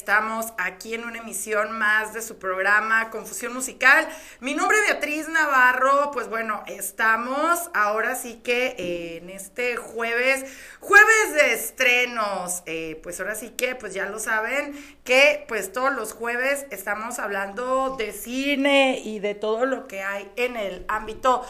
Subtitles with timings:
[0.00, 4.08] Estamos aquí en una emisión más de su programa Confusión Musical.
[4.40, 6.10] Mi nombre es Beatriz Navarro.
[6.10, 10.46] Pues bueno, estamos ahora sí que eh, en este jueves,
[10.80, 12.62] jueves de estrenos.
[12.64, 14.72] Eh, pues ahora sí que, pues ya lo saben,
[15.04, 20.32] que pues todos los jueves estamos hablando de cine y de todo lo que hay
[20.36, 21.44] en el ámbito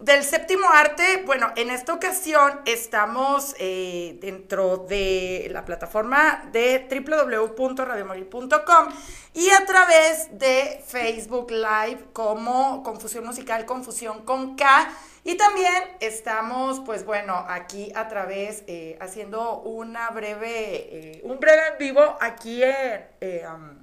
[0.00, 8.88] del séptimo arte, bueno, en esta ocasión estamos eh, dentro de la plataforma de www.radiomorir.com
[9.32, 14.90] y a través de Facebook Live como Confusión Musical, Confusión con K.
[15.24, 21.62] Y también estamos, pues bueno, aquí a través, eh, haciendo una breve, eh, un breve
[21.72, 23.06] en vivo aquí en,
[23.50, 23.78] um,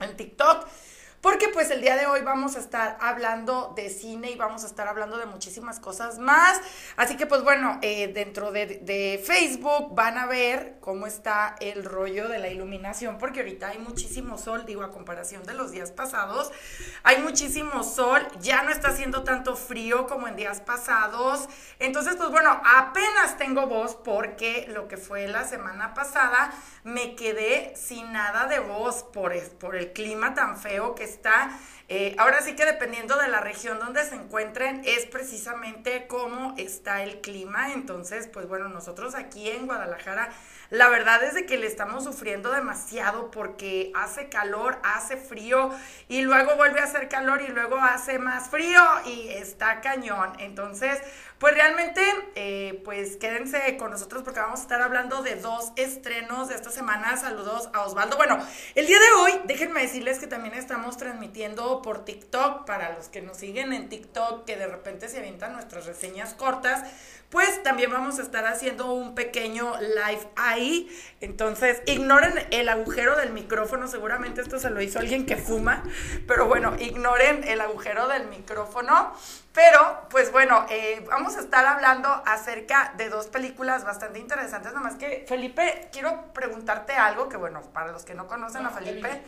[0.00, 0.66] en TikTok.
[1.20, 4.68] Porque pues el día de hoy vamos a estar hablando de cine y vamos a
[4.68, 6.60] estar hablando de muchísimas cosas más.
[6.96, 12.28] Así que pues bueno, eh, dentro de, Facebook van a ver cómo está el rollo
[12.28, 16.52] de la iluminación, porque ahorita hay muchísimo sol, digo, a comparación de los días pasados,
[17.02, 21.48] hay muchísimo sol, ya no está haciendo tanto frío como en días pasados.
[21.80, 26.52] Entonces pues bueno, apenas tengo voz porque lo que fue la semana pasada
[26.84, 31.50] me quedé sin nada de voz por, por el clima tan feo que está.
[31.90, 37.02] Eh, ahora sí que dependiendo de la región donde se encuentren es precisamente cómo está
[37.02, 37.72] el clima.
[37.72, 40.28] Entonces, pues bueno, nosotros aquí en Guadalajara,
[40.68, 45.70] la verdad es de que le estamos sufriendo demasiado porque hace calor, hace frío
[46.08, 50.34] y luego vuelve a hacer calor y luego hace más frío y está cañón.
[50.40, 51.00] Entonces,
[51.38, 52.02] pues realmente,
[52.34, 56.70] eh, pues quédense con nosotros porque vamos a estar hablando de dos estrenos de esta
[56.70, 57.16] semana.
[57.16, 58.16] Saludos a Osvaldo.
[58.16, 58.38] Bueno,
[58.74, 63.22] el día de hoy, déjenme decirles que también estamos transmitiendo por TikTok para los que
[63.22, 66.82] nos siguen en TikTok, que de repente se avientan nuestras reseñas cortas.
[67.30, 70.88] Pues también vamos a estar haciendo un pequeño live ahí.
[71.20, 73.86] Entonces, ignoren el agujero del micrófono.
[73.86, 75.84] Seguramente esto se lo hizo alguien que fuma.
[76.26, 79.12] Pero bueno, ignoren el agujero del micrófono.
[79.58, 84.72] Pero, pues bueno, eh, vamos a estar hablando acerca de dos películas bastante interesantes.
[84.72, 88.70] Nada más que, Felipe, quiero preguntarte algo que, bueno, para los que no conocen a
[88.70, 89.20] Felipe,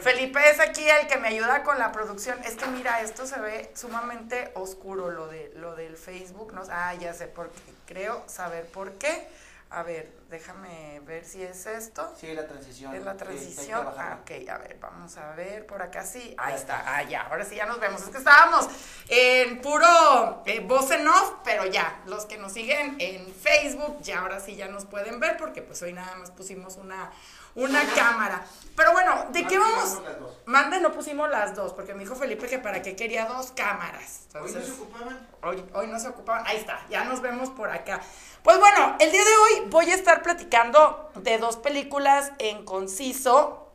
[0.00, 2.38] Felipe es aquí el que me ayuda con la producción.
[2.44, 6.52] Es que mira, esto se ve sumamente oscuro, lo, de, lo del Facebook.
[6.52, 6.62] ¿no?
[6.70, 7.72] Ah, ya sé por qué.
[7.84, 9.26] Creo saber por qué.
[9.74, 12.14] A ver, déjame ver si es esto.
[12.20, 12.94] Sí, la transición.
[12.94, 13.88] Es la transición.
[13.96, 16.04] Ah, ok, a ver, vamos a ver por acá.
[16.04, 16.82] Sí, ahí está.
[16.84, 18.02] Ah, ya, ahora sí ya nos vemos.
[18.02, 18.68] Es que estábamos
[19.08, 24.20] en puro eh, voz en off, pero ya, los que nos siguen en Facebook, ya
[24.20, 27.10] ahora sí ya nos pueden ver porque pues hoy nada más pusimos una,
[27.54, 28.44] una cámara.
[28.76, 30.00] Pero bueno, ¿de qué vamos?
[30.46, 34.22] Mande, no pusimos las dos, porque me dijo Felipe que para qué quería dos cámaras.
[34.26, 35.28] Entonces, ¿Hoy no se ocupaban?
[35.42, 36.46] Hoy, hoy no se ocupaban.
[36.46, 38.00] Ahí está, ya nos vemos por acá.
[38.42, 43.72] Pues bueno, el día de hoy voy a estar platicando de dos películas en conciso.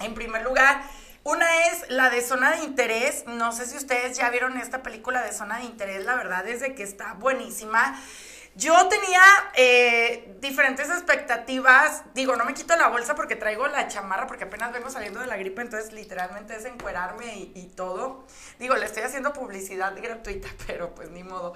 [0.00, 0.82] En primer lugar,
[1.24, 3.24] una es la de Zona de Interés.
[3.26, 6.04] No sé si ustedes ya vieron esta película de Zona de Interés.
[6.04, 8.00] La verdad es de que está buenísima.
[8.56, 9.20] Yo tenía
[9.54, 12.04] eh, diferentes expectativas.
[12.14, 15.26] Digo, no me quito la bolsa porque traigo la chamarra, porque apenas vengo saliendo de
[15.26, 18.24] la gripe, entonces literalmente es encuerarme y, y todo.
[18.58, 21.52] Digo, le estoy haciendo publicidad gratuita, pero pues ni modo.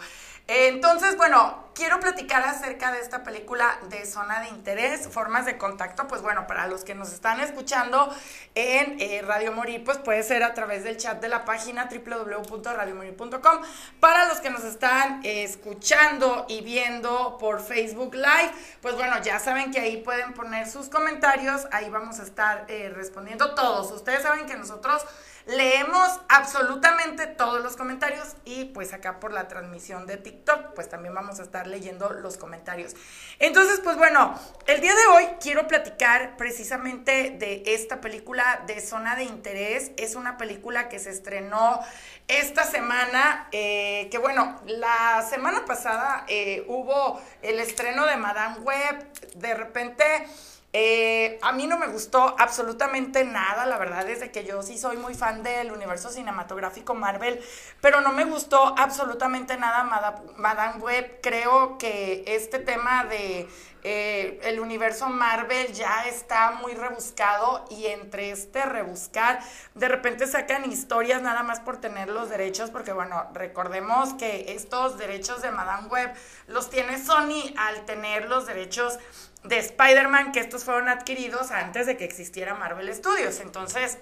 [0.52, 6.08] Entonces, bueno, quiero platicar acerca de esta película de zona de interés, formas de contacto.
[6.08, 8.12] Pues bueno, para los que nos están escuchando
[8.56, 13.60] en eh, Radio Morir, pues puede ser a través del chat de la página www.radiomorir.com.
[14.00, 18.50] Para los que nos están escuchando y viendo por Facebook Live,
[18.82, 21.68] pues bueno, ya saben que ahí pueden poner sus comentarios.
[21.70, 23.92] Ahí vamos a estar eh, respondiendo todos.
[23.92, 25.06] Ustedes saben que nosotros
[25.50, 31.14] leemos absolutamente todos los comentarios y pues acá por la transmisión de TikTok, pues también
[31.14, 32.94] vamos a estar leyendo los comentarios.
[33.38, 39.16] Entonces, pues bueno, el día de hoy quiero platicar precisamente de esta película de Zona
[39.16, 39.92] de Interés.
[39.96, 41.80] Es una película que se estrenó
[42.28, 49.12] esta semana, eh, que bueno, la semana pasada eh, hubo el estreno de Madame Web,
[49.34, 50.04] de repente...
[50.72, 54.78] Eh, a mí no me gustó absolutamente nada, la verdad es de que yo sí
[54.78, 57.40] soy muy fan del universo cinematográfico Marvel,
[57.80, 59.82] pero no me gustó absolutamente nada
[60.36, 61.18] Madame Web.
[61.22, 63.48] Creo que este tema de
[63.82, 69.40] eh, el universo Marvel ya está muy rebuscado y entre este rebuscar,
[69.74, 74.98] de repente sacan historias nada más por tener los derechos, porque bueno, recordemos que estos
[74.98, 76.14] derechos de Madame Web
[76.46, 78.98] los tiene Sony al tener los derechos
[79.44, 83.40] de Spider-Man, que estos fueron adquiridos antes de que existiera Marvel Studios.
[83.40, 83.96] Entonces,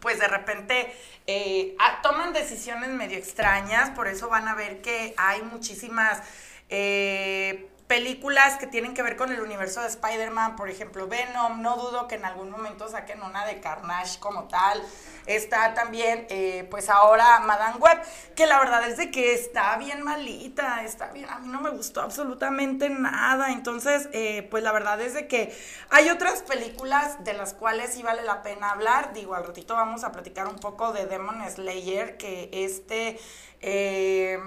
[0.00, 0.94] pues de repente
[1.26, 6.20] eh, toman decisiones medio extrañas, por eso van a ver que hay muchísimas...
[6.68, 11.76] Eh, películas que tienen que ver con el universo de Spider-Man, por ejemplo Venom, no
[11.76, 14.82] dudo que en algún momento saquen una de Carnage como tal.
[15.26, 18.00] Está también, eh, pues ahora Madame Web,
[18.34, 21.68] que la verdad es de que está bien malita, está bien, a mí no me
[21.68, 23.52] gustó absolutamente nada.
[23.52, 25.54] Entonces, eh, pues la verdad es de que
[25.90, 29.12] hay otras películas de las cuales sí vale la pena hablar.
[29.12, 33.20] Digo, al ratito vamos a platicar un poco de Demon Slayer, que este...
[33.60, 34.40] Eh,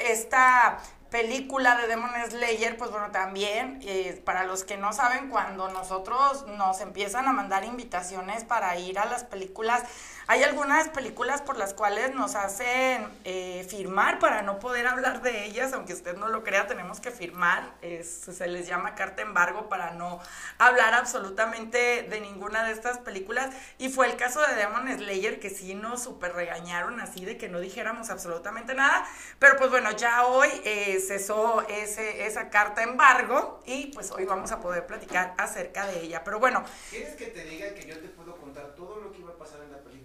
[0.00, 0.78] esta
[1.10, 6.46] película de Demon Slayer, pues bueno, también, eh, para los que no saben, cuando nosotros
[6.46, 9.82] nos empiezan a mandar invitaciones para ir a las películas,
[10.26, 15.46] hay algunas películas por las cuales nos hacen eh, firmar para no poder hablar de
[15.46, 19.92] ellas, aunque usted no lo crea, tenemos que firmar, se les llama carta embargo para
[19.92, 20.20] no
[20.58, 25.48] hablar absolutamente de ninguna de estas películas, y fue el caso de Demon Slayer, que
[25.48, 29.06] sí nos super regañaron así de que no dijéramos absolutamente nada,
[29.38, 34.52] pero pues bueno, ya hoy eh, cesó ese, esa carta embargo, y pues hoy vamos
[34.52, 36.64] a poder platicar acerca de ella, pero bueno.
[36.90, 39.62] ¿Quieres que te diga que yo te puedo contar todo lo que iba a pasar
[39.62, 39.98] en la película?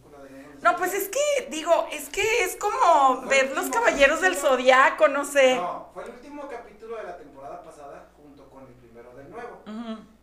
[0.63, 5.25] No, pues es que, digo, es que es como ver los caballeros del zodiaco, no
[5.25, 5.56] sé.
[5.56, 9.62] No, fue el último capítulo de la temporada pasada junto con el primero del nuevo.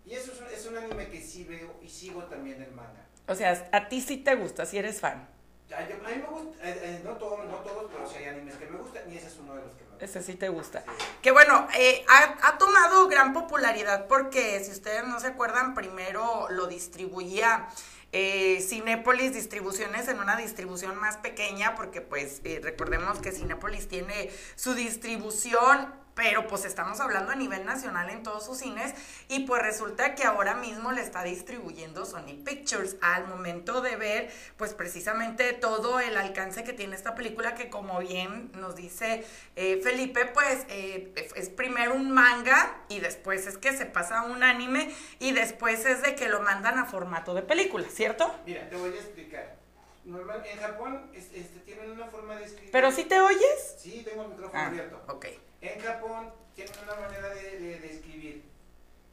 [0.07, 3.07] Y eso es un, es un, anime que sí veo y sigo también el manga.
[3.29, 5.29] O sea, a ti sí te gusta, si eres fan.
[5.77, 8.67] A, mí me gusta, eh, eh, no, todos, no todos, pero sí hay animes que
[8.67, 10.05] me gustan y ese es uno de los que me gusta.
[10.05, 10.85] Ese sí te gusta.
[11.23, 16.49] Que bueno, eh, ha, ha, tomado gran popularidad porque si ustedes no se acuerdan, primero
[16.51, 17.69] lo distribuía
[18.13, 24.31] eh, Cinépolis Distribuciones en una distribución más pequeña, porque pues eh, recordemos que Cinépolis tiene
[24.57, 28.93] su distribución pero pues estamos hablando a nivel nacional en todos sus cines
[29.29, 34.31] y pues resulta que ahora mismo le está distribuyendo Sony Pictures al momento de ver
[34.59, 39.25] pues precisamente todo el alcance que tiene esta película que como bien nos dice
[39.57, 44.23] eh, Felipe pues eh, es primero un manga y después es que se pasa a
[44.25, 48.31] un anime y después es de que lo mandan a formato de película, ¿cierto?
[48.45, 49.57] Mira, te voy a explicar.
[50.05, 52.73] Normal, en Japón este, tienen una forma de escribir.
[52.73, 53.77] ¿Pero sí te oyes?
[53.79, 55.03] Sí, tengo el micrófono ah, abierto.
[55.09, 55.27] Ok.
[55.61, 58.45] En Japón tienen una manera de, escribir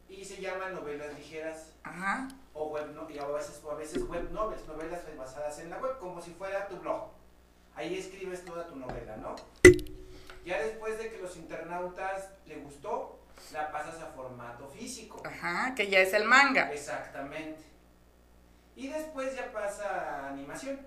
[0.08, 1.74] y se llaman novelas ligeras.
[1.84, 2.30] Ajá.
[2.54, 5.78] O web no, y a veces, o a veces web novels, novelas basadas en la
[5.78, 7.12] web, como si fuera tu blog.
[7.76, 9.36] Ahí escribes toda tu novela, ¿no?
[10.46, 13.20] Ya después de que los internautas le gustó,
[13.52, 15.22] la pasas a formato físico.
[15.26, 16.72] Ajá, que ya es el manga.
[16.72, 17.62] Exactamente.
[18.76, 20.80] Y después ya pasa a animación,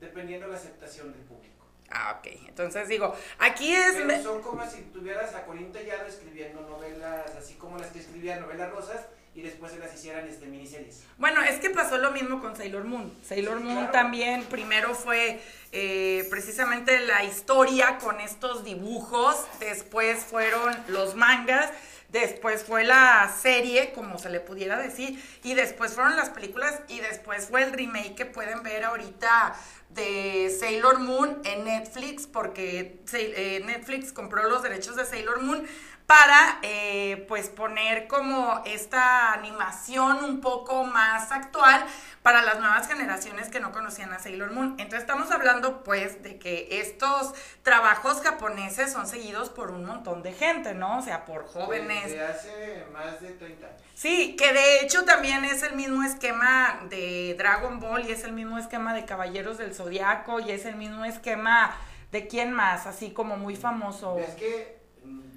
[0.00, 1.53] dependiendo de la aceptación del público.
[1.94, 2.26] Ah, ok.
[2.48, 3.94] Entonces digo, aquí es...
[3.94, 8.40] Pero son como si tuvieras a Corinto Yaro escribiendo novelas, así como las que escribía
[8.40, 9.00] novelas rosas,
[9.34, 11.04] y después se las hicieran este, miniseries.
[11.18, 13.12] Bueno, es que pasó lo mismo con Sailor Moon.
[13.24, 15.40] Sailor Moon también primero fue
[15.72, 21.70] eh, precisamente la historia con estos dibujos, después fueron los mangas,
[22.14, 27.00] después fue la serie, como se le pudiera decir, y después fueron las películas y
[27.00, 29.54] después fue el remake que pueden ver ahorita
[29.90, 35.66] de Sailor Moon en Netflix, porque eh, Netflix compró los derechos de Sailor Moon
[36.06, 41.84] para eh, pues poner como esta animación un poco más actual
[42.22, 44.74] para las nuevas generaciones que no conocían a Sailor Moon.
[44.78, 47.32] Entonces estamos hablando pues de que estos
[47.62, 50.98] trabajos japoneses son seguidos por un montón de gente, ¿no?
[50.98, 52.04] O sea, por jóvenes.
[52.04, 53.82] Desde hace más de 30 años.
[53.94, 58.32] Sí, que de hecho también es el mismo esquema de Dragon Ball y es el
[58.32, 61.74] mismo esquema de Caballeros del Zodiaco y es el mismo esquema
[62.10, 64.18] de quién más, así como muy famoso.
[64.18, 64.83] Es que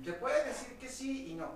[0.08, 1.52] se puede decir que sí y no,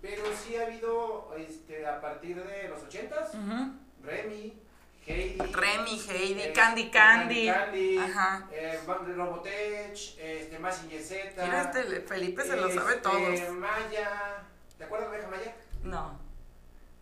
[0.00, 4.58] pero sí ha habido este, a partir de los 80s, Remy,
[5.06, 5.36] Heidi.
[5.38, 7.46] Remy, Heidi, este, Candy Candy.
[7.46, 8.48] Candy, Ajá.
[8.52, 11.44] eh, Robotech, este, Massinger Z.
[11.44, 13.50] Mira, este Felipe se lo sabe este, todos.
[13.50, 14.44] Maya.
[14.78, 15.54] ¿Te acuerdas de la vieja Maya?
[15.82, 16.18] No.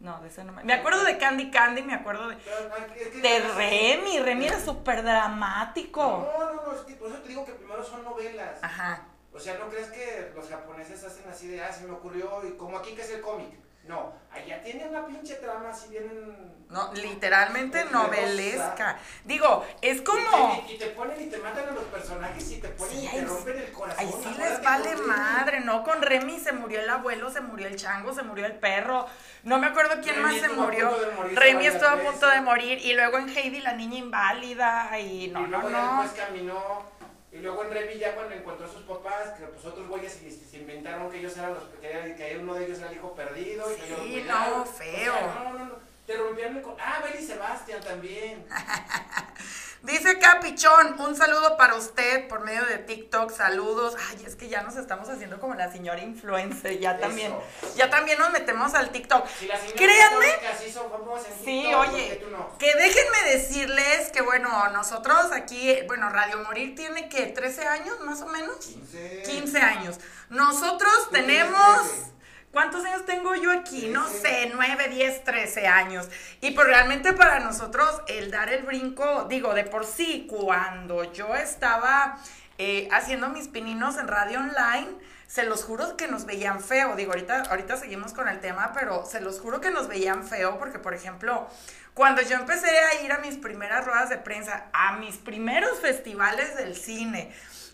[0.00, 0.64] No, de ese no me...
[0.64, 2.36] Me acuerdo de Candy Candy, me acuerdo de...
[2.36, 6.02] Pero, no, es que- De Remy, Remy era súper dramático.
[6.36, 8.58] No, no, no, es que por eso te digo que primero son novelas.
[8.62, 9.06] Ajá.
[9.38, 12.56] O sea, no crees que los japoneses hacen así de, ah, se me ocurrió, y
[12.56, 13.50] como aquí que es el cómic.
[13.84, 16.66] No, allá tienen una pinche trama, así vienen...
[16.68, 18.98] No, literalmente novelesca.
[19.24, 20.64] Digo, es Y como...
[20.66, 23.08] te, y te ponen y te matan a los personajes y te ponen Sí, y
[23.08, 24.04] te rompen el corazón.
[24.04, 25.84] Ahí sí les vale madre, ¿no?
[25.84, 29.06] Con Remy se murió el abuelo, se murió el chango, se murió el perro.
[29.44, 30.90] No me acuerdo quién Remy más se murió.
[31.16, 32.78] morirse Remy estuvo a punto de morir.
[32.84, 34.98] Y luego en Heidi la niña inválida.
[34.98, 36.02] Y no, y no, luego ya no.
[36.02, 36.97] después caminó.
[37.38, 40.28] Y luego en Remy ya cuando encontró a sus papás, que pues otros güeyes se,
[40.30, 41.78] se inventaron que ellos eran los que
[42.16, 43.64] que uno de ellos era el hijo perdido.
[43.72, 45.14] y que Sí, lo no, feo.
[45.14, 45.87] O sea, no, no, no.
[46.08, 46.82] Te rompieron el corazón.
[46.86, 48.46] Ah, Betty Sebastián también.
[49.82, 53.94] Dice Capichón, un saludo para usted por medio de TikTok, saludos.
[54.08, 57.00] Ay, es que ya nos estamos haciendo como la señora influencer, ya Eso.
[57.00, 57.34] también,
[57.76, 59.28] ya también nos metemos al TikTok.
[59.28, 60.26] Si la señora Créanme,
[60.58, 62.58] sí son famosas en Sí, TikTok, ¿por oye, no?
[62.58, 68.22] que déjenme decirles que bueno, nosotros aquí, bueno, Radio Morir tiene que 13 años más
[68.22, 68.56] o menos.
[68.56, 69.22] 15.
[69.26, 69.98] 15 años.
[70.30, 71.82] Nosotros tenemos...
[71.82, 72.17] 13.
[72.52, 73.88] ¿Cuántos años tengo yo aquí?
[73.88, 74.20] No 13.
[74.20, 76.08] sé, 9, 10, 13 años.
[76.40, 81.36] Y pues realmente para nosotros el dar el brinco, digo, de por sí, cuando yo
[81.36, 82.18] estaba
[82.56, 84.88] eh, haciendo mis pininos en radio online,
[85.26, 86.96] se los juro que nos veían feo.
[86.96, 90.58] Digo, ahorita, ahorita seguimos con el tema, pero se los juro que nos veían feo
[90.58, 91.46] porque, por ejemplo,
[91.92, 96.56] cuando yo empecé a ir a mis primeras ruedas de prensa, a mis primeros festivales
[96.56, 97.30] del cine,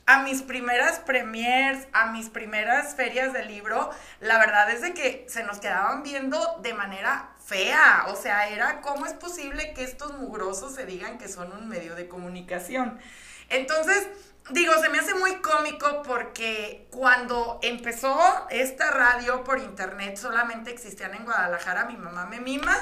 [0.06, 5.24] a mis primeras premiers, a mis primeras ferias de libro, la verdad es de que
[5.28, 8.06] se nos quedaban viendo de manera fea.
[8.08, 11.94] O sea, era cómo es posible que estos mugrosos se digan que son un medio
[11.94, 12.98] de comunicación.
[13.48, 14.06] Entonces,
[14.50, 18.18] digo, se me hace muy cómico porque cuando empezó
[18.50, 22.76] esta radio por internet solamente existían en Guadalajara, mi mamá me mima.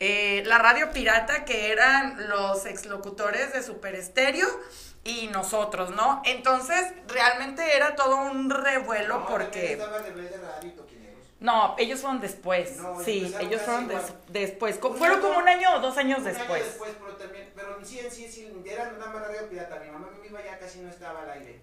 [0.00, 4.48] eh, la radio pirata que eran los exlocutores de Super Estéreo
[5.04, 6.22] y nosotros, ¿no?
[6.24, 9.78] Entonces, realmente era todo un revuelo No, porque...
[11.40, 12.76] No, ellos fueron después.
[12.76, 14.78] No, sí, ellos fueron des- después.
[14.80, 16.64] Un Fueron año- como un año o dos años Un año después.
[16.64, 19.80] después, pero también, pero en sí, en sí, sí, era más radio pirata.
[19.84, 21.60] Mi mamá iba ya casi no estaba al aire.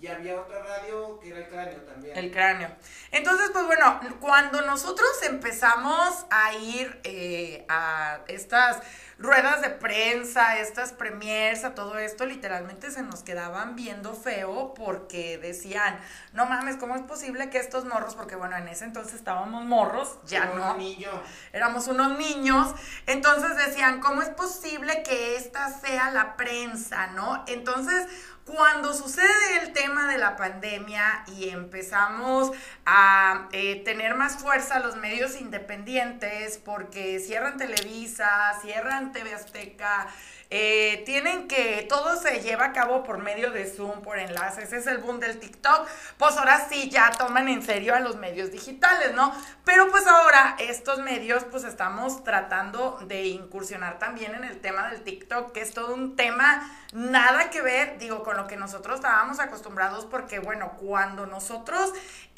[0.00, 2.16] Y había otra radio que era el cráneo también.
[2.16, 2.70] El cráneo.
[3.10, 8.80] Entonces, pues bueno, cuando nosotros empezamos a ir eh, a estas
[9.18, 15.38] ruedas de prensa, estas premiers, a todo esto, literalmente se nos quedaban viendo feo porque
[15.38, 15.98] decían,
[16.32, 20.18] no mames, ¿cómo es posible que estos morros, porque bueno, en ese entonces estábamos morros,
[20.24, 21.10] ya no, niño.
[21.52, 22.72] éramos unos niños,
[23.06, 27.42] entonces decían, ¿cómo es posible que esta sea la prensa, no?
[27.48, 28.06] Entonces,
[28.48, 32.50] cuando sucede el tema de la pandemia y empezamos
[32.86, 40.06] a eh, tener más fuerza los medios independientes, porque cierran Televisa, cierran TV Azteca,
[40.48, 44.86] eh, tienen que todo se lleva a cabo por medio de Zoom, por enlaces, es
[44.86, 45.86] el boom del TikTok,
[46.16, 49.30] pues ahora sí ya toman en serio a los medios digitales, ¿no?
[49.66, 55.02] Pero pues ahora estos medios pues estamos tratando de incursionar también en el tema del
[55.02, 59.40] TikTok, que es todo un tema nada que ver, digo, con lo que nosotros estábamos
[59.40, 61.92] acostumbrados, porque bueno, cuando nosotros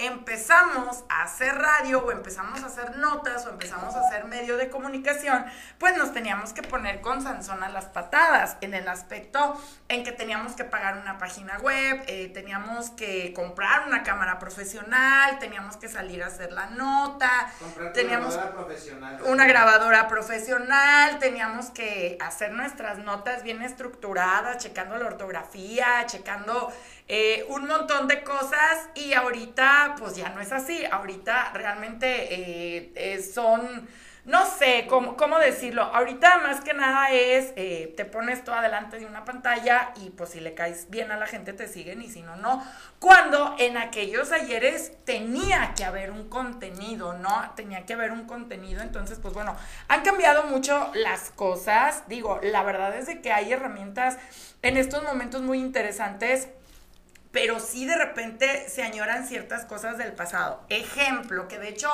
[0.06, 4.68] empezamos a hacer radio o empezamos a hacer notas o empezamos a hacer medio de
[4.70, 5.44] comunicación,
[5.78, 10.12] pues nos teníamos que poner con Sansón a las patadas en el aspecto en que
[10.12, 15.88] teníamos que pagar una página web, eh, teníamos que comprar una cámara profesional, teníamos que
[15.88, 19.22] salir a hacer la nota, Comprar teníamos una grabadora profesional.
[19.26, 26.72] una grabadora profesional, teníamos que hacer nuestras notas bien estructuradas, checando la ortografía, checando
[27.12, 32.92] eh, un montón de cosas y ahorita pues ya no es así, ahorita realmente eh,
[32.94, 33.88] eh, son,
[34.26, 39.06] no sé cómo, cómo decirlo, ahorita más que nada es, te pones tú adelante de
[39.06, 42.22] una pantalla y pues si le caes bien a la gente te siguen y si
[42.22, 42.64] no, no.
[43.00, 47.50] Cuando en aquellos ayeres tenía que haber un contenido, ¿no?
[47.56, 49.56] Tenía que haber un contenido, entonces pues bueno,
[49.88, 54.16] han cambiado mucho las cosas, digo, la verdad es de que hay herramientas
[54.62, 56.50] en estos momentos muy interesantes
[57.32, 60.64] pero sí de repente se añoran ciertas cosas del pasado.
[60.68, 61.88] Ejemplo, que de hecho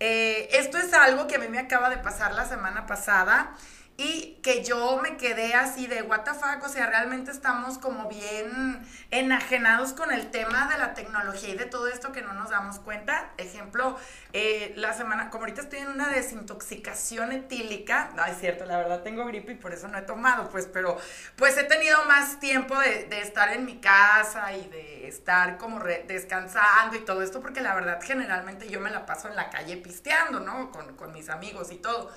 [0.00, 3.54] eh, esto es algo que a mí me acaba de pasar la semana pasada
[3.98, 8.08] y que yo me quedé así de what the fuck, o sea, realmente estamos como
[8.08, 12.50] bien enajenados con el tema de la tecnología y de todo esto que no nos
[12.50, 13.32] damos cuenta.
[13.38, 13.98] Ejemplo,
[14.34, 19.02] eh, la semana, como ahorita estoy en una desintoxicación etílica, no es cierto, la verdad
[19.02, 20.98] tengo gripe y por eso no he tomado, pues, pero
[21.36, 25.80] pues he tenido más tiempo de, de estar en mi casa y de estar como
[25.80, 29.76] descansando y todo esto, porque la verdad generalmente yo me la paso en la calle
[29.78, 30.70] pisteando, ¿no?
[30.70, 32.12] Con, con mis amigos y todo.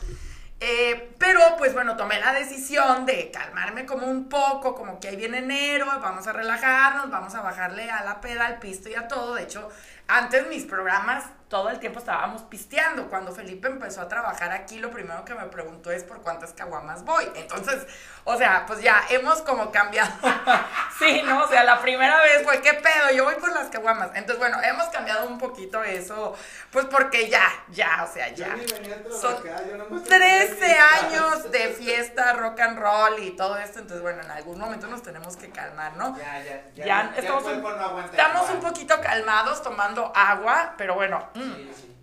[0.61, 5.15] Eh, pero pues bueno, tomé la decisión de calmarme como un poco, como que ahí
[5.15, 9.07] viene enero, vamos a relajarnos, vamos a bajarle a la peda, al pisto y a
[9.07, 9.35] todo.
[9.35, 9.69] De hecho,
[10.07, 13.09] antes mis programas todo el tiempo estábamos pisteando.
[13.09, 17.03] Cuando Felipe empezó a trabajar aquí, lo primero que me preguntó es por cuántas caguamas
[17.03, 17.27] voy.
[17.35, 17.87] Entonces,
[18.23, 20.11] o sea, pues ya hemos como cambiado.
[20.99, 21.43] sí, ¿no?
[21.43, 23.11] O sea, la primera vez fue, ¿qué pedo?
[23.15, 24.11] Yo voy por las caguamas.
[24.13, 26.35] Entonces, bueno, hemos cambiado un poquito eso,
[26.71, 28.55] pues porque ya, ya, o sea, ya.
[29.19, 33.79] Son 13 años de fiesta, rock and roll y todo esto.
[33.79, 36.15] Entonces, bueno, en algún momento nos tenemos que calmar, ¿no?
[36.15, 36.85] Ya, ya, ya.
[36.85, 41.95] Ya, estamos, un, estamos un poquito calmados tomando agua, pero bueno, Sí, sí.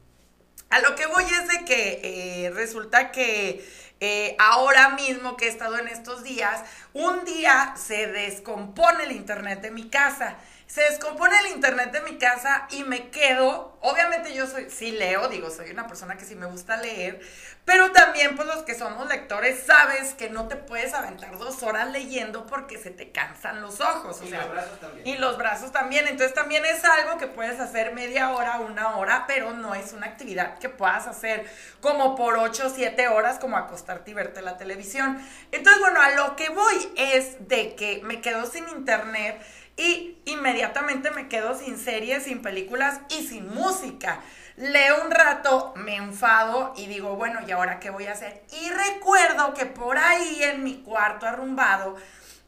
[0.71, 2.00] a lo que voy es de que
[2.47, 3.64] eh, resulta que
[4.00, 6.62] eh, ahora mismo que he estado en estos días,
[6.93, 10.37] un día se descompone el internet de mi casa.
[10.66, 15.28] Se descompone el internet de mi casa y me quedo, obviamente yo soy, sí leo,
[15.28, 17.20] digo, soy una persona que sí me gusta leer,
[17.64, 21.90] pero también pues los que somos lectores sabes que no te puedes aventar dos horas
[21.92, 24.20] leyendo porque se te cansan los ojos.
[24.20, 25.06] O Y sea, los brazos también.
[25.06, 26.08] y los brazos también.
[26.08, 30.06] Entonces también es algo que puedes hacer media hora, una hora, pero no es una
[30.06, 31.49] actividad que puedas hacer
[31.80, 35.20] como por 8 o 7 horas, como acostarte y verte la televisión.
[35.52, 39.40] Entonces, bueno, a lo que voy es de que me quedo sin internet
[39.76, 44.21] y inmediatamente me quedo sin series, sin películas y sin música.
[44.56, 48.42] Leo un rato, me enfado y digo, bueno, ¿y ahora qué voy a hacer?
[48.62, 51.97] Y recuerdo que por ahí en mi cuarto arrumbado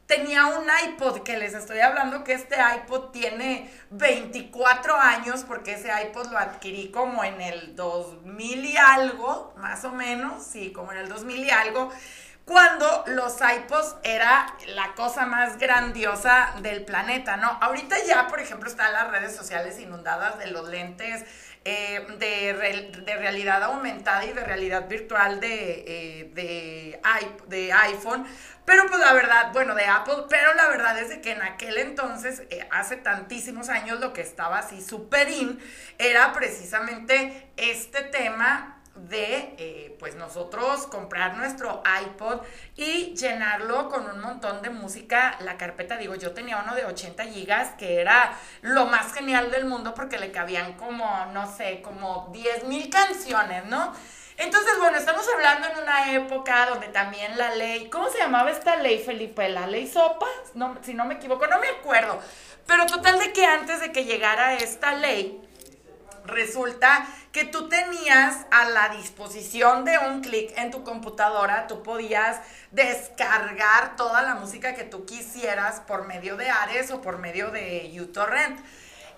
[0.09, 5.89] tenía un iPod que les estoy hablando que este iPod tiene 24 años porque ese
[6.07, 10.97] iPod lo adquirí como en el 2000 y algo, más o menos, sí, como en
[10.97, 11.91] el 2000 y algo,
[12.49, 17.47] cuando los iPods era la cosa más grandiosa del planeta, ¿no?
[17.61, 21.25] Ahorita ya, por ejemplo, están las redes sociales inundadas de los lentes
[21.63, 26.99] eh, de, de realidad aumentada y de realidad virtual de, eh,
[27.47, 28.25] de, iPhone.
[28.65, 32.41] Pero pues la verdad, bueno, de Apple, pero la verdad es que en aquel entonces,
[32.49, 35.59] eh, hace tantísimos años, lo que estaba así súper in
[35.99, 42.41] era precisamente este tema de eh, pues nosotros comprar nuestro iPod
[42.75, 47.23] y llenarlo con un montón de música, la carpeta, digo, yo tenía uno de 80
[47.25, 52.29] gigas que era lo más genial del mundo porque le cabían como, no sé, como
[52.31, 53.93] 10 mil canciones, ¿no?
[54.39, 58.77] Entonces, bueno, estamos hablando en una época donde también la ley, ¿cómo se llamaba esta
[58.77, 59.49] ley, Felipe?
[59.49, 60.29] ¿La ley Sopas?
[60.53, 62.21] No, si no me equivoco, no me acuerdo.
[62.65, 65.41] Pero total de que antes de que llegara esta ley,
[66.29, 72.39] resulta que tú tenías a la disposición de un clic en tu computadora, tú podías
[72.71, 77.95] descargar toda la música que tú quisieras por medio de Ares o por medio de
[77.99, 78.59] uTorrent.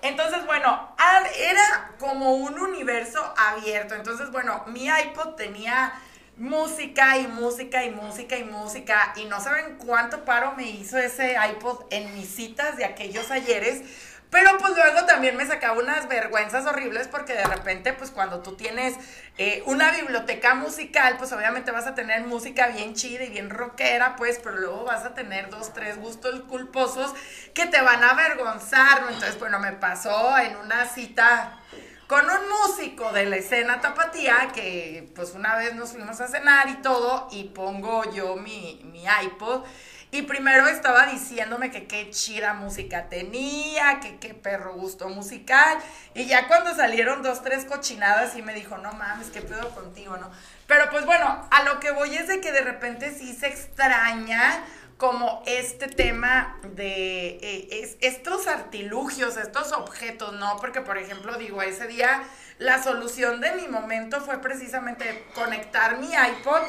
[0.01, 0.95] Entonces, bueno,
[1.37, 3.93] era como un universo abierto.
[3.93, 5.93] Entonces, bueno, mi iPod tenía
[6.37, 11.35] música y música y música y música y no saben cuánto paro me hizo ese
[11.51, 13.83] iPod en mis citas de aquellos ayeres.
[14.31, 18.55] Pero pues luego también me sacaba unas vergüenzas horribles porque de repente pues cuando tú
[18.55, 18.95] tienes
[19.37, 24.15] eh, una biblioteca musical pues obviamente vas a tener música bien chida y bien rockera
[24.15, 27.13] pues pero luego vas a tener dos, tres gustos culposos
[27.53, 29.03] que te van a avergonzar.
[29.09, 31.59] Entonces bueno me pasó en una cita
[32.07, 36.69] con un músico de la escena tapatía que pues una vez nos fuimos a cenar
[36.69, 39.65] y todo y pongo yo mi, mi iPod
[40.11, 45.77] y primero estaba diciéndome que qué chida música tenía, que qué perro gusto musical
[46.13, 50.17] y ya cuando salieron dos, tres cochinadas y me dijo, no mames, qué pedo contigo,
[50.17, 50.29] ¿no?
[50.67, 54.63] Pero pues bueno, a lo que voy es de que de repente sí se extraña
[54.97, 60.57] como este tema de eh, es- estos artilugios, estos objetos, ¿no?
[60.57, 62.21] Porque, por ejemplo, digo, ese día
[62.59, 66.61] la solución de mi momento fue precisamente conectar mi iPod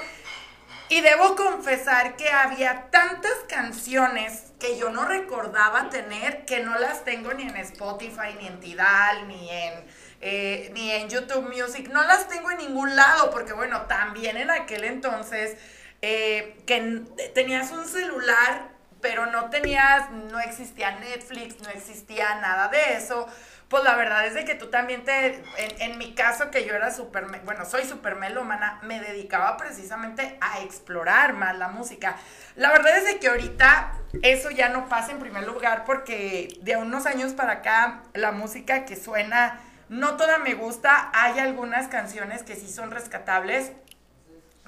[0.88, 7.04] y debo confesar que había tantas canciones que yo no recordaba tener que no las
[7.04, 9.84] tengo ni en Spotify, ni en Tidal, ni en,
[10.20, 11.88] eh, ni en YouTube Music.
[11.90, 15.56] No las tengo en ningún lado porque, bueno, también en aquel entonces
[16.02, 17.02] eh, que
[17.34, 18.68] tenías un celular,
[19.00, 23.26] pero no tenías, no existía Netflix, no existía nada de eso.
[23.72, 26.92] Pues la verdad es de que tú también te, en, mi caso que yo era
[26.92, 32.16] súper, bueno, soy súper melómana, me dedicaba precisamente a explorar más la música.
[32.54, 36.76] La verdad es de que ahorita eso ya no pasa en primer lugar porque de
[36.76, 39.58] unos años para acá la música que suena,
[39.88, 43.72] no toda me gusta, hay algunas canciones que sí son rescatables,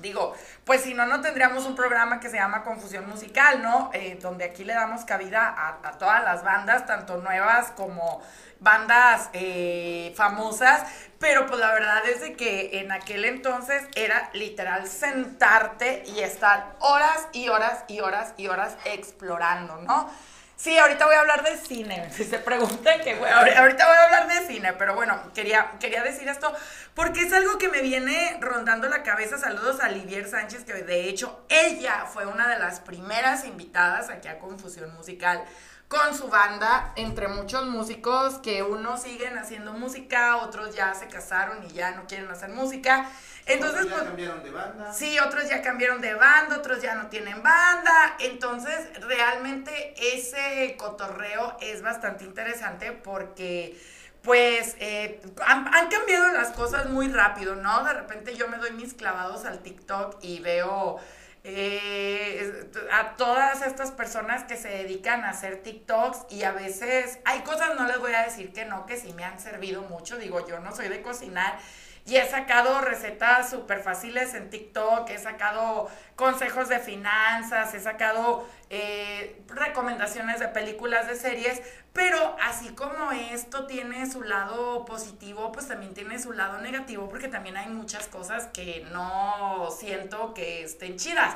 [0.05, 0.35] Digo,
[0.67, 3.89] pues si no, no tendríamos un programa que se llama Confusión Musical, ¿no?
[3.95, 8.21] Eh, donde aquí le damos cabida a, todas las bandas, tanto nuevas como
[8.61, 10.83] bandas eh, famosas,
[11.19, 16.77] pero pues la verdad es de que en aquel entonces era literal sentarte y estar
[16.81, 20.11] horas y horas y horas y horas explorando, ¿no?
[20.57, 22.09] Sí, ahorita voy a hablar de cine.
[22.15, 26.29] Si se preguntan que, ahorita voy a hablar de cine, pero bueno, quería, quería decir
[26.29, 26.53] esto
[26.95, 29.37] porque es algo que me viene rondando la cabeza.
[29.39, 34.29] Saludos a Livier Sánchez, que de hecho ella fue una de las primeras invitadas aquí
[34.29, 35.45] a Confusión Musical
[35.89, 41.65] con su banda, entre muchos músicos que unos siguen haciendo música, otros ya se casaron
[41.65, 43.09] y ya no quieren hacer música.
[43.47, 44.93] Entonces, otros ya pues, cambiaron de banda.
[44.93, 48.17] Sí, otros ya cambiaron de banda, otros ya no tienen banda.
[48.21, 53.79] Entonces, realmente ese cotorreo es bastante interesante porque
[54.23, 57.85] pues eh, han, han, cambiado las cosas muy rápido, ¿no?
[57.85, 60.99] De repente yo me doy mis clavados al TikTok y veo
[61.47, 67.41] eh, a todas estas personas que se dedican a hacer TikToks y a veces hay
[67.41, 70.47] cosas, no les voy a decir que no, que sí me han servido mucho, digo,
[70.49, 71.59] yo no soy de cocinar
[72.07, 78.47] y he sacado recetas súper fáciles en TikTok, he sacado consejos de finanzas, he sacado
[78.69, 81.63] eh, recomendaciones de películas, de series,
[81.95, 87.29] pero así como esto tiene su lado positivo, pues también tiene su lado negativo, porque
[87.29, 91.35] también hay muchas cosas que no siento que estén chidas.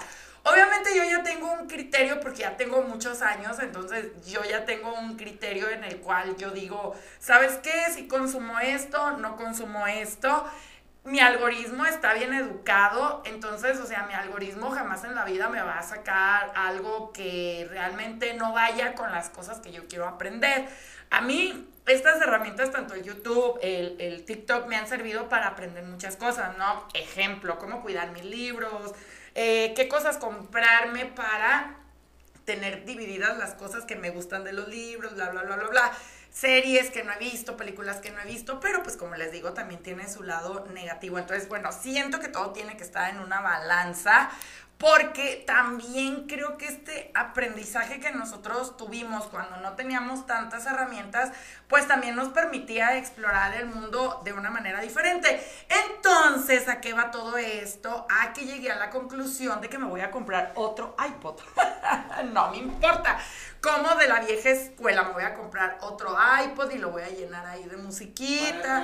[0.50, 4.94] Obviamente yo ya tengo un criterio porque ya tengo muchos años, entonces yo ya tengo
[4.94, 7.90] un criterio en el cual yo digo, ¿sabes qué?
[7.92, 10.44] Si consumo esto, no consumo esto.
[11.04, 15.62] Mi algoritmo está bien educado, entonces, o sea, mi algoritmo jamás en la vida me
[15.62, 20.68] va a sacar algo que realmente no vaya con las cosas que yo quiero aprender.
[21.10, 25.84] A mí, estas herramientas, tanto el YouTube, el, el TikTok, me han servido para aprender
[25.84, 26.86] muchas cosas, ¿no?
[26.92, 28.92] Ejemplo, cómo cuidar mis libros,
[29.40, 31.76] eh, qué cosas comprarme para
[32.44, 35.92] tener divididas las cosas que me gustan de los libros, bla, bla, bla, bla, bla.
[36.28, 39.52] Series que no he visto, películas que no he visto, pero pues como les digo,
[39.52, 41.20] también tiene su lado negativo.
[41.20, 44.28] Entonces, bueno, siento que todo tiene que estar en una balanza
[44.78, 51.32] porque también creo que este aprendizaje que nosotros tuvimos cuando no teníamos tantas herramientas,
[51.66, 55.44] pues también nos permitía explorar el mundo de una manera diferente.
[55.68, 58.06] Entonces, ¿a qué va todo esto?
[58.08, 61.40] A que llegué a la conclusión de que me voy a comprar otro iPod.
[62.32, 63.18] no me importa.
[63.60, 67.08] Como de la vieja escuela, me voy a comprar otro iPod y lo voy a
[67.08, 68.80] llenar ahí de musiquita.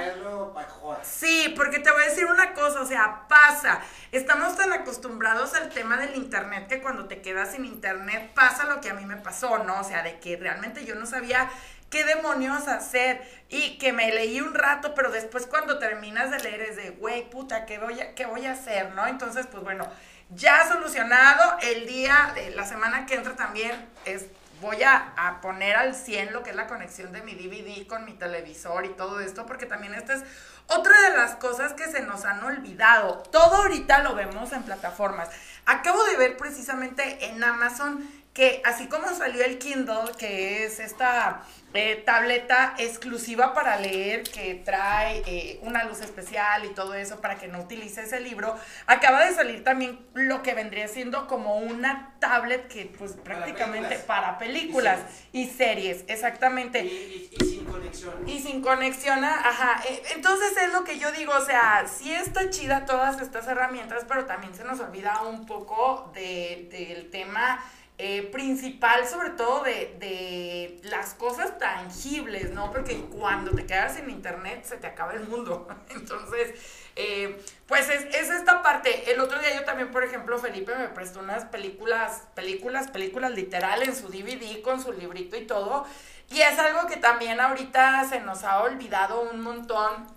[1.03, 3.81] sí, porque te voy a decir una cosa, o sea, pasa.
[4.11, 8.81] Estamos tan acostumbrados al tema del internet que cuando te quedas sin internet pasa lo
[8.81, 9.81] que a mí me pasó, ¿no?
[9.81, 11.51] O sea, de que realmente yo no sabía
[11.91, 16.63] qué demonios hacer y que me leí un rato, pero después cuando terminas de leer
[16.63, 19.07] es de, güey, puta, ¿qué voy, a, ¿qué voy a hacer, no?
[19.07, 19.89] Entonces, pues bueno,
[20.31, 23.73] ya solucionado, el día, de la semana que entra también
[24.05, 24.27] es
[24.61, 28.15] voy a, poner al 100 lo que es la conexión de mi DVD con mi
[28.15, 30.25] televisor y todo esto, porque también esta es
[30.69, 33.23] otra de las cosas que se nos han olvidado.
[33.31, 35.29] Todo ahorita lo vemos en plataformas.
[35.67, 41.45] Acabo de ver precisamente en Amazon que así como salió el Kindle, que es esta
[41.73, 47.37] eh, tableta exclusiva para leer, que trae eh, una luz especial y todo eso para
[47.37, 52.17] que no utilices el libro, acaba de salir también lo que vendría siendo como una
[52.19, 54.99] tablet que pues prácticamente para películas,
[55.31, 56.05] y, series.
[56.09, 56.85] exactamente.
[56.85, 58.29] Y, sin conexión.
[58.29, 59.81] Y sin conexión, ajá.
[59.89, 64.05] Eh, entonces es lo que yo digo, o sea, sí está chida todas estas herramientas,
[64.09, 67.65] pero también se nos olvida un poco del tema
[67.97, 72.73] eh, principal, sobre todo de, las cosas tangibles, ¿no?
[72.73, 75.69] Porque cuando te quedas en internet se te acaba el mundo.
[75.91, 76.55] Entonces,
[76.97, 79.13] eh, pues es, es, esta parte.
[79.13, 83.83] El otro día yo también, por ejemplo, Felipe me prestó unas películas, películas, películas literal
[83.85, 85.87] en su DVD con su librito y todo.
[86.31, 90.09] Y es algo que también ahorita se nos ha olvidado un montón.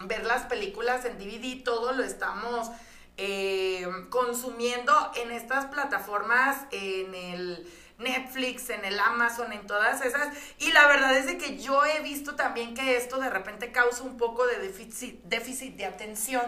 [0.00, 2.70] Ver las películas en DVD, todo lo estamos
[3.16, 7.66] eh, consumiendo en estas plataformas, en el
[7.98, 10.34] Netflix, en el Amazon, en todas esas.
[10.58, 14.02] Y la verdad es de que yo he visto también que esto de repente causa
[14.02, 16.42] un poco de déficit, déficit de atención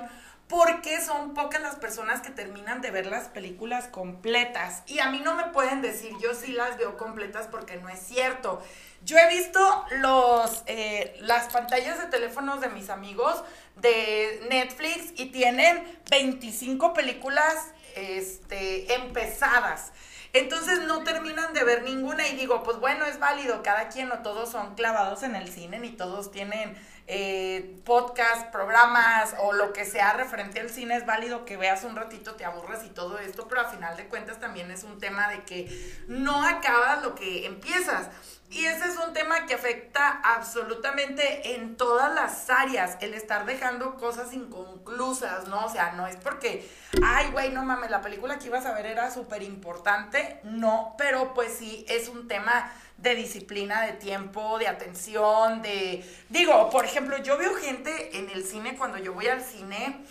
[0.48, 4.82] porque son pocas las personas que terminan de ver las películas completas.
[4.86, 7.98] Y a mí no me pueden decir, yo sí las veo completas porque no es
[7.98, 8.62] cierto.
[9.04, 13.42] Yo he visto los, eh, las pantallas de teléfonos de mis amigos
[13.76, 19.92] de Netflix y tienen 25 películas este, empezadas.
[20.32, 24.18] Entonces no terminan de ver ninguna y digo, pues bueno, es válido, cada quien no
[24.18, 29.86] todos son clavados en el cine ni todos tienen eh, podcast, programas o lo que
[29.86, 33.46] sea referente al cine, es válido que veas un ratito, te aburras y todo esto,
[33.48, 37.46] pero a final de cuentas también es un tema de que no acabas lo que
[37.46, 38.08] empiezas.
[38.50, 43.96] Y ese es un tema que afecta absolutamente en todas las áreas, el estar dejando
[43.96, 45.66] cosas inconclusas, ¿no?
[45.66, 46.68] O sea, no es porque,
[47.02, 51.34] ay, güey, no mames, la película que ibas a ver era súper importante, no, pero
[51.34, 56.04] pues sí, es un tema de disciplina, de tiempo, de atención, de...
[56.28, 60.04] Digo, por ejemplo, yo veo gente en el cine cuando yo voy al cine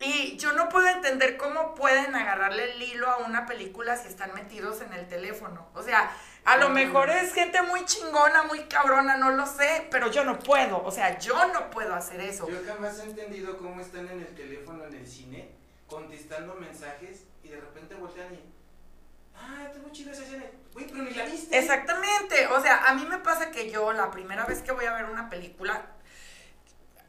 [0.00, 4.34] y yo no puedo entender cómo pueden agarrarle el hilo a una película si están
[4.34, 5.66] metidos en el teléfono.
[5.74, 6.10] O sea,
[6.46, 10.38] a lo mejor es gente muy chingona, muy cabrona, no lo sé, pero yo no
[10.38, 10.82] puedo.
[10.84, 12.48] O sea, yo no puedo hacer eso.
[12.48, 15.50] Yo jamás he entendido cómo están en el teléfono en el cine
[15.88, 18.40] contestando mensajes y de repente voltean y
[19.34, 20.44] ah, muy chido esa escena.
[20.76, 21.58] Uy, pero ni la viste.
[21.58, 22.46] Exactamente.
[22.46, 25.06] O sea, a mí me pasa que yo la primera vez que voy a ver
[25.06, 25.95] una película,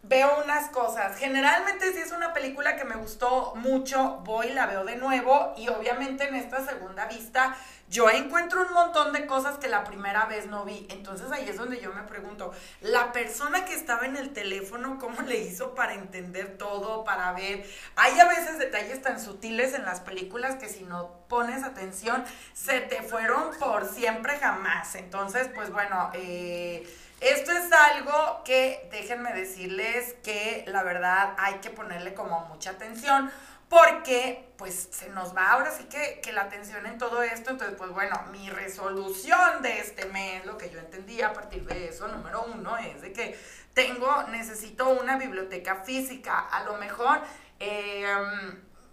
[0.07, 1.17] veo unas cosas.
[1.17, 5.67] Generalmente si es una película que me gustó mucho, voy, la veo de nuevo y
[5.69, 7.55] obviamente en esta segunda vista
[7.89, 10.87] yo encuentro un montón de cosas que la primera vez no vi.
[10.89, 15.21] Entonces ahí es donde yo me pregunto, la persona que estaba en el teléfono, ¿cómo
[15.21, 17.65] le hizo para entender todo, para ver?
[17.95, 22.81] Hay a veces detalles tan sutiles en las películas que si no pones atención, se
[22.81, 24.95] te fueron por siempre jamás.
[24.95, 26.85] Entonces, pues bueno, eh
[27.19, 33.31] esto es algo que déjenme decirles que la verdad hay que ponerle como mucha atención
[33.69, 37.51] porque pues se nos va ahora sí que, que, la atención en todo esto.
[37.51, 41.89] Entonces, pues bueno, mi resolución de este mes, lo que yo entendí a partir de
[41.89, 43.37] eso, número uno, es de que
[43.73, 46.39] tengo, necesito una biblioteca física.
[46.39, 47.19] A lo mejor,
[47.59, 48.07] eh,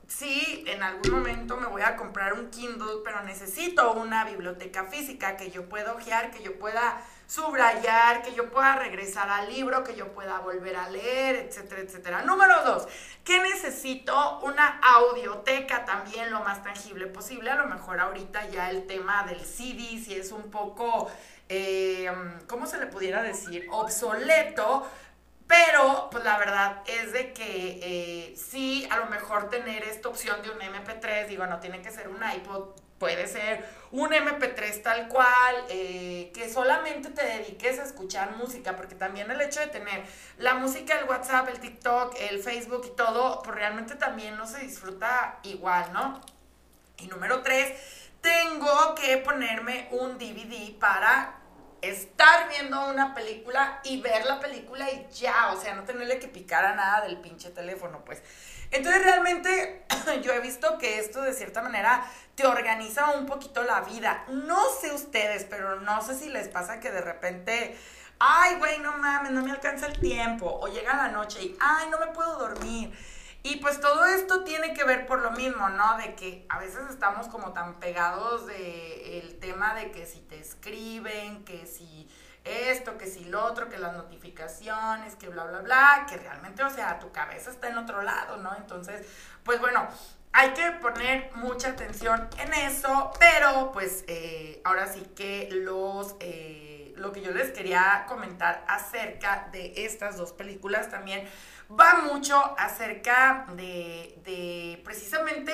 [0.09, 5.37] sí, en algún momento me voy a comprar un Kindle, pero necesito una biblioteca física
[5.37, 9.95] que yo pueda ojear, que yo pueda subrayar, que yo pueda regresar al libro, que
[9.95, 12.23] yo pueda volver a leer, etcétera, etcétera.
[12.23, 12.87] Número dos,
[13.25, 17.51] que necesito una audioteca también lo más tangible posible.
[17.51, 21.11] A lo mejor ahorita ya el tema del CD, si es un poco,
[21.49, 22.13] eh,
[22.47, 23.67] ¿cómo se le pudiera decir?
[23.71, 24.87] Obsoleto.
[25.47, 30.41] Pero, pues la verdad es de que eh, sí, a lo mejor tener esta opción
[30.41, 35.09] de un MP3, digo, no tiene que ser un iPod puede ser un MP3 tal
[35.09, 40.05] cual, eh, que solamente te dediques a escuchar música, porque también el hecho de tener
[40.39, 44.59] la música, el WhatsApp, el TikTok, el Facebook y todo, pues realmente también no se
[44.59, 46.21] disfruta igual, ¿no?
[46.99, 47.73] Y número tres,
[48.21, 51.41] tengo que ponerme un DVD para
[51.83, 56.29] estar viendo una película y ver la película y ya, o sea, no tenerle que
[56.29, 58.23] picar a nada del pinche teléfono, pues.
[58.71, 59.85] Entonces realmente
[60.23, 62.05] yo he visto que esto de cierta manera
[62.35, 64.25] te organiza un poquito la vida.
[64.29, 67.79] No sé ustedes, pero no sé si les pasa que de repente,
[68.19, 70.47] ay, güey, no mames, no me alcanza el tiempo.
[70.61, 72.93] O llega la noche y, ay, no me puedo dormir.
[73.43, 75.99] Y pues todo esto tiene que ver por lo mismo, ¿no?
[75.99, 80.41] De que a veces estamos como tan pegados de el tema de que si te
[80.41, 82.09] escriben, que si
[82.45, 86.71] esto, que si lo otro, que las notificaciones, que bla, bla, bla, que realmente, o
[86.71, 88.55] sea, tu cabeza está en otro lado, ¿no?
[88.57, 89.07] Entonces,
[89.45, 89.89] pues bueno,
[90.37, 96.17] hay que poner mucha atención en eso, pero pues eh, ahora sí que los...
[96.21, 101.29] Eh, lo que yo les quería comentar acerca de estas dos películas también
[101.69, 105.53] va mucho acerca de, precisamente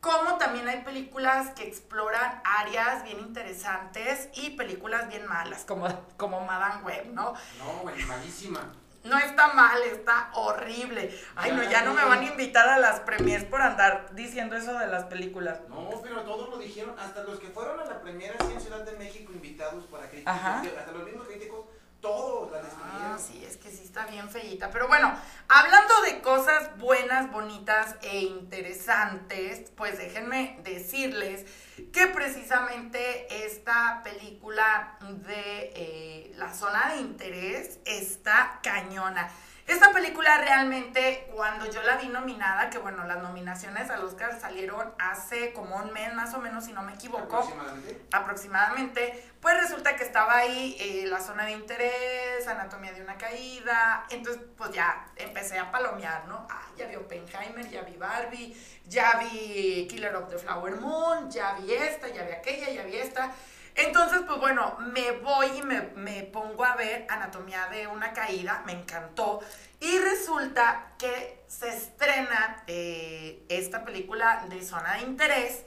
[0.00, 6.40] como también hay películas que exploran áreas bien interesantes y películas bien malas, como, como
[6.40, 7.34] Madame Web, ¿no?
[7.58, 8.72] No, güey, malísima.
[9.02, 11.18] No está mal, está horrible.
[11.34, 14.78] Ay, no, ya no me van a invitar a las premiers por andar diciendo eso
[14.78, 15.60] de las películas.
[15.68, 18.84] No, pero todos lo dijeron, hasta los que fueron a la premiere así en Ciudad
[18.84, 21.64] de México invitados para críticos, hasta los mismos críticos
[22.00, 24.70] todos la Ah, sí, es que sí está bien feita.
[24.70, 25.14] Pero bueno,
[25.48, 31.46] hablando de cosas buenas, bonitas e interesantes, pues déjenme decirles
[31.92, 39.30] que precisamente esta película de eh, la zona de interés está cañona.
[39.66, 44.92] Esta película realmente, cuando yo la vi nominada, que bueno, las nominaciones al Oscar salieron
[44.98, 47.36] hace como un mes más o menos, si no me equivoco.
[47.36, 48.06] Aproximadamente.
[48.12, 49.30] Aproximadamente.
[49.40, 54.04] Pues resulta que estaba ahí eh, la zona de interés, anatomía de una caída.
[54.10, 56.46] Entonces, pues ya empecé a palomear, ¿no?
[56.50, 61.54] Ah, ya vi Oppenheimer, ya vi Barbie, ya vi Killer of the Flower Moon, ya
[61.54, 63.32] vi esta, ya vi aquella, ya vi esta.
[63.74, 68.62] Entonces, pues bueno, me voy y me, me, pongo a ver Anatomía de una caída,
[68.66, 69.40] me encantó.
[69.80, 75.64] Y resulta que se estrena eh, esta película de zona de interés.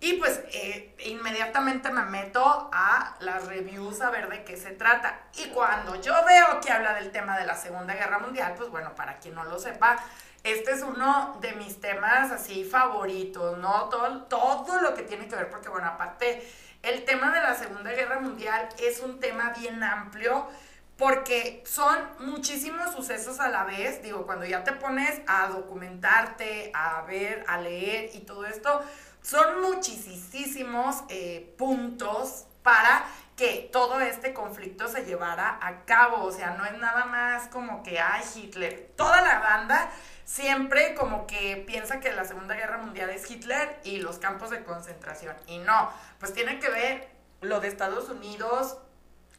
[0.00, 5.20] Y pues eh, inmediatamente me meto a las reviews a ver de qué se trata.
[5.36, 8.96] Y cuando yo veo que habla del tema de la Segunda Guerra Mundial, pues bueno,
[8.96, 9.96] para quien no lo sepa,
[10.42, 13.88] este es uno de mis temas así favoritos, ¿no?
[13.90, 16.50] Todo, todo lo que tiene que ver, porque bueno, aparte
[16.82, 20.48] el tema de la Segunda Guerra Mundial es un tema bien amplio
[20.96, 24.02] porque son muchísimos sucesos a la vez.
[24.02, 28.82] Digo, cuando ya te pones a documentarte, a ver, a leer y todo esto,
[29.22, 33.04] son muchísimos eh, puntos para
[33.36, 36.24] que todo este conflicto se llevara a cabo.
[36.24, 38.92] O sea, no es nada más como que, ay, Hitler.
[38.96, 39.90] Toda la banda
[40.24, 44.64] siempre como que piensa que la Segunda Guerra Mundial es Hitler y los campos de
[44.64, 45.36] concentración.
[45.46, 47.08] Y no, pues tiene que ver
[47.40, 48.78] lo de Estados Unidos,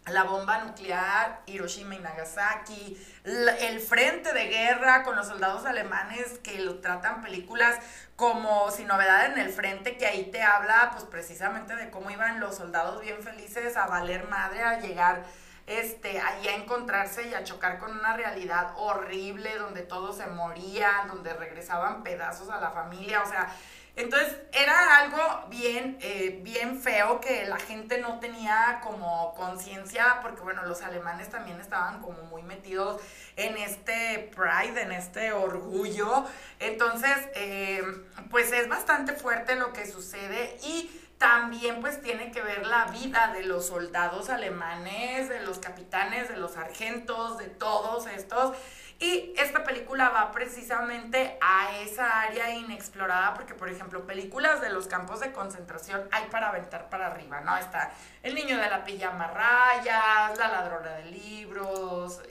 [0.08, 6.60] la bomba nuclear, Hiroshima y Nagasaki, el frente de guerra con los soldados alemanes que
[6.60, 7.78] lo tratan películas
[8.16, 12.40] como Sin novedad en el frente, que ahí te habla pues precisamente de cómo iban
[12.40, 15.24] los soldados bien felices a valer madre, a llegar
[15.68, 21.08] este, ahí a encontrarse y a chocar con una realidad horrible donde todos se morían,
[21.08, 23.54] donde regresaban pedazos a la familia, o sea,
[23.96, 30.42] entonces era algo bien, eh, bien feo que la gente no tenía como conciencia, porque
[30.42, 33.00] bueno, los alemanes también estaban como muy metidos
[33.36, 36.26] en este pride, en este orgullo.
[36.60, 37.84] Entonces, eh,
[38.32, 40.90] pues es bastante fuerte lo que sucede y
[41.24, 46.36] también pues tiene que ver la vida de los soldados alemanes, de los capitanes, de
[46.36, 48.58] los sargentos, de todos estos.
[49.00, 54.88] Y esta película va precisamente a esa área inexplorada porque, por ejemplo, películas de los
[54.88, 57.56] campos de concentración hay para aventar para arriba, ¿no?
[57.56, 62.22] Está El niño de la pijama rayas, La ladrona de libros,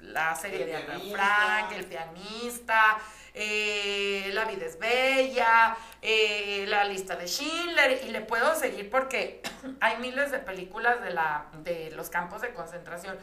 [0.00, 2.98] la serie de Ana Frank, El pianista,
[3.34, 9.42] eh, La vida es bella, eh, La lista de Schindler, y le puedo seguir porque
[9.80, 13.18] hay miles de películas de, la, de los campos de concentración,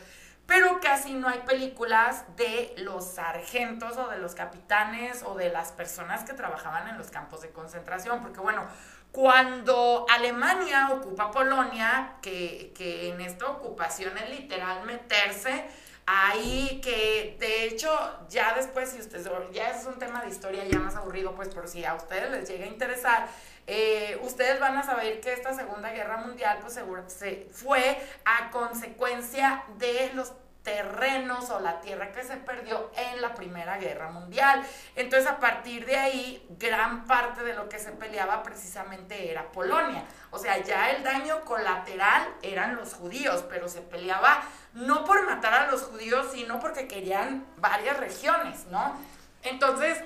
[0.46, 5.72] pero casi no hay películas de los sargentos o de los capitanes o de las
[5.72, 8.66] personas que trabajaban en los campos de concentración, porque bueno,
[9.12, 15.66] cuando Alemania ocupa Polonia, que, que en esta ocupación es literal meterse,
[16.14, 17.90] ahí que de hecho
[18.28, 21.70] ya después si ustedes ya es un tema de historia ya más aburrido pues por
[21.70, 23.30] si a ustedes les llega a interesar
[23.66, 28.52] eh, ustedes van a saber que esta segunda guerra mundial pues seguro se fue a
[28.52, 34.62] consecuencia de los terrenos o la tierra que se perdió en la Primera Guerra Mundial.
[34.96, 40.04] Entonces, a partir de ahí, gran parte de lo que se peleaba precisamente era Polonia.
[40.30, 45.54] O sea, ya el daño colateral eran los judíos, pero se peleaba no por matar
[45.54, 48.96] a los judíos, sino porque querían varias regiones, ¿no?
[49.44, 49.98] Entonces,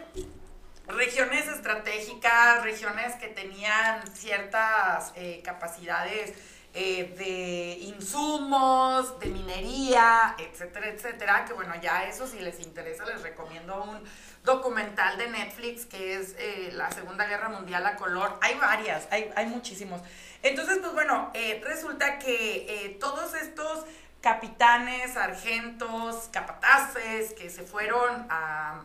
[0.88, 6.34] regiones estratégicas, regiones que tenían ciertas eh, capacidades
[6.74, 13.22] eh, de insumos, de minería, etcétera, etcétera, que bueno, ya eso si les interesa les
[13.22, 14.04] recomiendo un
[14.44, 18.38] documental de Netflix que es eh, la Segunda Guerra Mundial a color.
[18.42, 20.02] Hay varias, hay, hay muchísimos.
[20.44, 21.32] Entonces, pues bueno,
[21.64, 23.86] resulta que todos estos
[24.26, 28.82] capitanes, sargentos, capataces que se fueron a,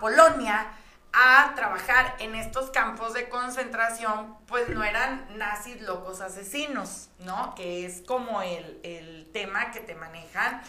[0.00, 0.66] Polonia,
[1.12, 7.54] a trabajar en estos campos de concentración, pues no eran nazis locos asesinos, ¿no?
[7.54, 10.60] Que es como el, tema que te manejan,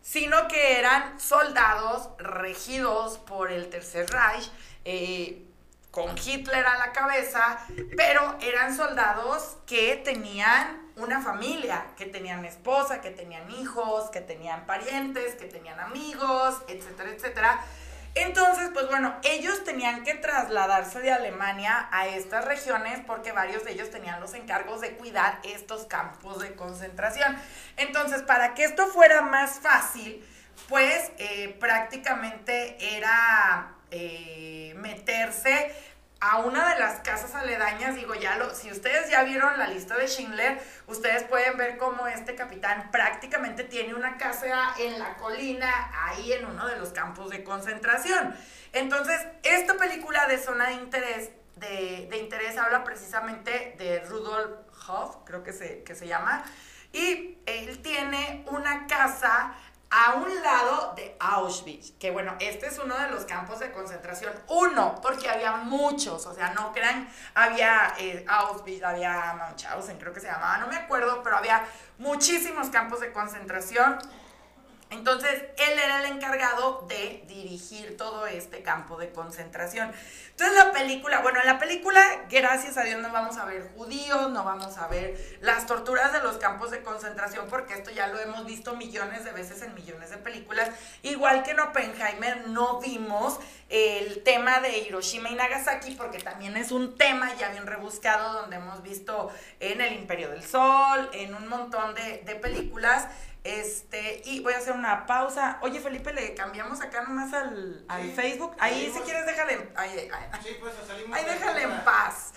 [0.00, 4.52] sino que eran soldados regidos por el Tercer Reich,
[4.84, 5.42] eh,
[5.90, 7.58] con Hitler a la cabeza,
[7.96, 14.66] pero eran soldados que tenían una familia, que tenían esposa, que tenían hijos, que tenían
[14.66, 17.60] parientes, que tenían amigos, etcétera, etcétera
[18.16, 23.72] entonces, pues bueno, ellos tenían que trasladarse de Alemania a estas regiones porque varios de
[23.72, 27.36] ellos tenían los encargos de cuidar estos campos de concentración.
[27.76, 30.26] Entonces, para que esto fuera más fácil,
[30.66, 35.74] pues eh, prácticamente era eh, meterse
[36.20, 39.96] a una de las casas aledañas, digo, ya lo, si ustedes ya vieron la lista
[39.96, 45.70] de Schindler, ustedes pueden ver cómo este capitán prácticamente tiene una casa en la colina,
[46.06, 48.34] ahí en uno de los campos de concentración.
[48.72, 54.50] Entonces, esta película de zona de interés, de, de interés habla precisamente de Rudolf
[54.88, 56.44] Hoff, creo que se, que se llama,
[56.92, 59.54] y él tiene una casa
[59.90, 64.32] a un lado de Auschwitz, que bueno, este es uno de los campos de concentración,
[64.48, 70.20] uno, porque había muchos, o sea, no crean, había eh, Auschwitz, había Mauthausen, creo que
[70.20, 71.64] se llamaba, no me acuerdo, pero había
[71.98, 73.98] muchísimos campos de concentración
[74.88, 79.90] entonces, él era el encargado de dirigir todo este campo de concentración.
[80.30, 84.30] Entonces, la película, bueno, en la película, gracias a Dios, no vamos a ver judíos,
[84.30, 88.20] no vamos a ver las torturas de los campos de concentración, porque esto ya lo
[88.20, 90.70] hemos visto millones de veces en millones de películas.
[91.02, 96.70] Igual que en Oppenheimer, no vimos el tema de Hiroshima y Nagasaki, porque también es
[96.70, 101.48] un tema ya bien rebuscado, donde hemos visto en El Imperio del Sol, en un
[101.48, 103.08] montón de, de películas.
[103.46, 105.58] Este, y voy a hacer una pausa.
[105.60, 108.56] Oye, Felipe, le cambiamos acá nomás al, al Facebook.
[108.58, 109.68] Ahí, si quieres, déjale.
[109.76, 110.10] Ahí,
[110.42, 111.16] sí, pues salimos.
[111.16, 112.32] Ahí déjale en paz.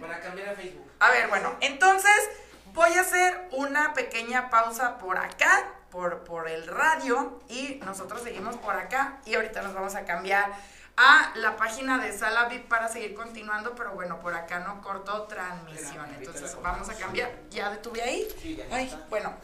[0.00, 0.90] Para cambiar a Facebook.
[1.00, 2.30] A ver, bueno, entonces
[2.72, 8.56] voy a hacer una pequeña pausa por acá, por, por el radio, y nosotros seguimos
[8.56, 9.18] por acá.
[9.26, 10.50] Y ahorita nos vamos a cambiar
[10.96, 15.24] a la página de Sala VIP para seguir continuando, pero bueno, por acá no cortó
[15.24, 16.06] transmisión.
[16.18, 17.30] Entonces vamos a cambiar.
[17.50, 18.26] ¿Ya detuve ahí?
[18.40, 19.34] Sí, ya Ay, bueno.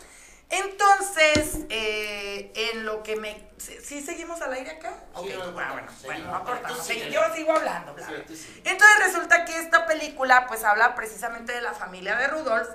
[0.58, 3.48] Entonces, eh, en lo que me...
[3.58, 4.94] ¿Sí, seguimos al aire acá?
[5.14, 7.12] Ok, no, bueno, bueno, bueno, sí, no síguele.
[7.12, 7.94] Yo sigo hablando.
[7.94, 8.16] bla, bla.
[8.18, 12.68] Entonces resulta que esta película pues habla precisamente de la familia de Rudolf,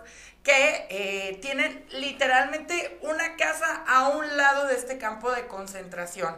[0.44, 6.38] que eh, tienen literalmente una casa a un lado de este campo de concentración.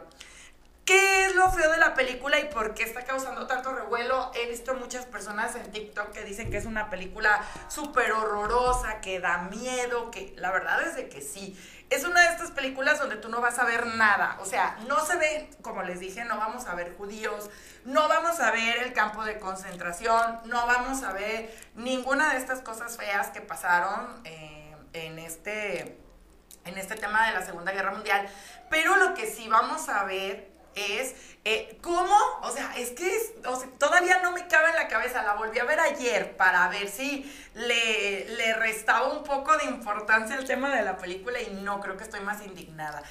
[0.86, 4.32] ¿Qué es lo feo de la película y por qué está causando tanto revuelo?
[4.34, 9.20] He visto muchas personas en TikTok que dicen que es una película súper horrorosa, que
[9.20, 11.56] da miedo, que la verdad es de que sí.
[11.92, 14.38] Es una de estas películas donde tú no vas a ver nada.
[14.42, 17.50] O sea, no se ve, como les dije, no vamos a ver judíos,
[17.86, 22.62] no vamos a ver el campo de concentración, no vamos a ver ninguna de estas
[22.62, 26.00] cosas feas que pasaron eh, en este
[26.64, 28.28] en este tema de la Segunda Guerra Mundial.
[28.70, 33.10] Pero lo que sí vamos a ver es eh, cómo, o sea, es que
[33.46, 36.88] o todavía no me cabe en la cabeza, la volví a ver ayer para ver
[36.88, 41.80] si le, le restaba un poco de importancia el tema de la película y no,
[41.80, 43.02] creo que estoy más indignada.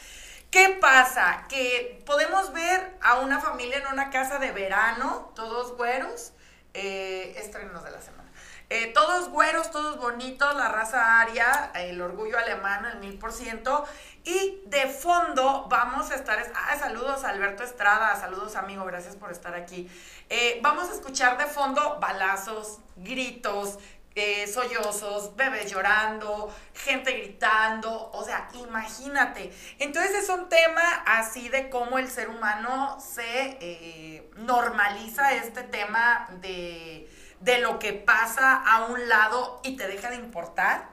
[0.51, 1.47] ¿Qué pasa?
[1.49, 6.33] Que podemos ver a una familia en una casa de verano, todos güeros,
[6.75, 8.21] eh, estrenos de la semana.
[8.69, 13.85] Eh, todos güeros, todos bonitos, la raza aria, el orgullo alemán, el mil por ciento.
[14.25, 16.39] Y de fondo vamos a estar.
[16.55, 19.91] Ah, saludos Alberto Estrada, saludos amigo, gracias por estar aquí.
[20.29, 23.79] Eh, vamos a escuchar de fondo balazos, gritos,
[24.15, 29.53] eh, sollozos, bebés llorando, gente gritando, o sea, imagínate.
[29.79, 36.29] Entonces es un tema así de cómo el ser humano se eh, normaliza este tema
[36.41, 37.09] de,
[37.41, 40.90] de lo que pasa a un lado y te deja de importar.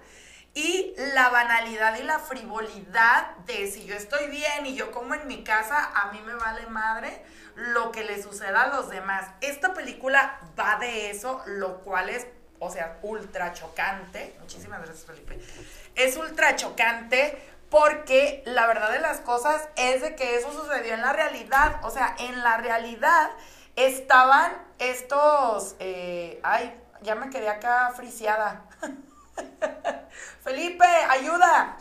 [0.58, 5.28] Y la banalidad y la frivolidad de si yo estoy bien y yo como en
[5.28, 9.28] mi casa, a mí me vale madre lo que le suceda a los demás.
[9.42, 12.26] Esta película va de eso, lo cual es,
[12.58, 14.36] o sea, ultra chocante.
[14.40, 15.40] Muchísimas gracias, Felipe.
[15.94, 17.38] Es ultra chocante
[17.70, 21.82] porque la verdad de las cosas es de que eso sucedió en la realidad.
[21.84, 23.30] O sea, en la realidad
[23.76, 25.76] estaban estos...
[25.78, 28.66] eh, ay, ya me quedé acá friciada.
[30.44, 31.78] Felipe, ayuda.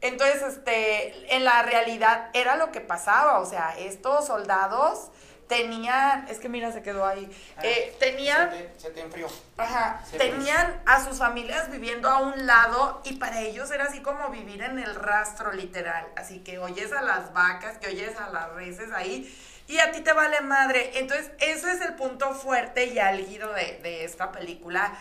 [0.00, 5.10] Entonces, este, en la realidad era lo que pasaba, o sea, estos soldados
[5.46, 7.28] tenían, es que mira, se quedó ahí,
[7.62, 9.26] eh, tenían, Se te, se te enfrió.
[9.58, 14.28] ajá, tenían a sus familias viviendo a un lado y para ellos era así como
[14.28, 18.52] vivir en el rastro literal, así que oyes a las vacas, que oyes a las
[18.52, 19.36] reses ahí
[19.66, 20.98] y a ti te vale madre.
[21.00, 24.92] Entonces, ese es el punto fuerte y álgido de, de esta película,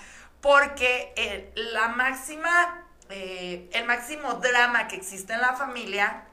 [0.42, 6.26] porque eh, la máxima, eh, el máximo drama que existe en la familia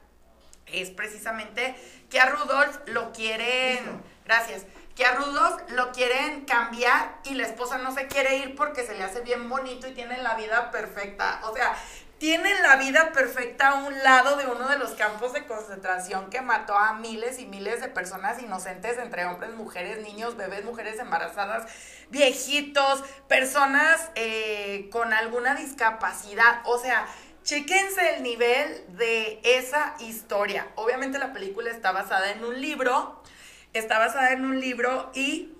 [0.65, 1.75] es precisamente
[2.09, 7.77] que a Rudolf lo quieren, gracias, que a Rudolf lo quieren cambiar y la esposa
[7.77, 11.39] no se quiere ir porque se le hace bien bonito y tienen la vida perfecta.
[11.43, 11.75] O sea,
[12.17, 16.41] tienen la vida perfecta a un lado de uno de los campos de concentración que
[16.41, 21.71] mató a miles y miles de personas inocentes, entre hombres, mujeres, niños, bebés, mujeres embarazadas,
[22.09, 26.61] viejitos, personas eh, con alguna discapacidad.
[26.65, 27.07] O sea,
[27.47, 30.67] Chequense el nivel de esa historia.
[30.75, 33.23] Obviamente la película está basada en un libro,
[33.71, 35.53] está basada en un libro y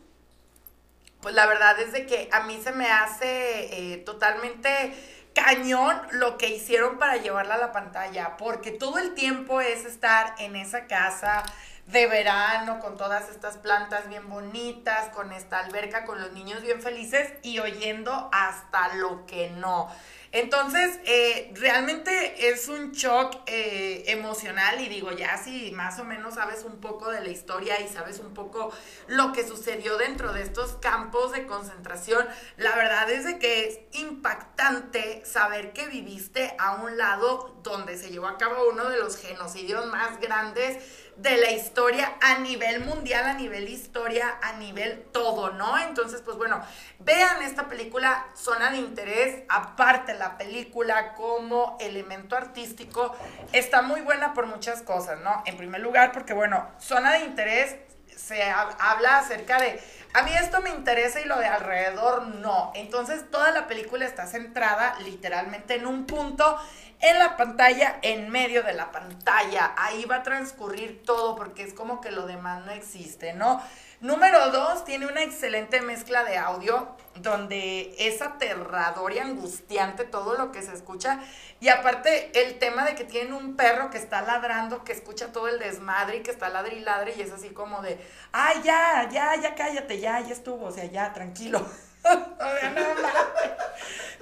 [1.21, 4.93] pues la verdad es de que a mí se me hace eh, totalmente
[5.33, 10.35] cañón lo que hicieron para llevarla a la pantalla, porque todo el tiempo es estar
[10.39, 11.43] en esa casa
[11.87, 16.81] de verano con todas estas plantas bien bonitas, con esta alberca, con los niños bien
[16.81, 19.89] felices y oyendo hasta lo que no.
[20.33, 26.35] Entonces, eh, realmente es un shock eh, emocional y digo, ya si más o menos
[26.35, 28.73] sabes un poco de la historia y sabes un poco
[29.07, 32.27] lo que sucedió dentro de estos campos de concentración,
[32.57, 38.09] la verdad es de que es impactante saber que viviste a un lado donde se
[38.09, 40.83] llevó a cabo uno de los genocidios más grandes
[41.17, 45.77] de la historia a nivel mundial, a nivel historia, a nivel todo, ¿no?
[45.79, 46.61] Entonces, pues bueno,
[46.99, 53.15] vean esta película, Zona de Interés, aparte la película como elemento artístico,
[53.51, 55.41] está muy buena por muchas cosas, ¿no?
[55.45, 57.75] En primer lugar, porque bueno, Zona de Interés
[58.15, 59.79] se habla acerca de,
[60.13, 62.71] a mí esto me interesa y lo de alrededor no.
[62.75, 66.57] Entonces toda la película está centrada literalmente en un punto
[66.99, 69.73] en la pantalla, en medio de la pantalla.
[69.77, 73.61] Ahí va a transcurrir todo porque es como que lo demás no existe, ¿no?
[73.99, 80.51] Número dos, tiene una excelente mezcla de audio donde es aterrador y angustiante todo lo
[80.51, 81.19] que se escucha.
[81.59, 85.47] Y aparte el tema de que tienen un perro que está ladrando, que escucha todo
[85.47, 87.99] el desmadre y que está ladri y y es así como de,
[88.31, 91.65] ay, ya, ya, ya cállate, ya, ya estuvo, o sea, ya, tranquilo.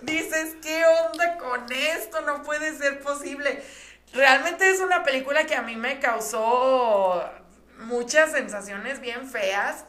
[0.01, 2.21] Dices, ¿qué onda con esto?
[2.21, 3.63] No puede ser posible.
[4.13, 7.30] Realmente es una película que a mí me causó
[7.80, 9.86] muchas sensaciones bien feas.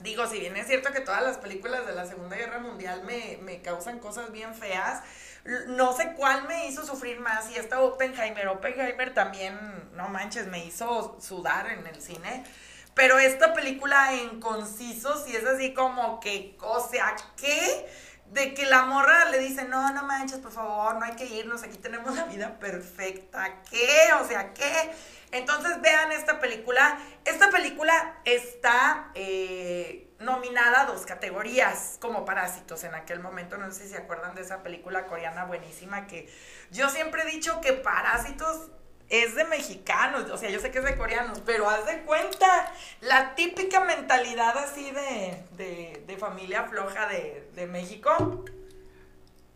[0.00, 3.38] Digo, si bien es cierto que todas las películas de la Segunda Guerra Mundial me,
[3.42, 5.02] me causan cosas bien feas,
[5.68, 7.50] no sé cuál me hizo sufrir más.
[7.50, 9.56] Y esta Oppenheimer, Oppenheimer también,
[9.94, 12.44] no manches, me hizo sudar en el cine.
[12.94, 17.88] Pero esta película en conciso, si es así como que, o sea, ¿qué?
[18.26, 21.62] De que la morra le dice, no, no manches, por favor, no hay que irnos,
[21.62, 23.62] aquí tenemos la vida perfecta.
[23.70, 24.12] ¿Qué?
[24.20, 24.92] O sea, ¿qué?
[25.32, 26.98] Entonces vean esta película.
[27.24, 33.56] Esta película está eh, nominada a dos categorías como parásitos en aquel momento.
[33.56, 36.30] No sé si se acuerdan de esa película coreana buenísima que
[36.70, 38.70] yo siempre he dicho que parásitos
[39.08, 42.72] es de mexicanos, o sea, yo sé que es de coreanos, pero haz de cuenta
[43.00, 48.44] la típica mentalidad así de, de, de familia floja de, de México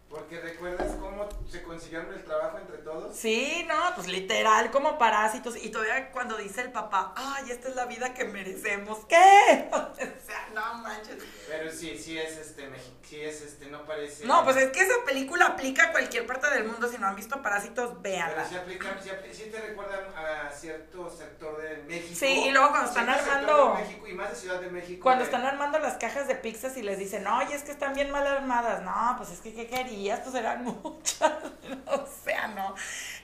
[0.08, 3.16] porque recuerdas cómo se consiguieron el trabajo entre todos.
[3.16, 5.56] Sí, no, pues literal, como parásitos.
[5.56, 9.04] Y todavía cuando dice el papá, ay, esta es la vida que merecemos.
[9.08, 9.68] ¿Qué?
[9.72, 9.94] o
[10.24, 11.16] sea, no manches.
[11.48, 12.70] Pero sí, sí es este,
[13.02, 14.26] sí es este, no parece.
[14.26, 16.88] No, pues es que esa película aplica a cualquier parte del mundo.
[16.88, 18.36] Si no han visto Parásitos, véanla.
[18.36, 18.96] Pero sí, aplica,
[19.32, 22.14] sí, te recuerdan a cierto sector de México.
[22.14, 23.74] Sí, y luego cuando están armando.
[23.74, 25.02] México y más de Ciudad de México.
[25.02, 28.10] Cuando están armando las cajas de pizzas y les dicen, oye, es que están bien
[28.10, 28.82] mal armadas.
[28.82, 30.14] No, pues es que, ¿qué quería?
[30.14, 31.32] estos eran muchas,
[31.86, 32.74] o sea, no.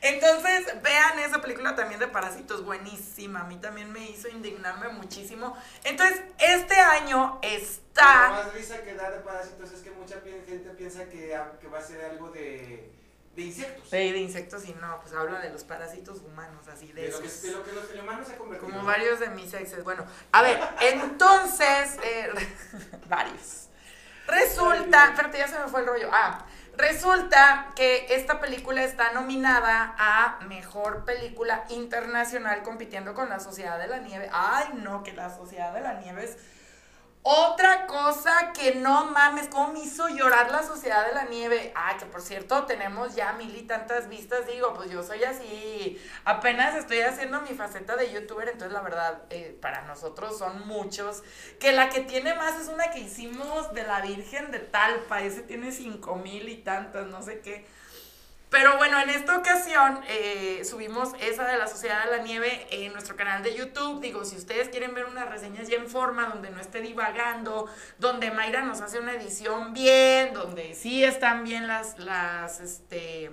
[0.01, 5.57] Entonces, vean esa película también de Parásitos, buenísima, a mí también me hizo indignarme muchísimo.
[5.85, 8.29] Entonces, este año está...
[8.29, 11.79] Lo más risa que da de Parásitos es que mucha gente piensa que, que va
[11.79, 13.02] a ser algo de
[13.35, 13.89] de insectos.
[13.89, 17.21] Sí, de insectos y no, pues habla de los parásitos humanos, así de, de Lo
[17.21, 18.71] que, de lo que los humanos se convertido.
[18.71, 19.85] Como varios de mis exes.
[19.85, 22.31] Bueno, a ver, entonces, eh,
[23.09, 23.69] varios.
[24.27, 26.09] Resulta, espérate, ya se me fue el rollo.
[26.13, 33.79] Ah, Resulta que esta película está nominada a Mejor Película Internacional compitiendo con La Sociedad
[33.79, 34.31] de la Nieve.
[34.33, 36.39] Ay, no, que La Sociedad de la Nieve es
[37.25, 41.73] otra cosa que no mames, cómo me hizo llorar la Sociedad de la Nieve.
[41.77, 44.47] Ah, que por cierto, tenemos ya mil y tantas vistas.
[44.47, 46.01] Digo, pues yo soy así.
[46.25, 51.23] Apenas estoy haciendo mi faceta de youtuber, entonces la verdad, eh, para nosotros son muchos.
[51.61, 55.23] Que la que tiene más es una que hicimos de la Virgen de Talpa.
[55.23, 57.65] Ese tiene cinco mil y tantas, no sé qué.
[58.53, 62.93] Pero bueno, en esta ocasión eh, subimos esa de la Sociedad de la Nieve en
[62.93, 64.03] nuestro canal de YouTube.
[64.03, 67.67] Digo, si ustedes quieren ver unas reseñas ya en forma, donde no esté divagando,
[67.99, 73.31] donde Mayra nos hace una edición bien, donde sí están bien las, las este,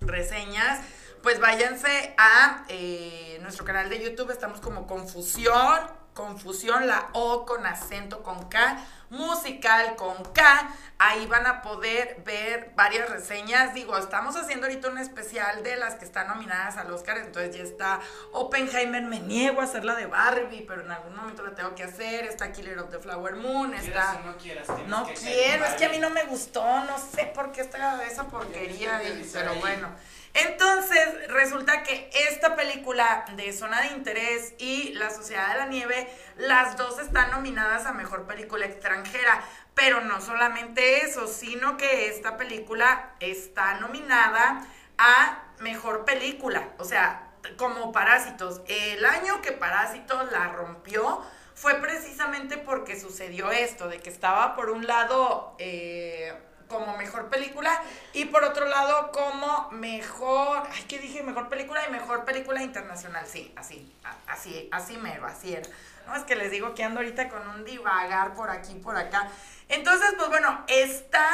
[0.00, 0.80] reseñas,
[1.22, 4.30] pues váyanse a eh, nuestro canal de YouTube.
[4.30, 5.80] Estamos como Confusión,
[6.14, 8.78] Confusión, la O con acento con K
[9.10, 10.74] musical con K.
[10.98, 13.72] Ahí van a poder ver varias reseñas.
[13.74, 17.18] Digo, estamos haciendo ahorita un especial de las que están nominadas al Oscar.
[17.18, 18.00] Entonces ya está
[18.32, 19.02] Oppenheimer.
[19.02, 22.24] Me niego a hacer la de Barbie, pero en algún momento la tengo que hacer.
[22.24, 23.74] Está Killer of the Flower Moon.
[23.74, 24.20] Está.
[24.24, 26.62] no quieras, no quiero, es que a mí no me gustó.
[26.84, 29.00] No sé por qué está esa porquería.
[29.32, 29.88] pero bueno.
[30.34, 36.08] Entonces, resulta que esta película de Zona de Interés y La Sociedad de la Nieve
[36.36, 39.42] las dos están nominadas a Mejor Película Extranjera.
[39.74, 44.64] Pero no solamente eso, sino que esta película está nominada
[44.98, 46.68] a Mejor Película.
[46.78, 48.60] O sea, como Parásitos.
[48.68, 51.22] El año que Parásitos la rompió
[51.54, 55.56] fue precisamente porque sucedió esto, de que estaba por un lado...
[55.58, 56.34] Eh,
[56.70, 57.82] como mejor película
[58.14, 61.22] y por otro lado como mejor, ay, ¿qué dije?
[61.22, 63.92] Mejor película y mejor película internacional, sí, así,
[64.26, 65.68] así, así así era.
[66.06, 69.28] No, es que les digo que ando ahorita con un divagar por aquí, por acá.
[69.68, 71.28] Entonces, pues bueno, está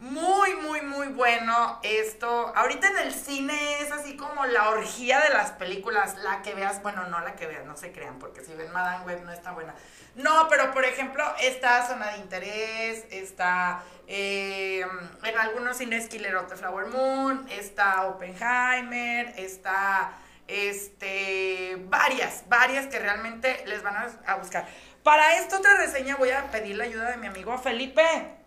[0.00, 2.52] muy, muy, muy bueno esto.
[2.54, 6.82] Ahorita en el cine es así como la orgía de las películas, la que veas,
[6.82, 9.52] bueno, no la que veas, no se crean, porque si ven Madame Web no está
[9.52, 9.74] buena.
[10.14, 14.86] No, pero por ejemplo, está Zona de Interés, está eh,
[15.22, 23.64] en algunos cines Killer of Flower Moon, está Oppenheimer, está este varias, varias que realmente
[23.66, 24.66] les van a, buscar.
[25.02, 28.43] Para esta otra reseña voy a pedir la ayuda de mi amigo Felipe.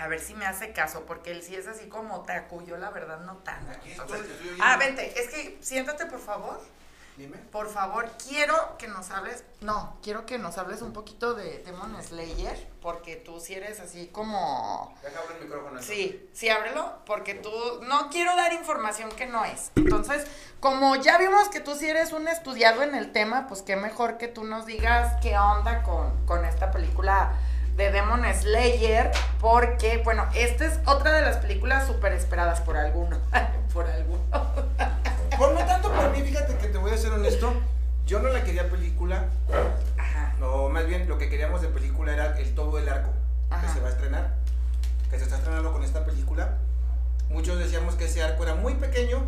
[0.00, 2.90] A ver si me hace caso, porque él sí es así como taco, yo la
[2.90, 3.70] verdad no tanto.
[4.60, 6.60] ah, vente, es que siéntate por favor.
[7.52, 11.94] Por favor, quiero que nos hables, no, quiero que nos hables un poquito de Demon
[12.02, 14.96] Slayer, porque tú sí eres así como...
[15.02, 15.82] Deja abrir el micrófono.
[15.82, 17.50] Sí, sí, ábrelo, porque tú,
[17.82, 19.70] no quiero dar información que no es.
[19.76, 20.26] Entonces,
[20.60, 24.16] como ya vimos que tú sí eres un estudiado en el tema, pues qué mejor
[24.16, 27.34] que tú nos digas qué onda con, con esta película
[27.80, 29.10] de Demon Slayer,
[29.40, 33.16] porque, bueno, esta es otra de las películas súper esperadas por alguno,
[33.72, 34.20] por alguno.
[35.38, 37.54] Por no tanto por mí, fíjate que te voy a ser honesto,
[38.06, 39.24] yo no la quería película,
[39.96, 40.34] Ajá.
[40.38, 43.12] no, más bien lo que queríamos de película era el todo el arco
[43.62, 44.34] que se va a estrenar,
[45.10, 46.58] que se está estrenando con esta película.
[47.30, 49.22] Muchos decíamos que ese arco era muy pequeño,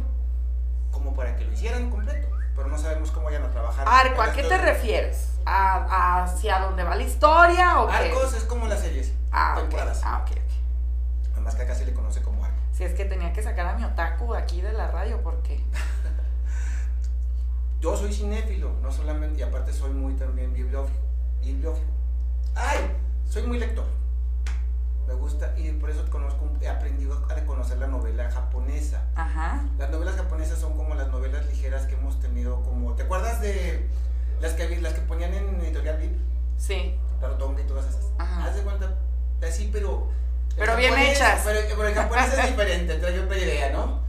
[0.91, 2.29] como para que lo hicieran completo,
[2.63, 3.87] pero no sabemos cómo vayan a trabajar.
[3.89, 5.31] Arco, ¿a qué te refieres?
[5.45, 10.01] ¿A, ¿Hacia dónde va la historia o Arcos es como las series, ah, temporadas.
[10.05, 11.33] Ah, ok, ok.
[11.33, 12.57] Además que acá se le conoce como arco.
[12.73, 15.65] Si es que tenía que sacar a mi otaku aquí de la radio, porque
[17.81, 21.01] yo soy cinéfilo, no solamente, y aparte soy muy también bibliófilo.
[21.41, 21.91] bibliófilo.
[22.55, 22.79] ¡Ay!
[23.29, 23.87] Soy muy lector.
[25.13, 29.03] Me gusta, y por eso conozco, he aprendido a reconocer la novela japonesa.
[29.15, 29.63] Ajá.
[29.79, 33.91] Las novelas japonesas son como las novelas ligeras que hemos tenido, como, ¿te acuerdas de
[34.41, 36.17] las que, las que ponían en Editorial VIP?
[36.57, 36.99] Sí.
[37.39, 38.07] Tonga y todas esas.
[38.17, 38.47] Ajá.
[38.47, 38.95] Haz de cuenta,
[39.47, 40.09] así, pero...
[40.57, 41.43] Pero bien hechas.
[41.45, 44.01] Pero, pero el japonés es diferente, trae otra idea, ¿no?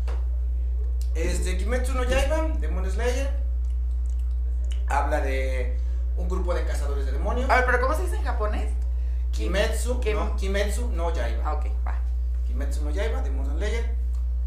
[1.16, 3.30] Este, Kimetsu no Yaiba, Demon Slayer,
[4.88, 5.78] habla de
[6.16, 7.50] un grupo de cazadores de demonios.
[7.50, 8.72] A ver, pero ¿cómo se dice en japonés?
[9.34, 11.44] Kimetsu, no, Kimetsu no Yaiba.
[11.44, 12.00] Ah, ok, va.
[12.48, 13.96] Kimetsu no Yaiba, Demon Slayer,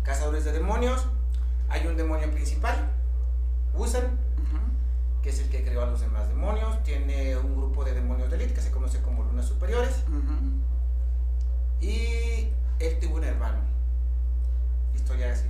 [0.03, 1.07] cazadores de demonios.
[1.69, 2.89] Hay un demonio principal,
[3.75, 4.05] Usan,
[5.23, 6.83] que es el que creó a los demás demonios.
[6.85, 10.05] Tiene un grupo de demonios de elite que se conoce como lunas superiores.
[11.81, 13.59] Y él tuvo un hermano.
[14.95, 15.49] Historia así.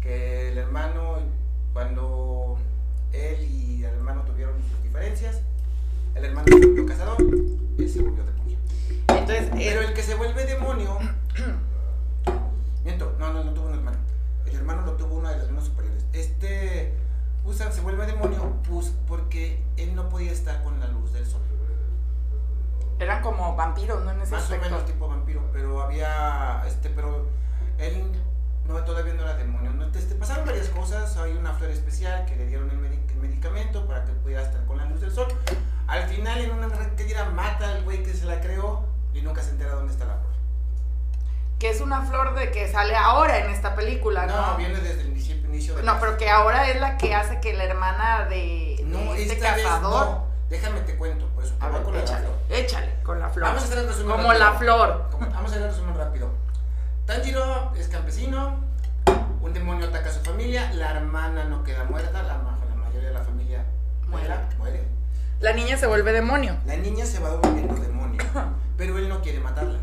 [0.00, 1.18] Que el hermano,
[1.72, 2.58] cuando
[3.12, 5.40] él y el hermano tuvieron sus diferencias.
[6.14, 8.39] El hermano se volvió cazador, él se volvió demonio.
[9.18, 10.98] Entonces, pero el que se vuelve demonio.
[12.84, 13.98] miento, no, no, no tuvo un hermano.
[14.46, 16.04] El hermano lo tuvo una de las lunas superiores.
[16.12, 16.94] Este.
[17.50, 21.40] Se vuelve demonio pues, porque él no podía estar con la luz del sol.
[23.00, 24.12] Eran como vampiros, ¿no?
[24.12, 26.62] En ese Más o menos tipo vampiro, pero había.
[26.66, 27.26] Este, pero
[27.78, 28.04] él
[28.68, 29.72] no, todavía no era demonio.
[29.72, 31.16] No, este, pasaron varias cosas.
[31.16, 34.84] Hay una flor especial que le dieron el, medicamento para que pudiera estar con la
[34.84, 35.26] luz del sol.
[35.86, 38.84] Al final, en una carretera, mata al güey que se la creó
[39.20, 40.30] y nunca se entera dónde está la flor.
[41.58, 44.52] Que es una flor de que sale ahora en esta película, ¿no?
[44.52, 47.40] No, viene desde el inicio, inicio de No, pero que ahora es la que hace
[47.40, 50.06] que la hermana de, no, este cazador.
[50.06, 50.30] no.
[50.48, 51.52] Déjame te cuento, pues.
[51.60, 53.48] A ver, con échale, la échale con la flor.
[53.48, 55.08] Vamos a hacer el resumen Como la flor.
[55.12, 56.28] vamos a hacer el resumen rápido.
[57.06, 58.58] Tanjiro es campesino,
[59.40, 62.38] un demonio ataca a su familia, la hermana no queda muerta, la,
[62.76, 63.64] mayoría de la familia
[64.08, 64.84] muere, muere.
[65.40, 66.56] La niña se vuelve demonio.
[66.66, 68.22] La niña se va volviendo demonio,
[68.80, 69.78] pero él no quiere matarla.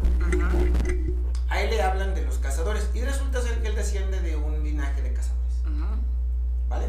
[1.49, 4.63] A él le hablan de los cazadores y resulta ser que él desciende de un
[4.63, 5.53] linaje de cazadores.
[6.67, 6.87] ¿Vale?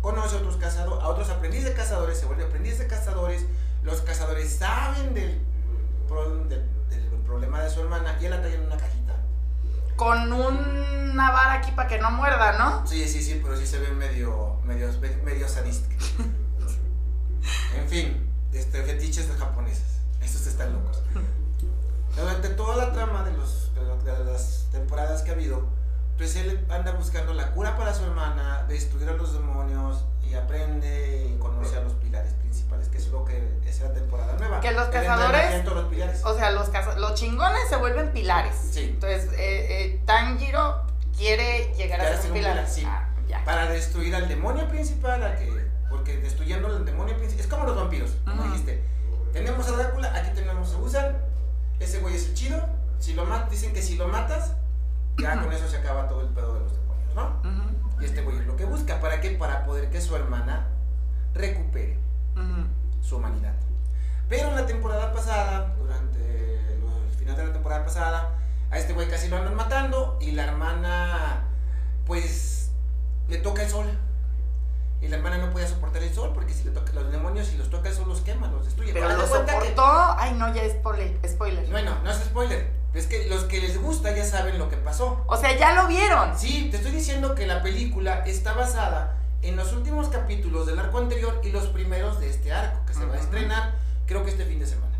[0.00, 3.44] Conoce a otros cazadores, a otros aprendices de cazadores, se vuelve aprendiz de cazadores.
[3.82, 5.38] Los cazadores saben del,
[6.48, 6.64] del,
[7.26, 9.14] problema de su hermana y él la trae en una cajita
[9.96, 12.86] con una vara aquí para que no muerda, ¿no?
[12.86, 14.88] Sí, sí, sí, pero sí se ve medio, medio,
[15.22, 15.94] medio sadística.
[17.76, 19.97] en fin, este, fetiches de japoneses.
[20.28, 21.02] Estos están locos.
[22.16, 25.62] Durante toda la trama de, los, de, las temporadas que ha habido,
[26.16, 31.32] pues él anda buscando la cura para su hermana, destruir a los demonios y aprende
[31.34, 34.60] y conoce a los pilares principales, que es lo que es la temporada nueva.
[34.60, 36.22] Que los cazadores- los pilares.
[36.24, 38.54] O sea, los, caza- los chingones se vuelven pilares.
[38.72, 38.80] Sí.
[38.94, 39.38] Entonces, eh,
[39.94, 40.82] eh, Tanjiro
[41.16, 42.52] quiere llegar a ser un pilar.
[42.54, 42.82] pilar, sí.
[42.86, 43.44] Ah, ya.
[43.44, 47.76] para destruir al demonio principal, a que, porque destruyendo al demonio principal, es como los
[47.76, 48.50] vampiros, como Ajá.
[48.52, 48.82] dijiste.
[49.38, 51.16] Tenemos a Drácula, aquí tenemos a Usan,
[51.78, 52.60] ese güey es el chido,
[52.98, 54.54] si lo mat dicen que si lo matas,
[55.16, 57.40] ya con eso se acaba todo el pedo de los demonios, ¿no?
[58.00, 59.30] Y este güey es lo que busca, ¿para qué?
[59.30, 60.66] Para poder que su hermana
[61.34, 61.98] recupere
[63.00, 63.54] su humanidad.
[64.28, 66.82] Pero en la temporada pasada, durante el
[67.16, 68.34] final de la temporada pasada,
[68.72, 71.44] a este güey casi lo andan matando y la hermana,
[72.06, 72.72] pues,
[73.28, 73.86] le toca el sol.
[75.00, 77.56] Y la hermana no podía soportar el sol porque si le toca los demonios, si
[77.56, 78.92] los toca el sol, los quema, los destruye.
[78.92, 80.14] Pero de lo cuenta que- soportó.
[80.18, 81.16] Ay, no, ya es spoiler.
[81.28, 81.66] spoiler.
[81.70, 82.70] Bueno, no es spoiler.
[82.94, 85.22] Es que los que les gusta ya saben lo que pasó.
[85.28, 86.36] O sea, ya lo vieron.
[86.36, 90.98] Sí, te estoy diciendo que la película está basada en los últimos capítulos del arco
[90.98, 93.74] anterior y los primeros de este arco, que se va a estrenar,
[94.06, 94.96] creo que este fin de semana,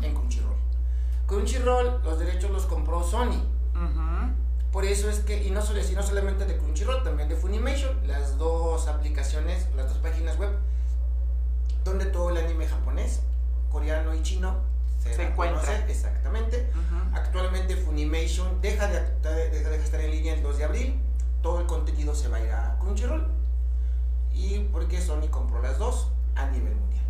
[0.00, 0.54] en Crunchyroll.
[1.26, 3.42] Crunchyroll, los derechos los compró Sony.
[3.74, 4.32] ujú.
[4.74, 7.96] Por eso es que, y no, solo, y no solamente de Crunchyroll, también de Funimation,
[8.08, 10.50] las dos aplicaciones, las dos páginas web,
[11.84, 13.20] donde todo el anime japonés,
[13.70, 14.56] coreano y chino
[15.00, 15.60] se, encuentra.
[15.60, 16.68] conocer, Exactamente.
[17.14, 21.00] Actualmente Funimation deja de, de- deja de estar en línea el 2 de abril.
[21.40, 23.28] Todo el contenido se va a ir a Crunchyroll.
[24.32, 27.04] Y porque Sony compró las dos a nivel mundial.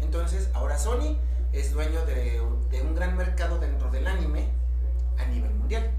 [0.00, 1.16] Entonces, ahora Sony
[1.52, 4.50] es dueño de, de un gran mercado dentro del anime
[5.18, 5.90] a nivel mundial.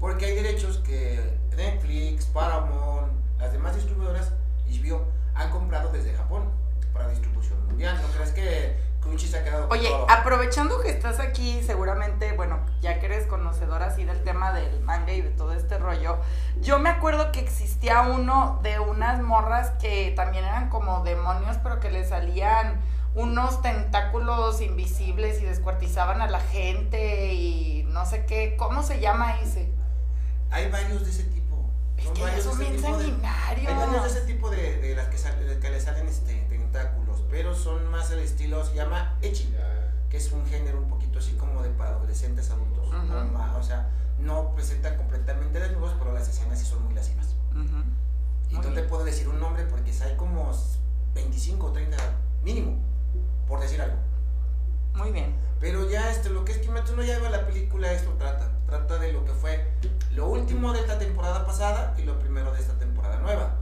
[0.00, 4.32] Porque hay derechos que Netflix, Paramount, las demás distribuidoras,
[4.68, 6.44] HBO, han comprado desde Japón
[6.92, 7.98] para distribución mundial.
[8.00, 10.10] ¿No crees que Crunchy se ha quedado con Oye, todo?
[10.10, 15.12] aprovechando que estás aquí, seguramente, bueno, ya que eres conocedora así del tema del manga
[15.12, 16.18] y de todo este rollo,
[16.60, 21.80] yo me acuerdo que existía uno de unas morras que también eran como demonios, pero
[21.80, 22.80] que le salían
[23.14, 28.56] unos tentáculos invisibles y descuartizaban a la gente y no sé qué.
[28.56, 29.72] ¿Cómo se llama ese?
[30.50, 31.68] Hay varios de ese tipo.
[31.96, 33.68] Es Son que varios son de ese bien tipo de- sanguinarios.
[33.68, 36.34] Hay varios de ese tipo de, de las que, sal- de que le salen este,
[36.48, 39.52] tentáculos, pero son más el estilo, se llama Echi,
[40.10, 42.88] que es un género un poquito así como de para adolescentes adultos.
[42.90, 43.90] No o sea,
[44.20, 47.26] no presentan completamente desnudos, pero las escenas sí son muy lascivas.
[47.52, 47.82] Ujú.
[48.50, 50.50] Y Muy no te puedo decir un nombre porque hay como
[51.14, 51.96] 25 o 30
[52.42, 52.76] mínimo,
[53.46, 53.96] por decir algo.
[54.94, 55.34] Muy bien.
[55.60, 58.50] Pero ya este, lo que es Kimetsu no Yaiba, la película esto trata.
[58.66, 59.66] Trata de lo que fue
[60.12, 63.56] lo último de esta temporada pasada y lo primero de esta temporada nueva.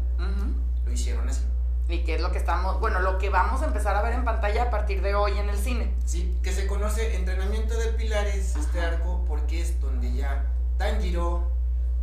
[0.84, 1.42] Lo hicieron así.
[1.88, 4.24] Y que es lo que estamos, bueno, lo que vamos a empezar a ver en
[4.24, 5.94] pantalla a partir de hoy en el cine.
[6.04, 10.46] Sí, que se conoce entrenamiento de pilares, este arco, porque es donde ya
[10.78, 11.48] Tanjiro,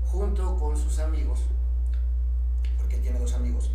[0.05, 1.41] junto con sus amigos,
[2.77, 3.71] porque tiene dos amigos,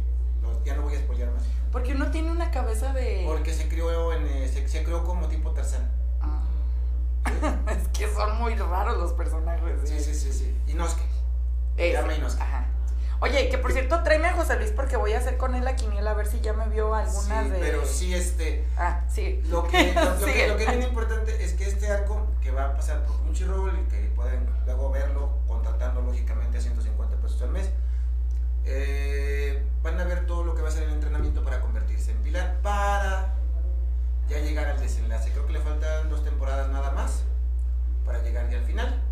[0.49, 1.43] no, ya no voy a spoilear más,
[1.73, 3.25] Porque uno tiene una cabeza de...
[3.27, 5.91] porque se creó, en, eh, se, se creó como tipo Tarzán.
[6.21, 6.43] Ah.
[7.71, 9.63] es que son muy raros los personajes.
[9.85, 10.75] Sí, sí, sí, sí.
[10.75, 11.03] Noske.
[11.77, 11.93] Ese.
[11.95, 12.43] Llama Inosuke.
[12.43, 12.67] Ajá.
[13.21, 15.75] Oye, que por cierto, tráeme a José Luis porque voy a hacer con él la
[15.75, 17.59] quiniela a ver si ya me vio algunas Sí, de...
[17.59, 19.43] pero sí, este, Ah, sí.
[19.49, 22.67] Lo que, lo, que, lo que es bien importante es que este arco que va
[22.67, 27.51] a pasar por Crunchyroll y que pueden luego verlo contratando lógicamente a 150 pesos al
[27.51, 27.71] mes,
[28.71, 32.19] eh, van a ver todo lo que va a ser el entrenamiento para convertirse en
[32.19, 33.35] pilar para
[34.29, 35.33] ya llegar al desenlace.
[35.33, 37.25] Creo que le faltan dos temporadas nada más
[38.05, 39.03] para llegar ya al final.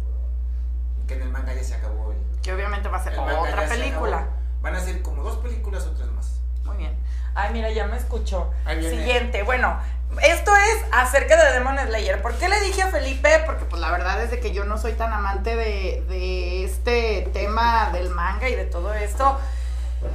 [1.09, 3.67] Que en el manga ya se acabó el, Que obviamente va a ser manga otra
[3.67, 4.27] película.
[4.61, 6.41] Van a ser como dos películas o tres más.
[6.65, 6.97] Muy bien.
[7.35, 8.51] Ay, mira, ya me escuchó.
[8.67, 9.43] Siguiente.
[9.43, 9.79] Bueno,
[10.23, 12.23] esto es acerca de Demon Slayer.
[12.23, 13.43] ¿Por qué le dije a Felipe?
[13.45, 17.29] Porque pues la verdad es de que yo no soy tan amante de, de este
[17.33, 19.39] tema del manga y de todo esto.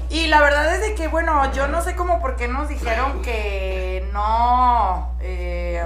[0.09, 3.21] Y la verdad es de que, bueno, yo no sé cómo por qué nos dijeron
[3.21, 5.83] que no, eh,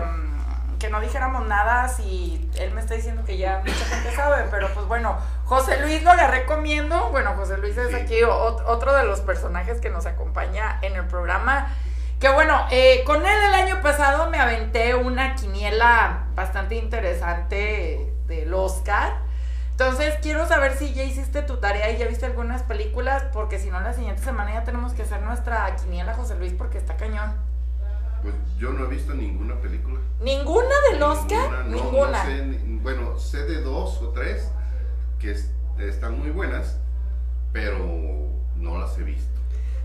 [0.80, 4.70] que no dijéramos nada si él me está diciendo que ya mucha gente sabe, pero
[4.74, 9.04] pues bueno, José Luis lo agarré comiendo, bueno, José Luis es aquí ot- otro de
[9.04, 11.70] los personajes que nos acompaña en el programa,
[12.20, 18.54] que bueno, eh, con él el año pasado me aventé una quiniela bastante interesante del
[18.54, 19.20] Oscar.
[19.72, 23.70] Entonces, quiero saber si ya hiciste tu tarea y ya viste algunas películas, porque si
[23.70, 27.34] no, la siguiente semana ya tenemos que hacer nuestra quiniela, José Luis, porque está cañón.
[28.22, 30.00] Pues yo no he visto ninguna película.
[30.22, 31.66] ¿Ninguna del Oscar?
[31.66, 32.24] no, Ninguna.
[32.24, 34.50] no sé, bueno, sé de dos o tres
[35.20, 36.78] que es- están muy buenas,
[37.52, 37.78] pero
[38.56, 39.40] no las he visto.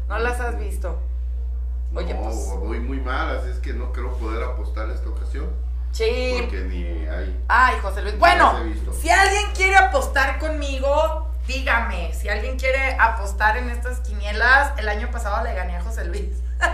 [0.08, 0.98] No las has visto.
[1.94, 5.50] Oye, no, pues- voy muy mal, así es que no creo poder apostar esta ocasión,
[5.92, 6.36] Sí.
[6.40, 7.44] porque ni hay.
[7.48, 8.14] Ay, José Luis.
[8.14, 8.52] No Bueno,
[9.00, 15.10] si alguien quiere apostar conmigo, dígame, si alguien quiere apostar en estas quinielas, el año
[15.10, 16.42] pasado le gané a José Luis.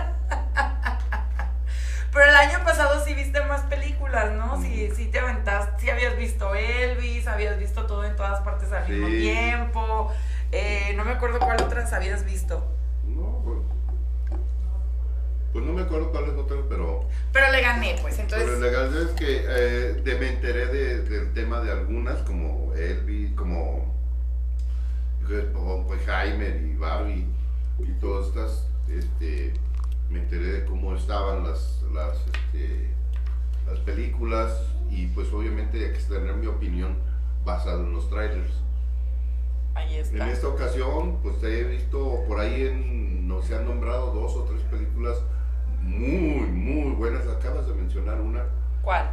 [2.13, 4.59] Pero el año pasado sí viste más películas, ¿no?
[4.61, 8.87] Sí, sí te aventaste, sí habías visto Elvis, habías visto todo en todas partes al
[8.89, 9.19] mismo Sí.
[9.19, 10.11] tiempo.
[10.51, 12.65] Eh, no me acuerdo cuál otras habías visto.
[13.05, 13.43] No,
[15.51, 18.47] pues, pues no me acuerdo cuáles otras, pero, Pero le gané, pues entonces.
[18.47, 22.73] pero la verdad es que eh, de- me enteré de- del tema de algunas, como
[22.75, 23.95] Elvis, como
[25.55, 27.25] Oppenheimer y Barbie
[27.79, 29.53] y todas estas, este,
[30.09, 32.89] me enteré de cómo estaban las, las, este,
[33.67, 34.53] las películas
[34.89, 36.97] y pues obviamente hay que tener mi opinión
[37.43, 38.51] basada en los trailers.
[39.75, 40.15] Ahí está.
[40.25, 44.43] En esta ocasión, pues he visto por ahí en, no se han nombrado dos o
[44.43, 45.17] tres películas
[45.87, 47.25] muy, muy buenas.
[47.27, 48.43] Acabas de mencionar una
[48.81, 49.09] ¿Cuál?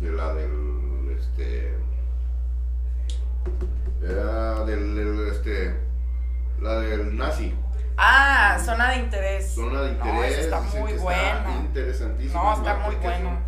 [0.00, 1.74] de la del, este,
[4.00, 5.74] del, del, este,
[6.60, 7.54] la del nazi.
[7.96, 9.52] Ah, zona de interés.
[9.54, 10.32] Zona de No, interés.
[10.38, 11.60] esa está muy que buena.
[11.62, 12.42] interesantísima.
[12.42, 13.38] No, está muy es bueno.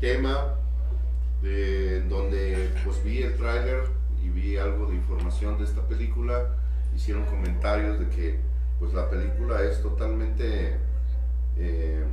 [0.00, 0.54] Tema
[1.42, 3.84] de donde pues vi el tráiler
[4.22, 6.56] y vi algo de información de esta película.
[6.94, 8.38] Hicieron comentarios de que
[8.78, 10.76] pues la película es totalmente
[11.58, 12.04] eh,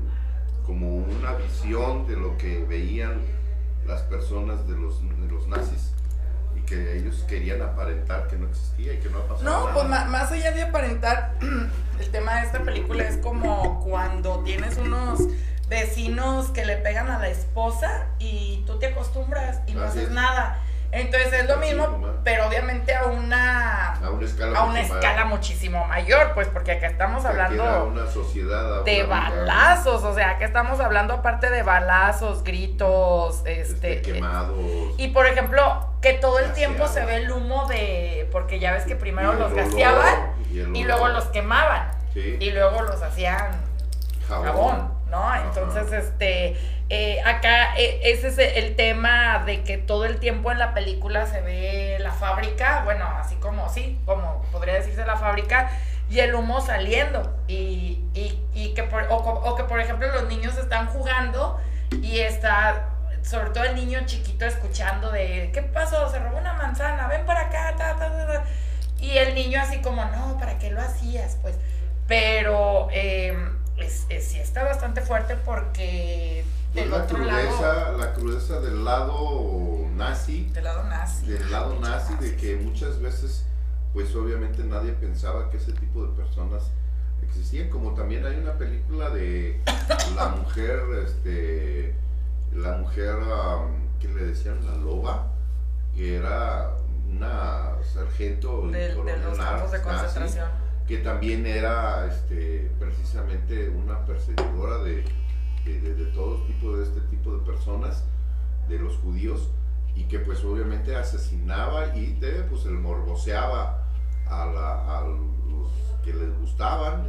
[0.65, 3.21] como una visión de lo que veían
[3.85, 5.91] las personas de los, de los nazis
[6.55, 9.73] y que ellos querían aparentar que no existía y que no ha pasado No, nada.
[9.73, 11.35] pues más allá de aparentar,
[11.99, 15.19] el tema de esta película es como cuando tienes unos
[15.67, 20.09] vecinos que le pegan a la esposa y tú te acostumbras y no Así haces
[20.09, 20.11] es.
[20.15, 20.59] nada.
[20.93, 25.85] Entonces es lo mismo, pero obviamente a una a una escala, a una escala muchísimo
[25.87, 30.31] mayor, pues porque acá estamos hablando una sociedad a de una vida, balazos, o sea,
[30.31, 34.55] acá estamos hablando aparte de balazos, gritos, este, este, quemados.
[34.97, 38.83] y por ejemplo, que todo el tiempo se ve el humo de porque ya ves
[38.85, 43.51] que primero los olor, gaseaban y, luego los quemaban sí, y luego los hacían
[44.27, 45.35] jabón, jabón, ¿no?
[45.35, 46.57] Entonces, este,
[46.89, 51.27] eh, acá eh, ese es el tema de que todo el tiempo en la película
[51.27, 55.69] se ve la fábrica, bueno, así como, sí, como podría decirse la fábrica,
[56.09, 60.27] y el humo saliendo, y, y, y que, por, o, o que por ejemplo los
[60.27, 61.59] niños están jugando
[62.01, 62.89] y está,
[63.21, 66.09] sobre todo el niño chiquito escuchando de, ¿qué pasó?
[66.09, 68.43] Se robó una manzana, ven para acá, ta, ta, ta, ta".
[68.99, 71.37] Y el niño así como, no, ¿para qué lo hacías?
[71.41, 71.55] Pues,
[72.07, 73.37] pero eh,
[73.77, 78.59] es, es- sí está bastante fuerte porque Pues del la otro crudeza, lado, la crudeza
[78.59, 81.25] del lado nazi, del lado nazi.
[81.27, 83.45] del lado nazi, de que muchas veces,
[83.93, 86.63] pues obviamente nadie pensaba que ese tipo de personas
[87.27, 89.61] existían, como también hay una película de
[90.15, 91.93] la mujer, este,
[92.55, 95.27] la mujer um, que le decían la loba,
[95.95, 96.71] que era
[97.09, 100.49] una sargento de, coronel los campos de nazi, concentración.
[100.87, 105.03] Que también era este, precisamente una perseguidora de,
[105.65, 108.03] de, de- de todo tipo de este tipo de personas,
[108.67, 109.49] de los judíos,
[109.95, 113.85] y que pues obviamente asesinaba y te, pues el morboseaba
[114.27, 115.71] a, la- a los
[116.03, 117.05] que les gustaban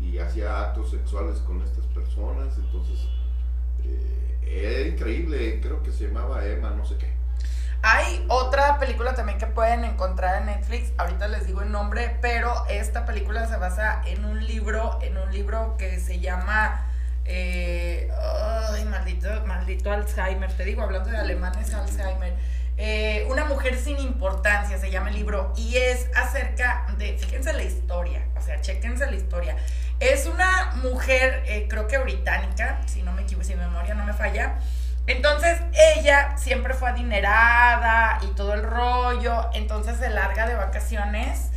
[0.00, 3.08] y, y hacía actos sexuales con estas personas, entonces
[3.84, 7.17] eh, era increíble, creo que se llamaba Emma, no sé qué.
[7.82, 12.66] Hay otra película también que pueden encontrar en Netflix, ahorita les digo el nombre, pero
[12.68, 16.84] esta película se basa en un libro, en un libro que se llama
[17.24, 18.10] eh,
[18.72, 22.34] ay, maldito, maldito Alzheimer, te digo, hablando de alemanes Alzheimer.
[22.80, 27.64] Eh, una mujer sin importancia se llama el libro y es acerca de, fíjense la
[27.64, 29.56] historia, o sea, chequense la historia.
[30.00, 34.04] Es una mujer, eh, creo que británica, si no me equivoco, si mi memoria no
[34.04, 34.58] me falla.
[35.08, 35.58] Entonces
[35.96, 41.48] ella siempre fue adinerada y todo el rollo, entonces se larga de vacaciones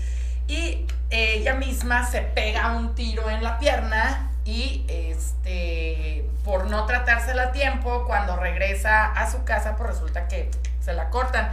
[0.47, 7.43] y ella misma se pega un tiro en la pierna y este por no tratársela
[7.43, 10.49] a tiempo cuando regresa a su casa pues resulta que
[10.79, 11.51] se la cortan.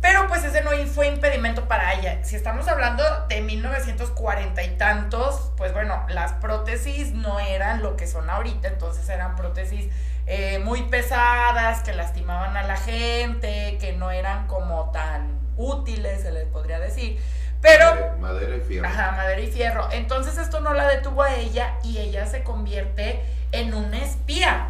[0.00, 2.24] Pero pues ese no fue impedimento para ella.
[2.24, 8.06] Si estamos hablando de 1940 y tantos, pues bueno, las prótesis no eran lo que
[8.06, 9.90] son ahorita, entonces eran prótesis
[10.30, 16.30] eh, muy pesadas, que lastimaban a la gente, que no eran como tan útiles, se
[16.32, 17.20] les podría decir.
[17.60, 18.88] Pero Madera- Madera y fierro.
[18.88, 19.88] Ajá, madera y fierro.
[19.92, 23.20] Entonces esto no la detuvo a ella y ella se convierte
[23.52, 24.68] en una espía.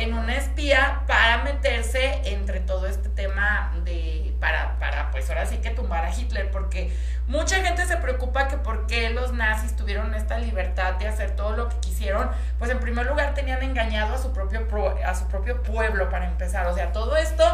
[0.00, 4.34] En una espía para meterse entre todo este tema de.
[4.40, 6.90] para, para pues ahora sí que tumbar a Hitler, porque
[7.26, 11.54] mucha gente se preocupa que por qué los nazis tuvieron esta libertad de hacer todo
[11.54, 14.66] lo que quisieron, pues en primer lugar tenían engañado a su propio,
[15.04, 17.44] a su propio pueblo para empezar, o sea, todo esto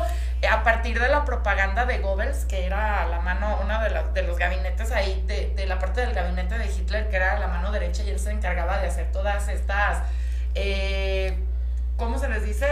[0.40, 4.22] eh, a partir de la propaganda de Goebbels, que era la mano, uno de, de
[4.22, 7.72] los gabinetes ahí, de, de, la parte del gabinete de Hitler, que era la mano
[7.72, 10.05] derecha, y él se encargaba de hacer todas estas...
[10.55, 11.36] Eh,
[11.97, 12.66] ¿cómo se les dice?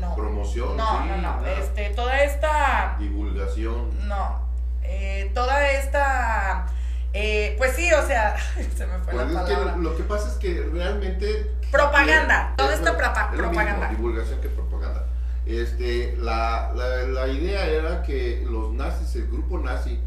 [0.00, 0.14] no.
[0.16, 0.76] Promoción.
[0.76, 1.46] No, no, no.
[1.46, 2.96] Este, toda esta.
[2.98, 4.08] Divulgación.
[4.08, 4.40] No.
[4.82, 6.66] Eh, toda esta.
[7.12, 8.36] Eh, pues sí, o sea,
[8.76, 9.76] se me fue la pues palabra.
[9.76, 11.50] lo que pasa es que realmente.
[11.70, 13.88] Propaganda, toda esta propaganda.
[13.88, 15.06] divulgación que propaganda.
[15.46, 19.98] Este, la, la, la, idea era que los nazis, el grupo nazi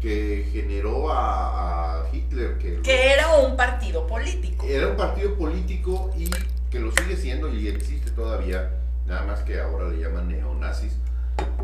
[0.00, 4.66] que generó a, a Hitler, que, que era un partido político.
[4.66, 6.30] Era un partido político y
[6.72, 8.70] que lo sigue siendo y existe todavía,
[9.06, 10.94] nada más que ahora le llaman neonazis.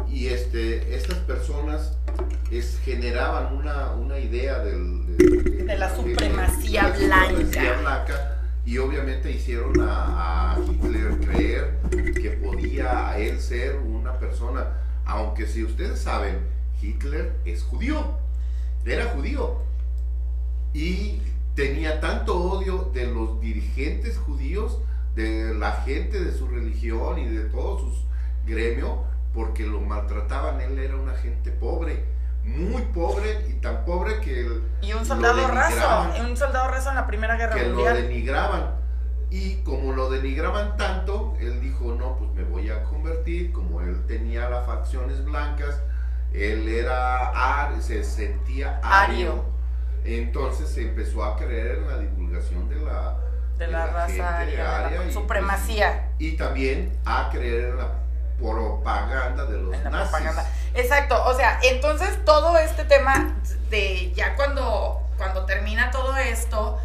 [0.06, 1.96] Y este, estas personas
[2.50, 8.36] es, generaban una, una idea del, de, la supremacía blanca.
[8.66, 11.78] y obviamente hicieron a, a, Hitler creer
[12.14, 14.66] que podía él ser una persona,
[15.06, 16.38] aunque si ustedes saben,
[16.82, 18.18] Hitler es judío,
[18.84, 19.62] era judío.
[20.74, 21.22] Y
[21.54, 24.78] tenía tanto odio de los dirigentes judíos
[25.18, 27.92] de la gente de su religión y de todo su
[28.46, 29.02] gremio,
[29.34, 30.60] porque lo maltrataban.
[30.60, 32.04] Él era una gente pobre,
[32.44, 34.60] muy pobre y tan pobre que.
[34.80, 37.94] y un soldado raso, un soldado raso en la Primera Guerra que Mundial.
[37.94, 38.78] lo denigraban.
[39.30, 43.50] Y como lo denigraban tanto, él dijo: No, pues me voy a convertir.
[43.52, 45.82] Como él tenía las facciones blancas,
[46.32, 49.44] él era se sentía ario.
[50.04, 53.16] Entonces se empezó a creer en la divulgación de la
[53.58, 56.08] de la, raza aria, la supremacía.
[56.18, 57.88] Y, también a creer en la
[58.38, 60.44] propaganda de los nazis.
[60.74, 63.34] Exacto, o sea, entonces todo este tema
[63.68, 66.78] de ya cuando, cuando termina todo esto,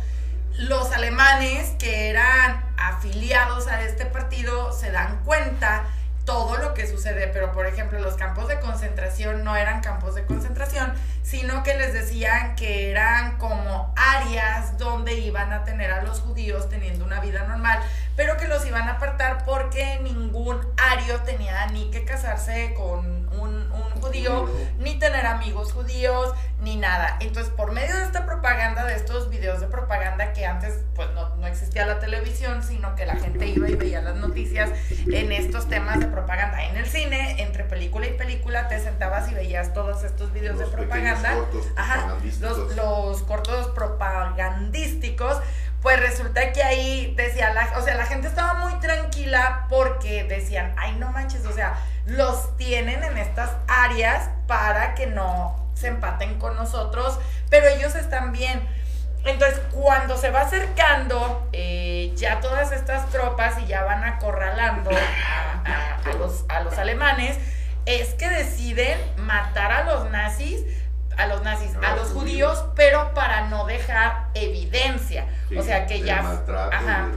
[0.58, 5.86] los alemanes que eran afiliados a este partido se dan cuenta
[6.26, 10.26] todo lo que sucede, pero por ejemplo los campos de concentración no eran campos de
[10.26, 16.22] concentración, sino que les decían que eran como áreas donde iban a tener a los
[16.22, 17.80] judíos teniendo una vida normal,
[18.16, 23.64] pero que los iban a apartar porque ningún ario tenía ni que casarse con un,
[24.02, 24.50] judío,
[24.80, 27.18] ni tener amigos judíos, ni nada.
[27.22, 31.36] Entonces, por medio de esta propaganda, de estos videos de propaganda que antes pues no,
[31.38, 34.72] no existía la televisión, sino que la gente iba y veía las noticias
[35.08, 36.66] en estos temas de propaganda.
[36.66, 40.66] En el cine, entre película y película, te sentabas y veías todos estos videos de
[40.66, 41.36] propaganda.
[41.78, 45.38] Ajá, los, los cortos propagandísticos
[45.84, 50.74] pues resulta que ahí decía, la, o sea, la gente estaba muy tranquila porque decían,
[50.78, 51.76] ay, no manches, o sea,
[52.06, 57.20] los tienen en estas áreas para que no se empaten con nosotros,
[57.50, 58.66] pero ellos están bien.
[59.26, 66.14] Entonces, cuando se va acercando eh, ya todas estas tropas y ya van acorralando a,
[66.18, 67.38] los, a los alemanes,
[67.86, 70.62] es que deciden matar a los nazis
[71.18, 75.26] a los nazis, a los judíos, pero para no dejar evidencia.
[75.58, 76.20] o sea que ya...
[76.72, 77.10] Ajá,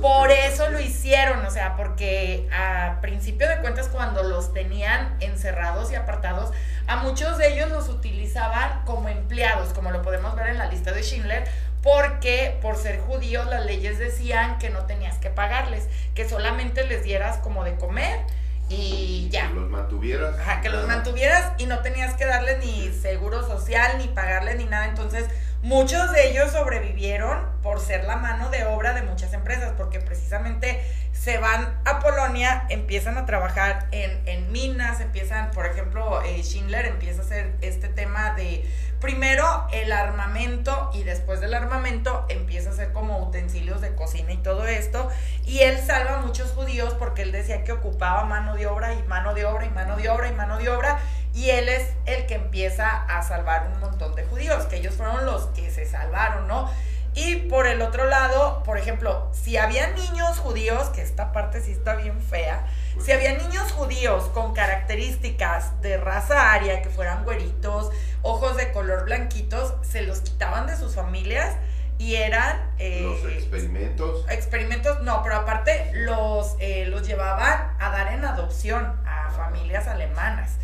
[0.00, 5.90] por eso lo hicieron, o sea, porque a principio de cuentas cuando los tenían encerrados
[5.92, 6.52] y apartados,
[6.86, 10.92] a muchos de ellos los utilizaban como empleados, como lo podemos ver en la lista
[10.92, 11.44] de Schindler,
[11.82, 17.04] porque por ser judíos las leyes decían que no tenías que pagarles, que solamente les
[17.04, 18.20] dieras como de comer
[18.68, 19.48] y ya.
[19.48, 20.38] Que los mantuvieras.
[20.38, 24.64] Ajá, que los mantuvieras y no tenías que darles ni seguro social, ni pagarles ni
[24.64, 24.86] nada.
[24.86, 25.24] Entonces,
[25.62, 30.80] muchos de ellos sobrevivieron por ser la mano de obra de muchas empresas, porque precisamente
[31.12, 36.86] se van a Polonia, empiezan a trabajar en, en minas, empiezan, por ejemplo, eh, Schindler
[36.86, 38.64] empieza a hacer este tema de
[39.00, 44.38] primero el armamento y después del armamento empieza a ser como utensilios de cocina y
[44.38, 45.08] todo esto.
[45.44, 49.02] Y él salva a muchos judíos porque él decía que ocupaba mano de obra y
[49.04, 50.98] mano de obra y mano de obra y mano de obra.
[51.38, 55.24] Y él es el que empieza a salvar un montón de judíos, que ellos fueron
[55.24, 56.68] los que se salvaron, ¿no?
[57.14, 61.70] Y por el otro lado, por ejemplo, si había niños judíos, que esta parte sí
[61.70, 62.66] está bien fea,
[63.00, 69.04] si había niños judíos con características de raza aria, que fueran güeritos, ojos de color
[69.04, 71.54] blanquitos, se los quitaban de sus familias
[71.98, 72.68] y eran...
[72.78, 74.28] Eh, los experimentos.
[74.28, 80.56] Experimentos, no, pero aparte los, eh, los llevaban a dar en adopción a familias alemanas.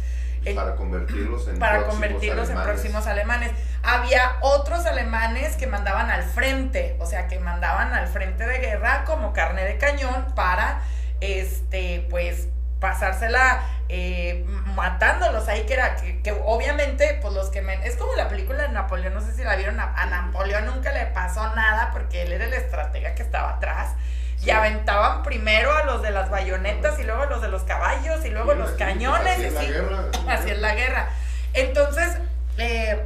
[0.53, 3.53] Para convertirlos en para convertirlos en próximos alemanes.
[3.83, 9.05] Había otros alemanes que mandaban al frente, o sea, que mandaban al frente de guerra
[9.05, 10.83] como carne de cañón para
[11.21, 12.49] este, pues
[12.81, 17.75] pasársela eh, matándolos ahí, que era que, que obviamente, pues los que me...
[17.87, 20.93] Es como la película de Napoleón, no sé si la vieron, a, a Napoleón nunca
[20.93, 23.95] le pasó nada porque él era el estratega que estaba atrás.
[24.43, 28.25] Y aventaban primero a los de las bayonetas y luego a los de los caballos
[28.25, 29.33] y luego Sí, los cañones.
[29.39, 30.05] así es la guerra.
[30.29, 31.09] así es la guerra.
[31.55, 32.19] Entonces,
[32.59, 33.05] eh,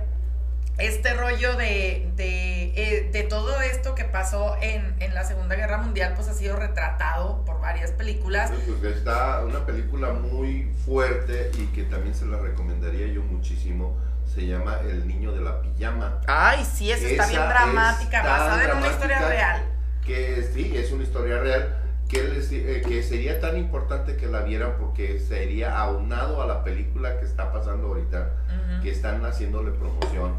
[0.79, 5.79] este rollo de, de, eh, de todo esto que pasó en, en la Segunda Guerra
[5.79, 8.51] Mundial, pues ha sido retratado por varias películas.
[8.81, 13.97] Pues está una película muy fuerte y que también se la recomendaría yo muchísimo.
[14.33, 16.21] Se llama El niño de la pijama.
[16.29, 19.63] Ay, sí, esa está Esa bien dramática, basada en una historia real.
[20.09, 21.77] Que sí, es una historia real.
[22.09, 26.65] Que, les- eh, que sería tan importante que la vieran porque sería aunado a la
[26.65, 28.83] película que está pasando ahorita, Ujú.
[28.83, 30.33] que están haciéndole promoción,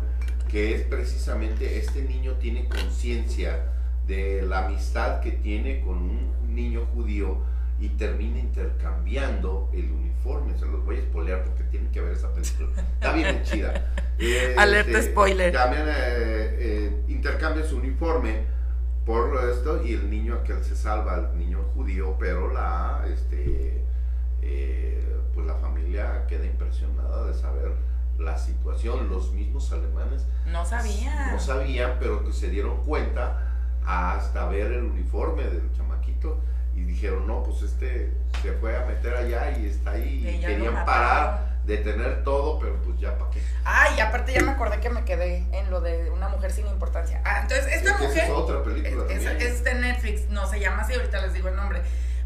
[0.50, 3.66] que es precisamente este niño tiene conciencia
[4.08, 7.38] de la amistad que tiene con un niño judío
[7.80, 10.58] y termina intercambiando el uniforme.
[10.58, 12.70] Se los voy a spoilear porque tienen que ver esa película.
[12.96, 13.92] Está bien chida.
[14.18, 15.54] Eh, Alerta spoiler.
[15.54, 15.94] También eh,
[16.60, 18.58] eh, intercambia su uniforme
[19.10, 23.84] por esto y el niño aquel se salva, el niño judío, pero la, este,
[24.44, 27.72] eh, pues la familia queda impresionada de saber
[28.20, 29.10] la situación.
[29.10, 31.32] Los mismos alemanes No sabía.
[31.32, 33.48] no sabían, pero que se dieron cuenta
[33.84, 36.38] hasta ver el uniforme del chamaquito
[36.76, 40.76] y dijeron, no, pues este se fue a meter allá y está ahí y querían
[40.76, 41.49] mataron.
[41.78, 43.42] Parar, detener todo, pero pues ya para qué.
[43.64, 46.68] Ay, y aparte ya me acordé que me quedé en lo de una mujer sin
[46.68, 47.22] importancia.
[47.26, 48.24] Ah, entonces esta mujer...
[48.26, 49.48] es otra película Es, también.
[49.52, 51.82] es de Netflix, no se llama así, ahorita les digo el nombre.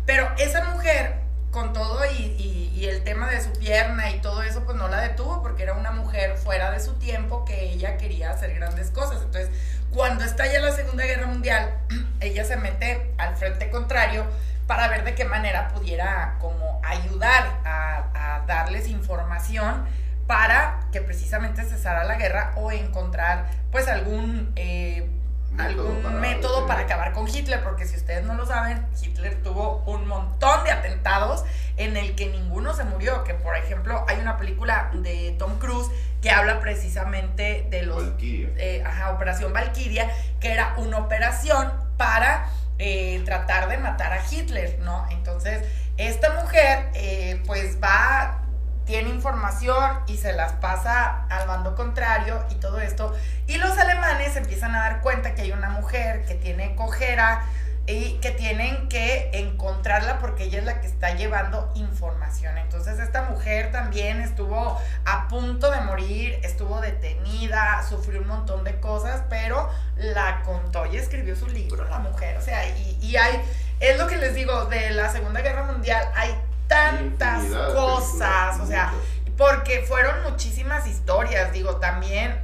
[0.05, 1.15] Pero esa mujer,
[1.51, 4.87] con todo y, y- y el tema de su pierna y todo eso, pues no
[4.89, 8.89] la detuvo porque era una mujer fuera de su tiempo que ella quería hacer grandes
[8.89, 9.17] cosas.
[9.23, 9.49] Entonces,
[9.91, 11.77] cuando estalla la Segunda Guerra Mundial,
[12.19, 14.25] ella se mete al frente contrario
[14.67, 19.85] para ver de qué manera pudiera como ayudar a, a darles información
[20.27, 25.09] para que precisamente cesara la guerra o encontrar pues algún eh,
[25.53, 29.43] Método algún para método para acabar con Hitler, porque si ustedes no lo saben, Hitler
[29.43, 31.45] tuvo un montón de atentados
[31.77, 35.91] en el que ninguno se murió, que por ejemplo hay una película de Tom Cruise
[36.23, 40.09] que habla precisamente de los eh, ajá, Operación Valkyria,
[40.39, 42.49] que era una operación para
[42.79, 45.05] eh, tratar de matar a Hitler, ¿no?
[45.11, 45.63] Entonces,
[45.97, 48.39] esta mujer, eh, pues va,
[48.85, 53.13] tiene información y se las pasa al bando contrario y todo esto.
[53.47, 57.43] Y los alemanes empiezan a dar cuenta que hay una mujer que tiene cojera
[57.85, 62.57] y que tienen que encontrarla porque ella es la que está llevando información.
[62.57, 68.79] Entonces esta mujer también estuvo a punto de morir, estuvo detenida, sufrió un montón de
[68.79, 72.37] cosas, pero la contó y escribió su libro, la mujer.
[72.37, 73.41] O sea, y, y hay,
[73.81, 76.33] es lo que les digo, de la Segunda Guerra Mundial hay
[76.67, 78.93] tantas cosas, o sea,
[79.37, 82.39] porque fueron muchísimas historias, digo, también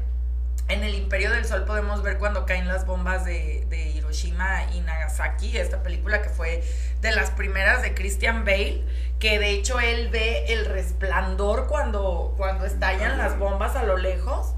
[0.68, 4.82] en el Imperio del Sol podemos ver cuando caen las bombas de, de Hiroshima y
[4.82, 6.64] Nagasaki, esta película que fue
[7.02, 8.84] de las primeras de Christian Bale,
[9.20, 14.56] que de hecho él ve el resplandor cuando, cuando estallan las bombas a lo lejos.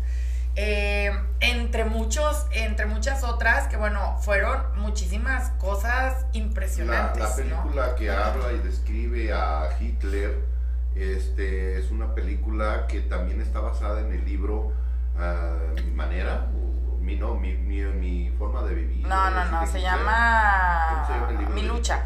[0.55, 7.21] Eh, entre muchos, entre muchas otras, que bueno, fueron muchísimas cosas impresionantes.
[7.21, 10.35] la película que habla y describe a Hitler
[10.95, 14.73] este, es una película que también está basada en el libro
[15.17, 19.07] ah, Mi manera, o mi, no, mi, mi, mi forma de vivir.
[19.07, 22.05] No, no, no, se llama ¿Cómo se llama el libro Mi lucha,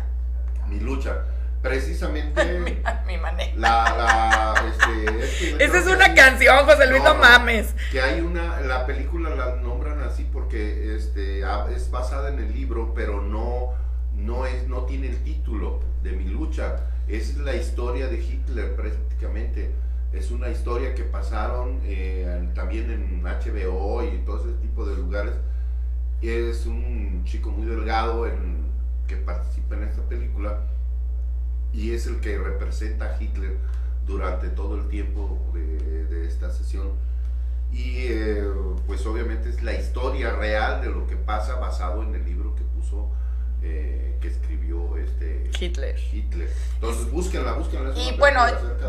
[0.67, 1.17] Mi lucha.
[1.61, 2.59] Precisamente
[3.07, 3.51] mi manera.
[3.57, 7.73] la, la, este, Esa es una hay- canción, José Luis, no, No, mames.
[7.91, 11.39] Que hay una, la película la nombran así porque este,
[11.73, 13.73] es basada en el libro, pero no,
[14.13, 16.75] no, es, no tiene el título de mi lucha.
[17.07, 19.73] Es la historia de Hitler prácticamente.
[20.15, 25.33] Es una historia que pasaron eh, también en HBO y todo ese tipo de lugares.
[26.21, 28.65] Es un chico muy delgado en,
[29.07, 30.61] que participa en esta película
[31.73, 33.57] y es el que representa a Hitler
[34.07, 36.91] durante todo el tiempo de, de esta sesión.
[37.71, 38.43] Y eh,
[38.87, 42.63] pues obviamente es la historia real de lo que pasa basado en el libro que
[42.63, 43.09] puso,
[43.65, 45.97] eh, que escribió este Hitler.
[45.97, 46.49] Hitler.
[46.75, 47.97] Entonces búsquenla, búsquenla.
[47.97, 48.45] Y bueno,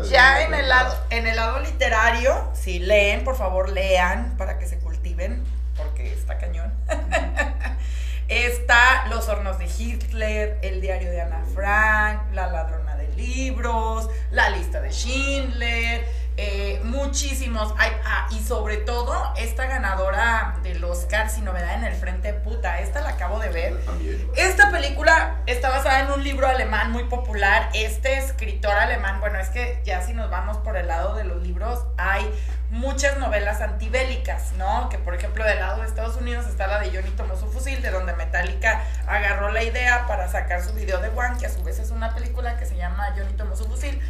[0.09, 4.67] ya en el, lado, en el lado literario, si leen, por favor lean para que
[4.67, 5.43] se cultiven,
[5.75, 6.71] porque está cañón.
[8.27, 14.49] Está Los hornos de Hitler, El diario de Ana Frank, La ladrona de libros, La
[14.49, 16.05] lista de Schindler,
[16.35, 17.73] eh, muchísimos.
[17.77, 22.81] Ay, ah, y sobre todo, esta ganadora del Oscar sin novedad en el frente, puta,
[22.81, 23.85] esta la acabo de ver.
[23.85, 24.29] También.
[24.35, 27.69] Esta película está basada en un libro alemán muy popular.
[27.73, 31.41] Este escritor alemán, bueno, es que ya si nos vamos por el lado de los
[31.41, 32.29] libros, hay
[32.69, 34.89] muchas novelas antibélicas, ¿no?
[34.89, 37.81] Que por ejemplo del lado de Estados Unidos está la de Johnny tomó su fusil,
[37.81, 41.63] de donde Metallica agarró la idea para sacar su video de One, que a su
[41.63, 44.01] vez es una película que se llama Johnny tomó su fusil.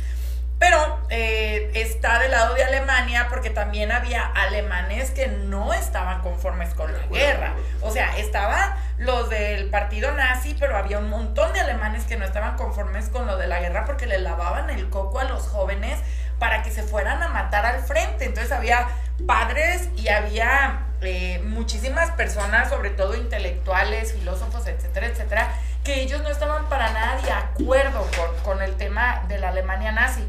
[0.60, 6.74] Pero eh, está del lado de Alemania porque también había alemanes que no estaban conformes
[6.74, 7.54] con la guerra.
[7.82, 12.26] O sea, estaban los del partido nazi, pero había un montón de alemanes que no
[12.26, 16.00] estaban conformes con lo de la guerra porque le lavaban el coco a los jóvenes
[16.40, 18.26] para que se fueran a matar al frente.
[18.26, 18.88] Entonces había
[19.26, 25.50] padres y había eh, muchísimas personas, sobre todo intelectuales, filósofos, etcétera, etcétera,
[25.84, 29.92] que ellos no estaban para nada de acuerdo con, con el tema de la Alemania
[29.92, 30.28] nazi,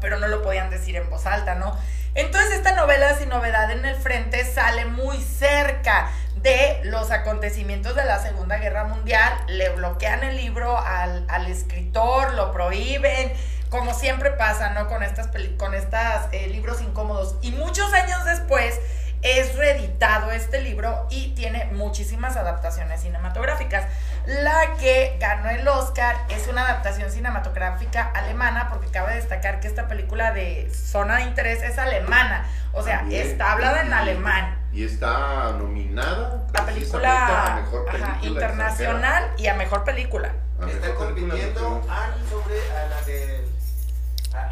[0.00, 1.76] pero no lo podían decir en voz alta, ¿no?
[2.14, 8.04] Entonces esta novela sin novedad en el frente sale muy cerca de los acontecimientos de
[8.04, 13.32] la Segunda Guerra Mundial, le bloquean el libro al, al escritor, lo prohíben,
[13.74, 14.86] como siempre pasa, ¿no?
[14.88, 17.36] Con estas, peli- con estas eh, libros incómodos.
[17.42, 18.78] Y muchos años después
[19.22, 23.86] es reeditado este libro y tiene muchísimas adaptaciones cinematográficas.
[24.26, 29.88] La que ganó el Oscar es una adaptación cinematográfica alemana, porque cabe destacar que esta
[29.88, 32.46] película de Zona de Interés es alemana.
[32.72, 33.26] O sea, También.
[33.26, 34.58] está hablada en alemán.
[34.72, 40.28] Y está nominada La película a mejor película ajá, internacional y a mejor película.
[40.28, 40.44] extranjera.
[40.60, 42.04] A Está mejor compitiendo extranjera.
[42.04, 43.33] al sobre a la de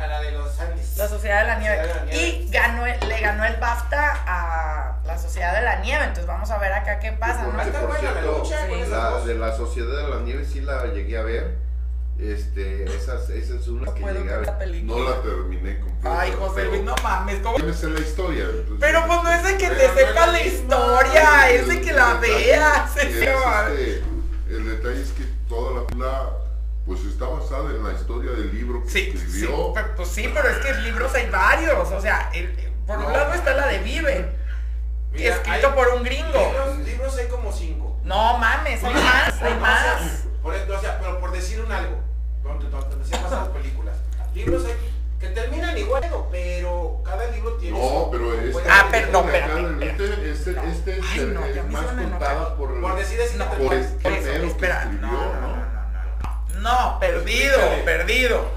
[0.02, 0.96] a, la de los Andes.
[0.96, 1.76] La Sociedad de la Nieve.
[1.76, 2.28] Sociedad de la Nieve.
[2.46, 6.02] Y ganó, le ganó el BAFTA a la Sociedad de la Nieve.
[6.04, 7.50] Entonces vamos a ver acá qué pasa, ¿no?
[7.80, 10.60] por- buena la cierto, lucha con la- esas de la Sociedad de la Nieve sí
[10.60, 11.72] la llegué a ver.
[12.18, 14.42] Este, esas, esa es una No que película.
[14.82, 16.20] No la terminé completa.
[16.20, 17.40] Ay, José Luis, no mames.
[17.40, 17.58] ¿cómo?
[17.58, 17.70] la
[18.00, 18.44] historia.
[18.44, 22.14] entonces- Pero pues no es de que te sepas la historia, es de que la
[22.14, 22.96] veas.
[22.96, 26.30] el detalle es que toda la película
[26.86, 29.72] pues está basada en la historia del libro que Sí, sí, escribió.
[29.72, 31.90] pero, pues sí, pero es que libros hay varios.
[31.90, 34.26] O sea, el- por un lado está la de Vive,
[35.12, 36.26] Mira, escrito hay- por un gringo.
[36.32, 37.98] Libros, libros hay como cinco.
[38.04, 40.24] No mames, hay más, hay más.
[40.42, 41.98] Por, o sea, pero por decir un algo,
[42.42, 43.96] donde, donde se basan las películas.
[44.34, 44.72] Libros hay
[45.20, 46.02] que terminan igual,
[46.32, 50.52] pero cada libro tiene No, su- pero este, puede- Ah, pero no, espérate, Este, este,
[50.52, 50.62] No.
[50.64, 54.40] este es Ay, no, es más contada por, Por decir No, te por el primero
[54.42, 55.61] que espera, escribió, no,
[56.62, 57.82] no, perdido, Explícale.
[57.82, 58.50] perdido.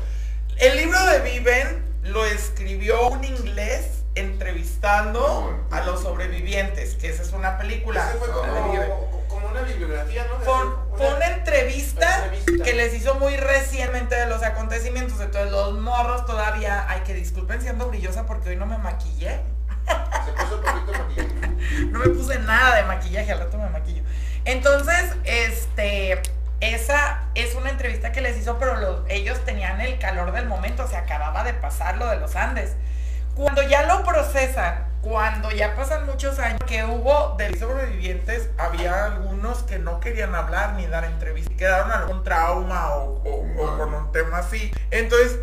[0.57, 7.33] El libro de Viven lo escribió un inglés entrevistando a los sobrevivientes, que esa es
[7.33, 8.01] una película.
[8.17, 10.39] Fue como, como una bibliografía, ¿no?
[10.39, 12.31] Fue, fue una entrevista
[12.63, 15.19] que les hizo muy recientemente de los acontecimientos.
[15.19, 16.85] Entonces, los morros todavía.
[16.87, 19.41] Ay, que disculpen siendo brillosa porque hoy no me maquillé.
[19.87, 21.55] Se puso un poquito de maquillaje.
[21.91, 24.03] No me puse nada de maquillaje, al rato me maquillo.
[24.45, 26.21] Entonces, este,
[26.73, 30.87] esa es una entrevista que les hizo, pero los- ellos tenían el calor del momento,
[30.87, 32.73] se acababa de pasar lo de los Andes.
[33.35, 39.63] Cuando ya lo procesan, cuando ya pasan muchos años que hubo de sobrevivientes, había algunos
[39.63, 44.37] que no querían hablar ni dar entrevistas, quedaron algún trauma o, o- con un tema
[44.39, 44.71] así.
[44.91, 45.39] Entonces,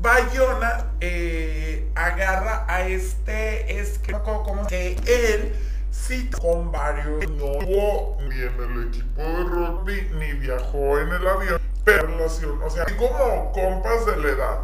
[0.00, 5.54] Bayona eh, agarra a este escritor como que él
[6.06, 7.28] sí con varios.
[7.30, 11.60] No hubo ni en el equipo de rugby ni viajó en el avión.
[11.84, 14.58] Pero relación o sea como compas de la edad.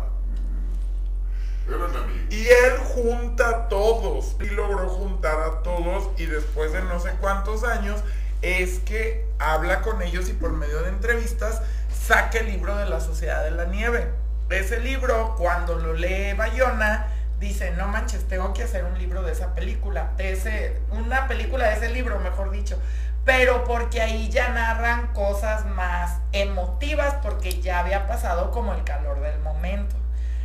[2.31, 4.37] Y él junta a todos.
[4.41, 6.09] Y logró juntar a todos.
[6.19, 8.03] Y después de no sé cuántos años
[8.43, 11.63] es que habla con ellos y por medio de entrevistas
[12.07, 14.11] saca el libro de la Sociedad de la Nieve.
[14.51, 17.09] Ese libro, cuando lo lee Bayona,
[17.41, 21.69] dice, no manches, tengo que hacer un libro de esa película, de ese, una película
[21.69, 22.79] de ese libro, mejor dicho.
[23.25, 29.21] Pero porque ahí ya narran cosas más emotivas, porque ya había pasado como el calor
[29.21, 29.97] del momento.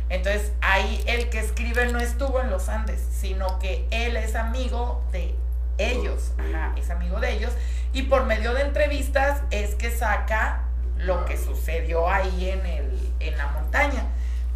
[0.08, 5.04] Entonces ahí el que escribe no estuvo en los Andes, sino que él es amigo
[5.12, 5.36] de
[5.78, 7.52] ellos, ajá, es amigo de ellos,
[7.92, 10.62] y por medio de entrevistas es que saca
[10.96, 14.04] lo que sucedió ahí en, el, en la montaña.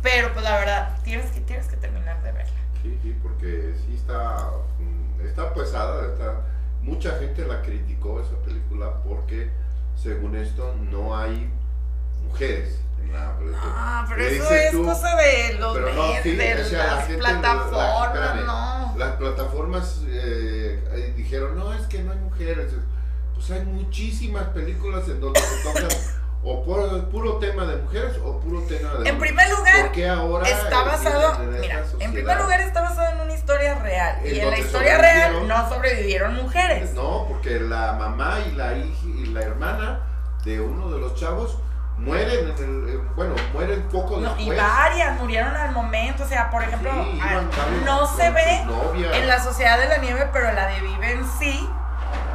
[0.05, 2.53] Pero pues la verdad, tienes que, tienes que terminar de verla.
[2.83, 6.43] Sí, sí, porque sí está, mm, está pesada, está,
[6.83, 9.51] mucha gente la criticó esa película porque
[10.01, 11.51] según esto no hay
[12.29, 13.63] mujeres en la película.
[13.65, 16.79] Ah, pero Le eso es tú, cosa de los pero no, sí, de o sea,
[16.87, 18.95] la las la- plataformas, espérame, no.
[18.99, 22.73] Las plataformas eh, dijeron, no, es que no hay mujeres.
[23.35, 25.89] Pues hay muchísimas películas en donde se tocan
[26.45, 29.17] o por- puro tema de mujeres o puro tema de En hombres.
[29.19, 33.21] primer lugar, ¿Por qué ahora está basado, en mira, en primer lugar está basado en
[33.21, 34.19] una historia real.
[34.27, 36.93] Y en la historia real no sobrevivieron mujeres.
[36.93, 40.01] No, porque la mamá y la hija y la hermana
[40.45, 41.59] de uno de los chavos
[41.97, 44.47] mueren, en el- eh, bueno, mueren poco No, después.
[44.47, 47.21] y varias murieron al momento, o sea, por ejemplo, Sí,
[47.87, 48.65] no se ve
[49.15, 51.67] en la Sociedad de la Nieve, pero la de Viven sí,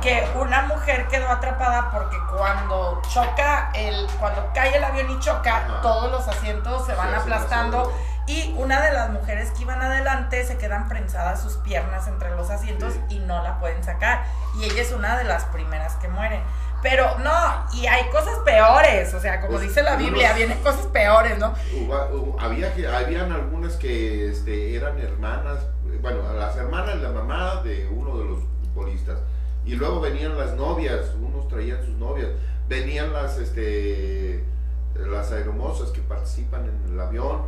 [0.02, 5.58] que una mujer quedó atrapada porque cuando choca, el, cuando cae el avión y choca,
[5.58, 5.82] Ajá.
[5.82, 7.92] todos los asientos se van aplastando
[8.28, 12.50] y una de las mujeres que iban adelante se quedan prensadas sus piernas entre los
[12.50, 13.16] asientos Sí.
[13.16, 14.24] y no la pueden sacar.
[14.60, 16.42] Y ella es una de las primeras que mueren.
[16.82, 20.60] Pero no, y hay cosas peores, o sea, como Pues, dice la Biblia, unos- vienen
[20.64, 21.54] cosas peores, ¿no?
[21.74, 25.60] Hubo- había habían algunas que este, eran hermanas
[26.02, 28.40] bueno las hermanas y la mamá de uno de los
[28.74, 29.20] futbolistas
[29.66, 32.30] y luego venían las novias unos traían sus novias
[32.68, 34.44] venían las este
[34.96, 37.42] las aeromosas que participan en el avión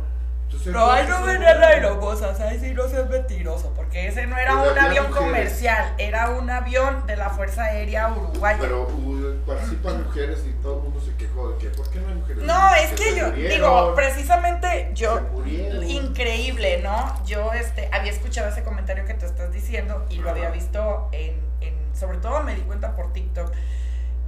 [0.46, 4.26] Entonces, No, ahí no eso- venía la aeromosas, ahí sí no seas mentiroso, porque ese
[4.26, 8.58] no era un avión comercial, era un avión de la Fuerza Aérea Uruguaya.
[8.60, 12.08] pero uh, participan mujeres y todo el mundo se quejó de que ¿por qué no
[12.08, 12.44] hay mujeres?
[12.44, 15.20] No, es que yo, murieron, digo, precisamente yo,
[15.86, 17.14] increíble, ¿no?
[17.24, 21.40] Yo este, había escuchado ese comentario que tú estás diciendo y lo había visto en,
[21.60, 23.52] en, sobre todo me di cuenta por TikTok.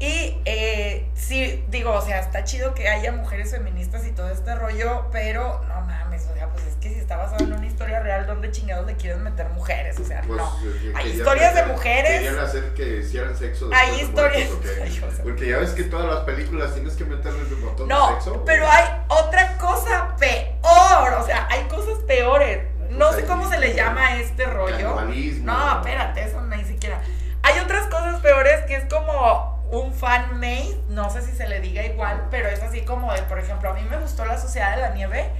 [0.00, 4.52] Y eh, sí, digo, o sea, está chido que haya mujeres feministas y todo este
[4.56, 8.00] rollo, pero no mames, o sea, pues es que si está basado en una historia
[8.00, 9.98] real, ¿dónde chingados le quieren meter mujeres?
[10.00, 10.52] O sea, Pues, no.
[10.64, 12.10] eh, Hay historias de mujeres.
[12.10, 15.20] Querían hacer que hicieran sexo Hay después de historias- muertos.
[15.22, 18.42] Porque ya ves que todas las películas tienes que meterles un montón de No, sexo.
[18.44, 22.64] pero hay otra cosa peor, o sea, hay cosas peores.
[22.90, 25.00] No Pues sé cómo se le llama a este rollo.
[25.42, 27.00] No, espérate, eso ni siquiera.
[27.44, 31.60] Hay otras cosas peores que es como un fan made, no sé si se le
[31.60, 34.74] diga igual, pero es así como de, por ejemplo, a mí me gustó la Sociedad
[34.76, 35.30] de la Nieve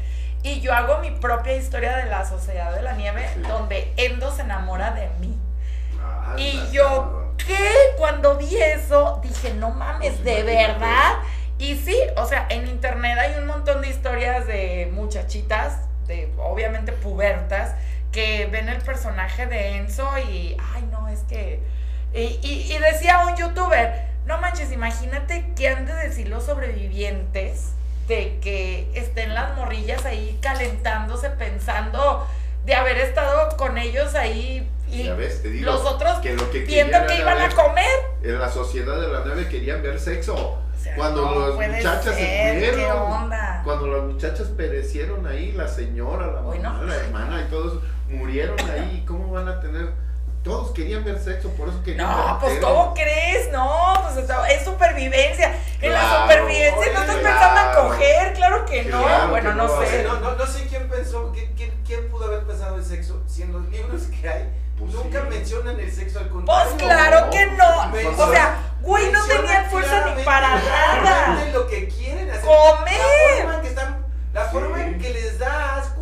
[0.42, 3.40] y yo hago mi propia historia de la Sociedad de la Nieve Sí.
[3.48, 5.38] donde Endo se enamora de mí.
[6.00, 7.32] Ah, Y yo.
[7.38, 7.68] ¿qué?
[7.98, 11.14] Cuando vi eso, dije, no mames, Pues ¿de verdad?
[11.58, 16.92] Y sí, o sea, en internet hay un montón de historias de muchachitas, de obviamente
[16.92, 17.74] pubertas,
[18.12, 21.60] que ven el personaje de Enzo y, ay, no, es que...
[22.14, 27.72] Y, y- y decía un youtuber, no manches, imagínate qué han de decir los sobrevivientes
[28.08, 32.26] de que estén las morrillas ahí calentándose pensando
[32.64, 36.50] de haber estado con ellos ahí y Ya ves, te digo, los otros que lo
[36.50, 37.88] que viendo que iban a ver- comer.
[38.22, 40.34] En la sociedad de la nueve querían ver sexo.
[40.34, 43.30] O sea, Cuando no las muchachas se ser, ¿Qué murieron.
[43.64, 46.84] Cuando las muchachas perecieron ahí, la señora, la mamá, no.
[46.84, 49.02] la hermana y todos murieron ahí.
[49.08, 49.88] ¿Cómo van a tener?
[50.44, 52.58] Todos querían ver sexo, por eso querían No, pues.
[52.60, 53.50] ¿cómo crees?
[53.50, 55.54] No, pues está- es supervivencia.
[55.80, 59.02] En la supervivencia no estás pensando en coger, claro que no.
[59.02, 60.02] Claro bueno, que no, no, sé.
[60.04, 63.42] No, no, no sé quién pensó, quién, quién, quién pudo haber pensado en sexo, si
[63.42, 65.26] en los libros que hay Pues nunca sí.
[65.30, 66.76] mencionan el sexo al Pues contrario.
[66.78, 67.86] claro que no.
[67.88, 71.44] Mencionan- O sea, güey, no tenían fuerza ni para nada.
[71.54, 72.42] lo que quieren hacer.
[72.44, 72.98] Comer.
[73.00, 74.48] La forma en que, están, la Sí.
[74.52, 75.93] forma en que les da asco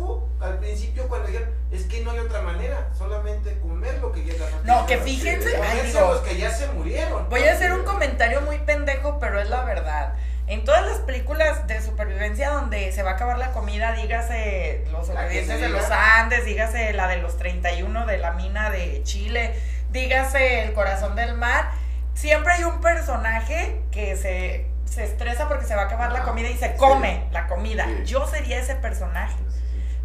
[0.43, 4.33] al principio cuando dijeron, es que no hay otra manera, solamente comer lo que ya
[4.33, 7.29] está No, que fíjense, ay, Comerse digo, los que ya se murieron.
[7.29, 10.15] Voy a hacer un comentario muy pendejo, pero es la verdad.
[10.47, 15.07] En todas las películas de supervivencia donde se va a acabar la comida, dígase los
[15.07, 19.55] La se de los Andes, dígase la de los 31 de la mina de Chile,
[19.91, 21.71] dígase el corazón del mar,
[22.13, 26.49] siempre hay un personaje que se, se estresa porque se va a acabar la comida
[26.49, 26.77] y se sí.
[26.77, 27.85] come la comida.
[27.85, 28.05] Sí.
[28.05, 29.35] Yo sería ese personaje.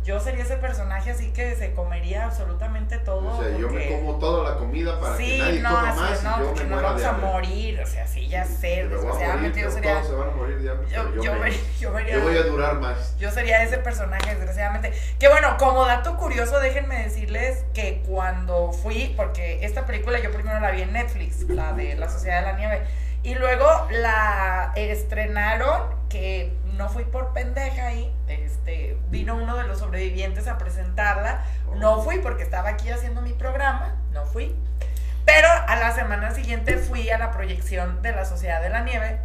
[0.08, 3.28] Yo sería ese personaje así que se comería absolutamente todo.
[3.38, 6.00] O sea, yo me como toda la comida para sí, que nadie no, coma así,
[6.00, 8.84] más no, y yo porque me muera vamos a morir, o sea, sí, ya sé,
[8.84, 11.52] Me desgraciadamente yo sería, Todos se van a morir de hambre, yo, pero yo, me-
[11.78, 13.18] yo vería- yo voy a durar más.
[13.18, 14.94] yo sería ese personaje, desgraciadamente.
[15.18, 20.58] Que bueno, como dato curioso, déjenme decirles que cuando fui, porque esta película yo primero
[20.58, 22.80] la vi en Netflix, la de La Sociedad de la Nieve,
[23.22, 29.80] y luego la estrenaron, que no fui por pendeja ahí, este, vino uno de los
[29.80, 31.42] sobrevivientes a presentarla,
[31.76, 34.54] no fui porque estaba aquí haciendo mi programa, no fui.
[35.24, 39.18] Pero a la semana siguiente fui a la proyección de la Sociedad de la Nieve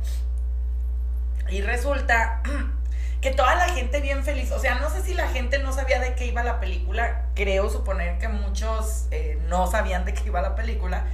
[1.49, 2.41] y resulta
[3.21, 5.99] que toda la gente bien feliz, o sea, no sé si la gente no sabía
[5.99, 10.41] de qué iba la película, creo suponer que muchos eh, no sabían de qué iba
[10.41, 11.05] la película.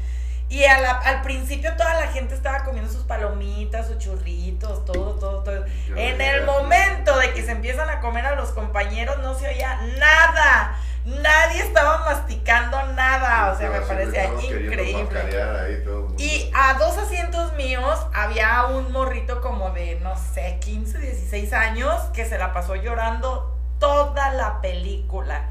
[0.49, 5.13] Y a la- al principio toda la gente estaba comiendo sus palomitas, sus churritos, todo,
[5.19, 5.63] todo, todo.
[5.87, 9.47] Yo En el momento de que se empiezan a comer a los compañeros no se
[9.47, 10.75] oía nada.
[11.05, 13.51] Nadie estaba masticando nada.
[13.51, 14.23] O sea, me parecía
[14.55, 14.75] increíble.
[15.63, 15.73] ahí.
[16.17, 21.93] Y a dos asientos míos había un morrito como de, no sé, 15, 16 años
[22.13, 25.49] que se la pasó llorando toda la película.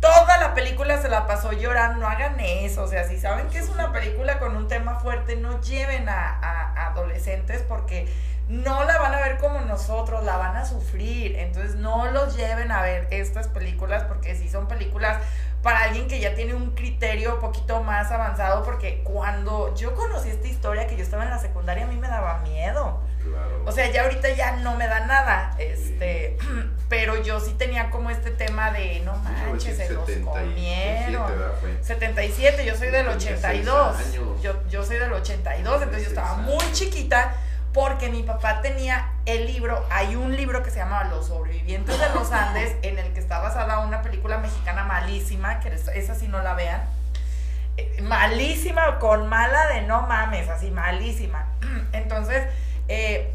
[0.00, 3.58] Toda la película se la pasó llorando, no hagan eso, o sea, si saben que
[3.58, 8.06] es una película con un tema fuerte, no lleven a, a adolescentes porque
[8.48, 11.36] no la van a ver como nosotros, la van a sufrir.
[11.36, 15.18] Entonces no los lleven a ver estas películas porque si son películas
[15.62, 20.28] para alguien que ya tiene un criterio un poquito más avanzado, porque cuando yo conocí
[20.28, 23.00] esta historia, que yo estaba en la secundaria, a mí me daba miedo.
[23.20, 23.64] Claro.
[23.64, 26.36] O sea, ya ahorita ya no me da nada, este,
[26.88, 31.26] pero yo sí tenía como este tema de, no manches, se los 77, comieron.
[31.26, 31.52] ¿verdad?
[31.60, 31.82] Fue.
[31.82, 33.96] 77, yo soy del Tenía 82.
[33.96, 34.42] seis años.
[34.42, 36.46] Yo, yo soy del 82, entonces yo estaba años.
[36.46, 37.34] muy chiquita
[37.76, 42.08] porque mi papá tenía el libro, hay un libro que se llama Los sobrevivientes de
[42.14, 46.26] los Andes, en el que está basada una película mexicana malísima, que es- esa sí
[46.26, 46.82] no la vean.
[47.76, 51.46] Eh, Malísima, con mala de no mames, así malísima.
[51.92, 52.42] Entonces,
[52.88, 53.32] eh,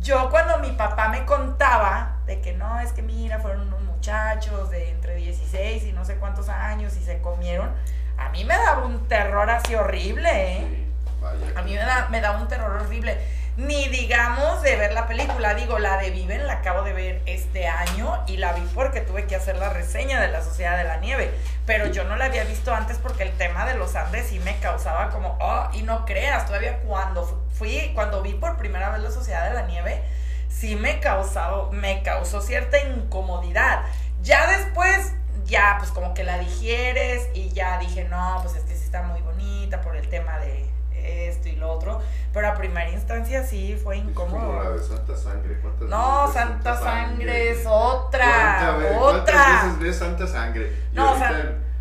[0.00, 4.68] yo cuando mi papá me contaba de que no, es que mira, fueron unos muchachos
[4.70, 7.70] de entre 16 y no sé cuántos años y se comieron,
[8.18, 10.66] a mí me daba un terror así horrible, ¿eh?
[10.68, 11.52] Sí.
[11.56, 13.18] A mí me da, me da un terror horrible.
[13.56, 17.68] Ni digamos de ver la película, digo, la de Viven la acabo de ver este
[17.68, 20.96] año y la vi porque tuve que hacer la reseña de la Sociedad de la
[20.96, 21.30] Nieve,
[21.64, 24.56] pero yo no la había visto antes porque el tema de los Andes sí me
[24.58, 29.00] causaba como, oh, y no creas, todavía cuando fu- fui, cuando vi por primera vez
[29.00, 30.02] la Sociedad de la Nieve,
[30.48, 33.84] sí me causó, me causó cierta incomodidad.
[34.22, 35.12] Ya después,
[35.44, 39.02] ya pues como que la digieres y ya dije, no, pues es que sí está
[39.02, 40.68] muy bonita por el tema de
[41.04, 42.00] esto y lo otro,
[42.32, 44.72] pero a primera instancia sí fue Es como la incómodo.
[44.76, 45.58] de Santa Sangre.
[45.60, 49.34] ¿Cuántas No, veces ves Santa Sangre es ¿Cuánta otra, ve- otra.
[49.34, 50.72] ¿Cuántas veces ves Santa Sangre?
[50.92, 51.30] Y No, o sea-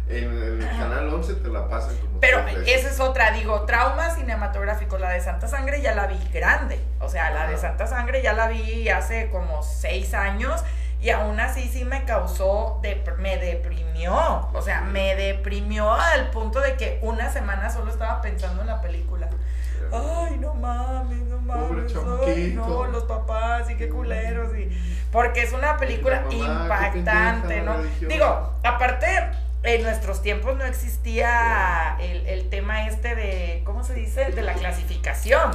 [0.10, 4.10] en, en el canal 11 te la pasan como Pero esa es otra, digo, trauma
[4.14, 7.58] cinematográfico, la de Santa Sangre ya la vi grande, o sea, la de.
[7.58, 10.62] Santa Sangre ya la vi hace como seis años
[11.04, 12.80] y aún así sí me causó,
[13.20, 18.62] me deprimió, o sea, me deprimió al punto de que una semana solo estaba pensando
[18.62, 19.28] en la película.
[19.92, 21.94] Ay, no mames, no mames.
[22.26, 24.56] Ay, no, los papás y qué culeros.
[24.58, 24.70] Y...
[25.12, 27.76] Porque es una película mamá, impactante, ¿no?
[28.08, 29.08] Digo, aparte,
[29.64, 34.32] en nuestros tiempos no existía el, el tema este de, ¿cómo se dice?
[34.32, 35.52] De la clasificación.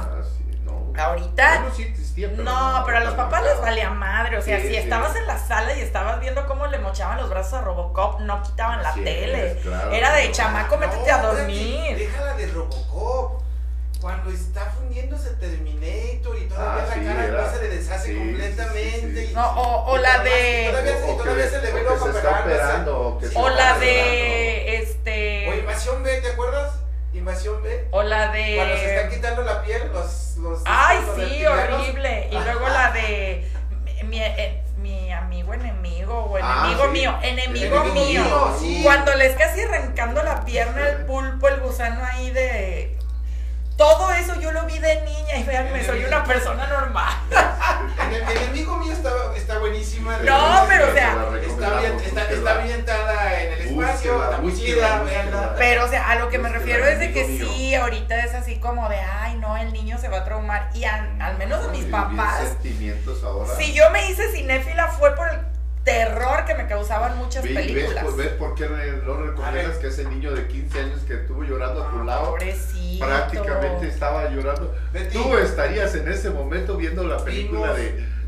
[0.99, 1.05] Ah.
[1.05, 1.59] Ahorita.
[1.61, 4.37] Bueno, sí existía, pero No, pero a los papás les valía madre.
[4.37, 4.75] O sea, Sí, si sí.
[4.77, 8.41] estabas en la sala y estabas viendo cómo le mochaban los brazos a Robocop, no
[8.43, 9.51] quitaban la tele.
[9.53, 9.91] es, claro.
[9.91, 11.97] Era de No, chamaco, No, métete a dormir.
[11.97, 13.41] Déjala de Robocop.
[14.01, 18.07] Cuando está fundiéndose Terminator y todavía Ah, la sí, cara era- no se le deshace
[18.07, 18.95] sí, completamente.
[18.95, 19.31] sí, sí, sí.
[19.31, 21.71] y- No, o- o y la todavía- de- y Todavía, y O que- se le
[21.73, 23.79] ve o operando, o que O la operando.
[23.81, 24.65] de.
[24.69, 25.57] O Este.
[25.59, 26.71] Invasión B, ¿te acuerdas?
[27.29, 27.87] Invasión B.
[27.91, 28.33] O la Cuando
[28.75, 29.15] se están de.
[29.15, 30.37] quitando la piel, los.
[30.37, 32.27] los Ay, sí, horrible.
[32.31, 33.51] Y luego la de.
[34.05, 36.89] Mi, eh, mi amigo enemigo o Ah, enemigo sí.
[36.91, 38.23] mío, enemigo, Enemigo mío.
[38.23, 38.81] mío, sí.
[38.83, 42.97] Cuando les casi arrancando la pierna, el pulpo, el gusano ahí de.
[43.77, 47.13] Todo eso yo lo vi de niña y véanme, soy una persona normal.
[48.09, 50.17] El, el enemigo mío está, está buenísima.
[50.19, 55.03] No, pero, o sea, Está, bien, está, está ambientada en el espacio, está muy chida.
[55.57, 58.59] Pero, o sea, a lo que me refiero es de que sí, ahorita es así
[58.59, 60.69] como de, ay, no, el niño se va a traumar.
[60.73, 63.53] Y al, al menos de mis Bien, bien papás, sentimientos ahora.
[63.57, 65.39] si yo me hice cinéfila fue por el
[65.83, 68.03] terror que me causaban muchas Ve- películas.
[68.05, 71.83] ¿Ves, ¿Ves por qué no recomiendas que ese niño de 15 años que estuvo llorando
[71.83, 72.78] a tu lado Pobrecito.
[72.97, 74.73] Prácticamente estaba llorando?
[74.93, 75.13] Betty.
[75.17, 77.77] Tú estarías en ese momento viendo la película Vimos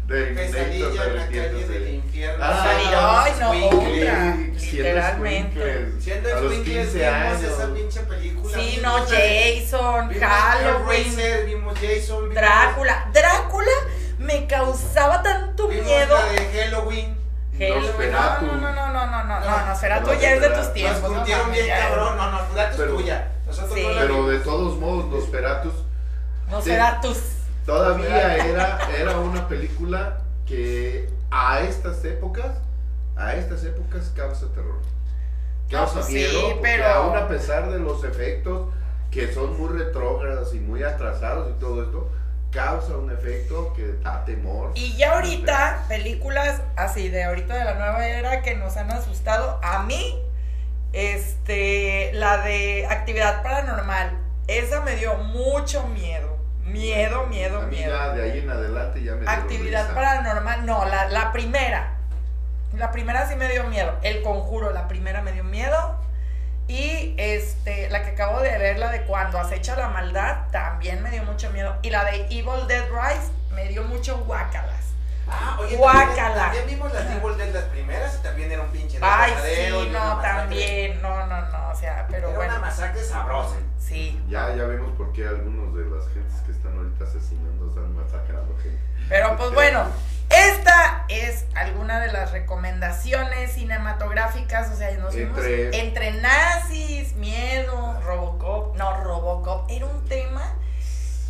[0.07, 2.43] de, de Pesadilla en la calle del infierno.
[2.45, 4.37] Ah, Ay, no, otra.
[4.57, 4.81] Sí, Literalmente.
[4.81, 7.43] siendo escuincles, Siendo a los escuincles 15 vimos años.
[7.43, 8.53] esa pinche película.
[8.57, 13.09] Sí, Vimos no, la de- Jason, vimos Halloween, Hellraiser, vimos Jason, vimos- Drácula.
[13.13, 13.71] Drácula
[14.19, 16.15] me causaba tanto vimos miedo.
[16.15, 17.17] la de Halloween.
[17.57, 17.81] Halloween.
[17.81, 18.45] No, Nosferatu.
[18.45, 20.55] no, no, no, no, no, no, No, no, Nosferatu no, ya es de Nosferatu.
[20.57, 21.01] tus Nos tiempos.
[21.11, 21.79] no curtieron mames, bien ya.
[21.87, 22.17] cabrón.
[22.17, 23.27] No, no, la Pero- es tuya.
[23.51, 23.83] Nosotros Sí.
[23.83, 25.73] no la Pero de todos modos, Nosferatus
[26.49, 27.17] Nosferatus.
[27.65, 32.57] todavía era, era una película que a estas épocas,
[33.15, 34.79] a estas épocas causa terror.
[35.69, 38.69] Causa pues sí, miedo, porque pero- aún a pesar de los efectos
[39.09, 42.09] que son muy retrógrados y muy atrasados y todo esto,
[42.51, 44.71] causa un efecto que da temor.
[44.75, 49.59] Y ya ahorita, películas así de ahorita de la nueva era que nos han asustado.
[49.63, 50.21] A mí,
[50.93, 56.37] este, la de actividad paranormal, esa me dio mucho miedo.
[56.63, 57.91] Miedo, miedo, A mí miedo.
[57.91, 61.97] ya de ahí en adelante ya me dio Actividad paranormal, no, la, la primera.
[62.77, 63.97] La primera sí me dio miedo.
[64.03, 65.97] El conjuro, la primera me dio miedo.
[66.67, 71.09] Y este, la que acabo de ver, la de cuando acecha la maldad, también me
[71.11, 71.75] dio mucho miedo.
[71.81, 74.90] Y la de Evil Dead Rise me dio mucho guácalas.
[75.27, 76.13] Ah, oye, Guácala.
[76.15, 78.15] También, también vimos las Evil Dead las primeras.
[78.15, 80.29] el Ay, matadero sí, y una no, masacre.
[80.39, 81.01] también.
[81.01, 81.69] No, no, no.
[81.69, 82.53] O sea, pero Era bueno.
[82.53, 83.55] una masacre sabrosa.
[83.79, 84.21] Sí.
[84.29, 88.55] Ya, ya vemos por qué algunos de las gentes que están ahorita asesinando están masacrando
[88.61, 88.79] gente.
[89.09, 89.85] Pero pues bueno,
[90.29, 98.75] esta es alguna de las recomendaciones cinematográficas, o sea, nos Entre- entre nazis, miedo, Robocop,
[98.77, 100.41] no, Robocop, era un tema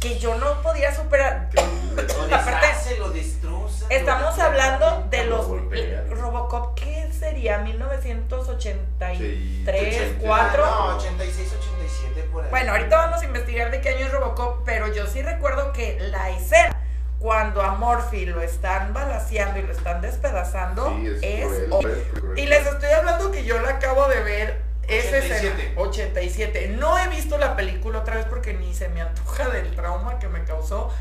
[0.02, 1.48] que yo no podía superar.
[1.54, 3.86] Lo Aparte, deshace, lo destroza.
[3.90, 6.04] Estamos lo- hablando de Lo los golpea.
[6.10, 7.60] Robocop, ¿qué sería?
[7.60, 10.66] 1983, Sí, 4.
[10.66, 12.50] No, 86, 87 por ahí.
[12.50, 16.00] Bueno, ahorita vamos a investigar de qué año es Robocop, pero yo sí recuerdo que
[16.00, 16.76] la escena
[17.20, 22.40] cuando a Morphy lo están balaseando y lo están despedazando Sí, es es cruel, cruel.
[22.40, 25.48] Y les estoy hablando que yo la acabo de ver esa 87.
[25.48, 26.68] escena 87.
[26.70, 30.28] No he visto la película otra vez porque ni se me antoja del trauma que
[30.28, 30.92] me causó,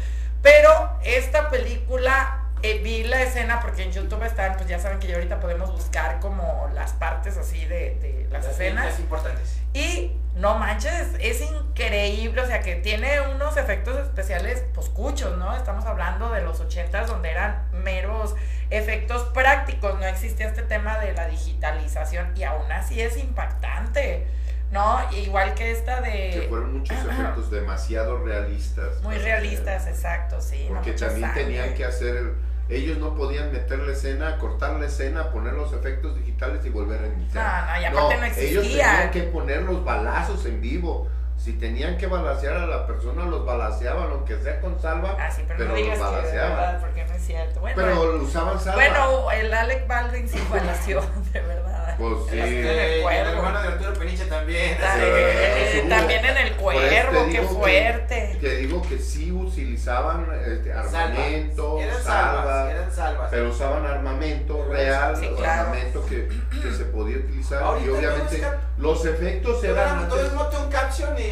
[0.42, 0.70] pero
[1.02, 5.14] esta película eh, vi la escena porque en YouTube están, pues ya saben que ya
[5.14, 8.86] ahorita podemos buscar como las partes así de, de las escenas.
[8.86, 9.56] Las importantes.
[9.72, 15.54] Y no manches, es increíble, o sea que tiene unos efectos especiales poscuchos, ¿no?
[15.56, 18.34] Estamos hablando de los ochentas donde eran meros
[18.70, 24.26] efectos prácticos, no existía este tema de la digitalización y aún así es impactante,
[24.70, 25.00] ¿no?
[25.12, 26.46] Igual que esta Que de...
[26.48, 29.02] fueron muchos efectos demasiado realistas.
[29.02, 30.66] Muy realistas, exacto, sí.
[30.68, 31.44] Porque también sangre.
[31.44, 32.34] tenían que hacer,
[32.70, 37.02] ellos no podían meter la escena, cortar la escena, poner los efectos digitales y volver
[37.02, 37.66] a iniciar.
[37.66, 38.90] No, no, y aparte no ellos existía.
[38.90, 41.08] tenían que poner los balazos en vivo.
[41.42, 45.42] Si tenían que balasear a la persona, los balaceaban, aunque sea con salva, Ah, sí,
[45.48, 46.56] pero, pero no digas los que de balaceaban.
[46.56, 47.60] verdad, porque no es cierto.
[47.60, 48.74] Bueno, pero usaban salva.
[48.74, 51.00] bueno, el Alec Baldwin sí balació,
[51.32, 51.96] de verdad.
[51.98, 52.38] Pues sí.
[52.38, 53.30] En el Este, y el cuervo.
[53.30, 54.76] hermano de Arturo Peniche también.
[54.76, 56.80] Sí, eh, también en el te cuervo,
[57.24, 58.38] qué digo que- fuerte.
[58.40, 63.28] Que digo que sí utilizaban este, armamento, Eran salva, salvas, eran salvas.
[63.30, 65.62] pero usaban armamento real, Sí, claro.
[65.62, 66.28] armamento que,
[66.62, 68.42] que se podía utilizar Ahorita y obviamente
[68.78, 71.22] los efectos Te eran todo es motion caption y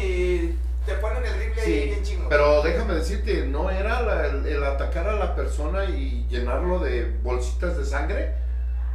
[0.85, 2.29] te ponen el rifle ahí Sí, bien chingo.
[2.29, 7.11] pero déjame decirte, no era la- el, el atacar a la persona y llenarlo de
[7.23, 8.33] bolsitas de sangre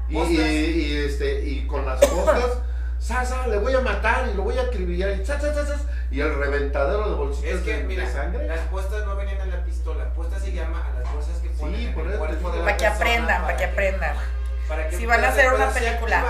[0.09, 2.59] y, y- y, este y con las postas,
[2.98, 5.76] Sasa, le voy a matar y lo voy a acribillar y, sa, sa, sa, sa,
[6.10, 8.47] y el reventadero de bolsitas Es que, de, de mira, sangre.
[8.47, 10.09] las puestas no venían en la pistola.
[10.14, 12.64] Puesta se llama a las bolsas que ponen Sí, en por el cuerpo de la
[12.64, 14.16] Para que aprendan, para que aprendan.
[14.68, 16.24] para que Si van a hacer una película.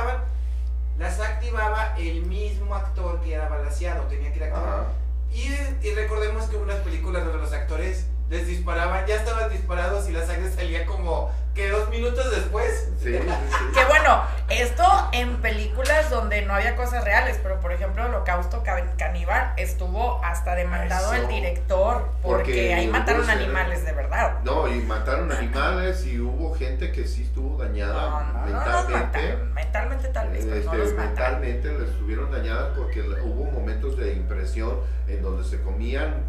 [0.99, 4.85] Las activaba el mismo actor que era balaseado, tenía que ir a Ajá.
[5.33, 10.09] Y, y recordemos que hubo unas películas donde los actores les disparaban, ya estaban disparados
[10.09, 12.89] y la sangre salía como que dos minutos después.
[13.01, 13.65] Sí, sí, sí.
[13.78, 14.82] Que bueno, esto
[15.12, 20.56] en películas donde no había cosas reales, pero por ejemplo Holocausto Ca- Caníbal estuvo hasta
[20.56, 21.23] demandado Eso.
[21.23, 24.39] el director porque, Porque ahí mataron ese- animales de verdad.
[24.43, 29.36] No, y mataron animales y hubo gente que sí estuvo dañada no, no los mentalmente.
[29.55, 34.81] Mentalmente tal vez, no Este, los mentalmente les estuvieron dañadas porque hubo momentos de impresión
[35.06, 36.24] en donde se comían,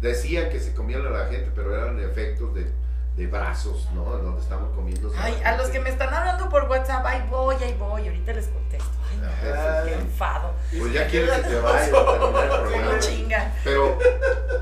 [0.00, 2.70] decían que se comían a la gente, pero eran efectos de,
[3.16, 4.04] de brazos, ¿no?
[4.04, 5.10] Donde estaban comiendo.
[5.18, 8.48] Ay, a los que me están hablando por WhatsApp, ahí voy, ahí voy, ahorita les
[8.48, 8.90] contesto.
[9.10, 10.52] Ay, no, qué enfado.
[10.78, 13.52] Pues ya quiero que te vayas No chingan.
[13.64, 13.98] Pero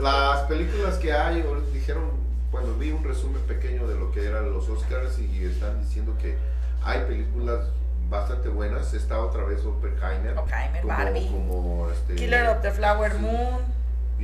[0.00, 2.10] las películas que hay, dijeron,
[2.50, 6.36] cuando vi un resumen pequeño de lo que eran los Oscars y están diciendo que
[6.84, 7.66] hay películas
[8.08, 10.38] bastante buenas, está otra vez Oppenheimer.
[10.38, 11.26] Oppenheimer, como, Barbie.
[11.26, 13.73] como, este, Killer of the Flower Moon.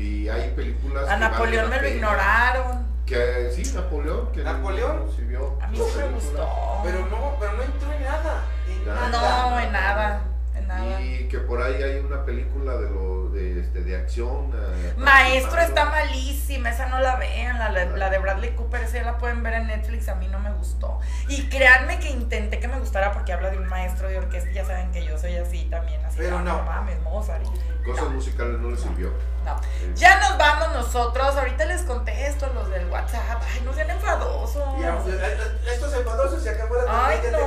[0.00, 2.86] Y hay películas A Napoleón me lo ignoraron.
[3.04, 4.30] Que, sí, Napoleón.
[4.32, 5.04] Que ¿Napoleón?
[5.06, 6.48] no sirvió A mí sí me gustó.
[6.84, 8.42] Pero no, pero no entró en nada.
[8.68, 8.94] En Ya.
[8.94, 9.50] nada.
[9.50, 10.29] No, en nada, en
[10.74, 11.00] nada.
[11.00, 14.52] Y que por ahí hay una película de lo de, este, de acción.
[14.54, 18.98] eh, Maestro está malísima, esa no la vean, la, la- la de Bradley Cooper, esa
[18.98, 20.98] ya la pueden ver en Netflix, a mí no me gustó.
[21.28, 24.64] Y créanme que intenté que me gustara porque habla de un maestro de orquesta, ya
[24.64, 26.62] saben que yo soy así también, así Pero no.
[26.62, 27.44] mames, Mozart.
[27.84, 29.10] Cosas No, musicales no le sirvió.
[29.44, 29.56] no.
[29.56, 34.62] Eh, Ya nos vamos nosotros, ahorita les contesto los del WhatsApp, ay, no sean enfadosos.
[34.80, 35.38] Ya, eh,
[35.72, 37.38] estos enfadosos se acabó la Ay, no,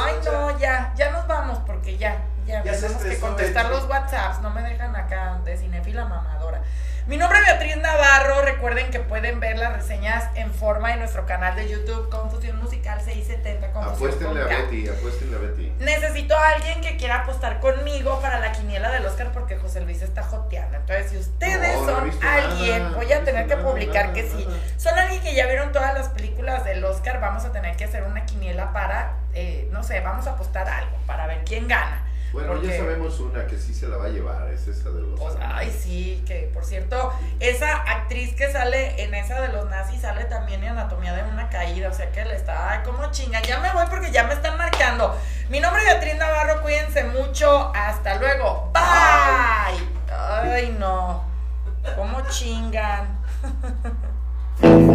[0.00, 2.16] ay, no, ya, ya nos vamos porque ya,
[2.48, 3.74] ya, Ya tenemos que contestar hecho.
[3.74, 6.62] los WhatsApps, no me dejan acá de cinefila mamadora.
[7.06, 11.24] Mi nombre es Beatriz Navarro, recuerden que pueden ver las reseñas en forma en nuestro
[11.24, 14.54] canal de YouTube, Confusión Musical 670, Confusión Apuéstenle a con.
[14.70, 15.72] Betty, apuéstenle a Betty.
[15.78, 20.02] Necesito a alguien que quiera apostar conmigo para la quiniela del Oscar porque José Luis
[20.02, 20.76] está joteando.
[20.76, 24.14] Entonces, si ustedes No, son alguien, nada, voy no a tener que nada, publicar nada,
[24.14, 24.46] que sí.
[24.76, 28.02] Son alguien que ya vieron todas las películas del Oscar, vamos a tener que hacer
[28.02, 32.04] una quiniela para, eh, no sé, vamos a apostar algo para ver quién gana.
[32.32, 35.00] Bueno, Porque- ya sabemos una que sí se la va a llevar, es esa de
[35.00, 35.18] los.
[35.40, 40.24] Ay, sí, que por cierto, esa actriz que sale en esa de los nazis sale
[40.26, 43.58] también en Anatomía de una caída, o sea que le está, ay, como chinga, ya
[43.60, 45.16] me voy porque ya me están marcando.
[45.48, 47.72] Mi nombre es Beatriz Navarro, cuídense mucho.
[47.74, 48.70] Hasta luego.
[48.74, 49.88] Bye.
[50.14, 51.24] Ay, no.
[51.96, 53.18] ¿Cómo chingan?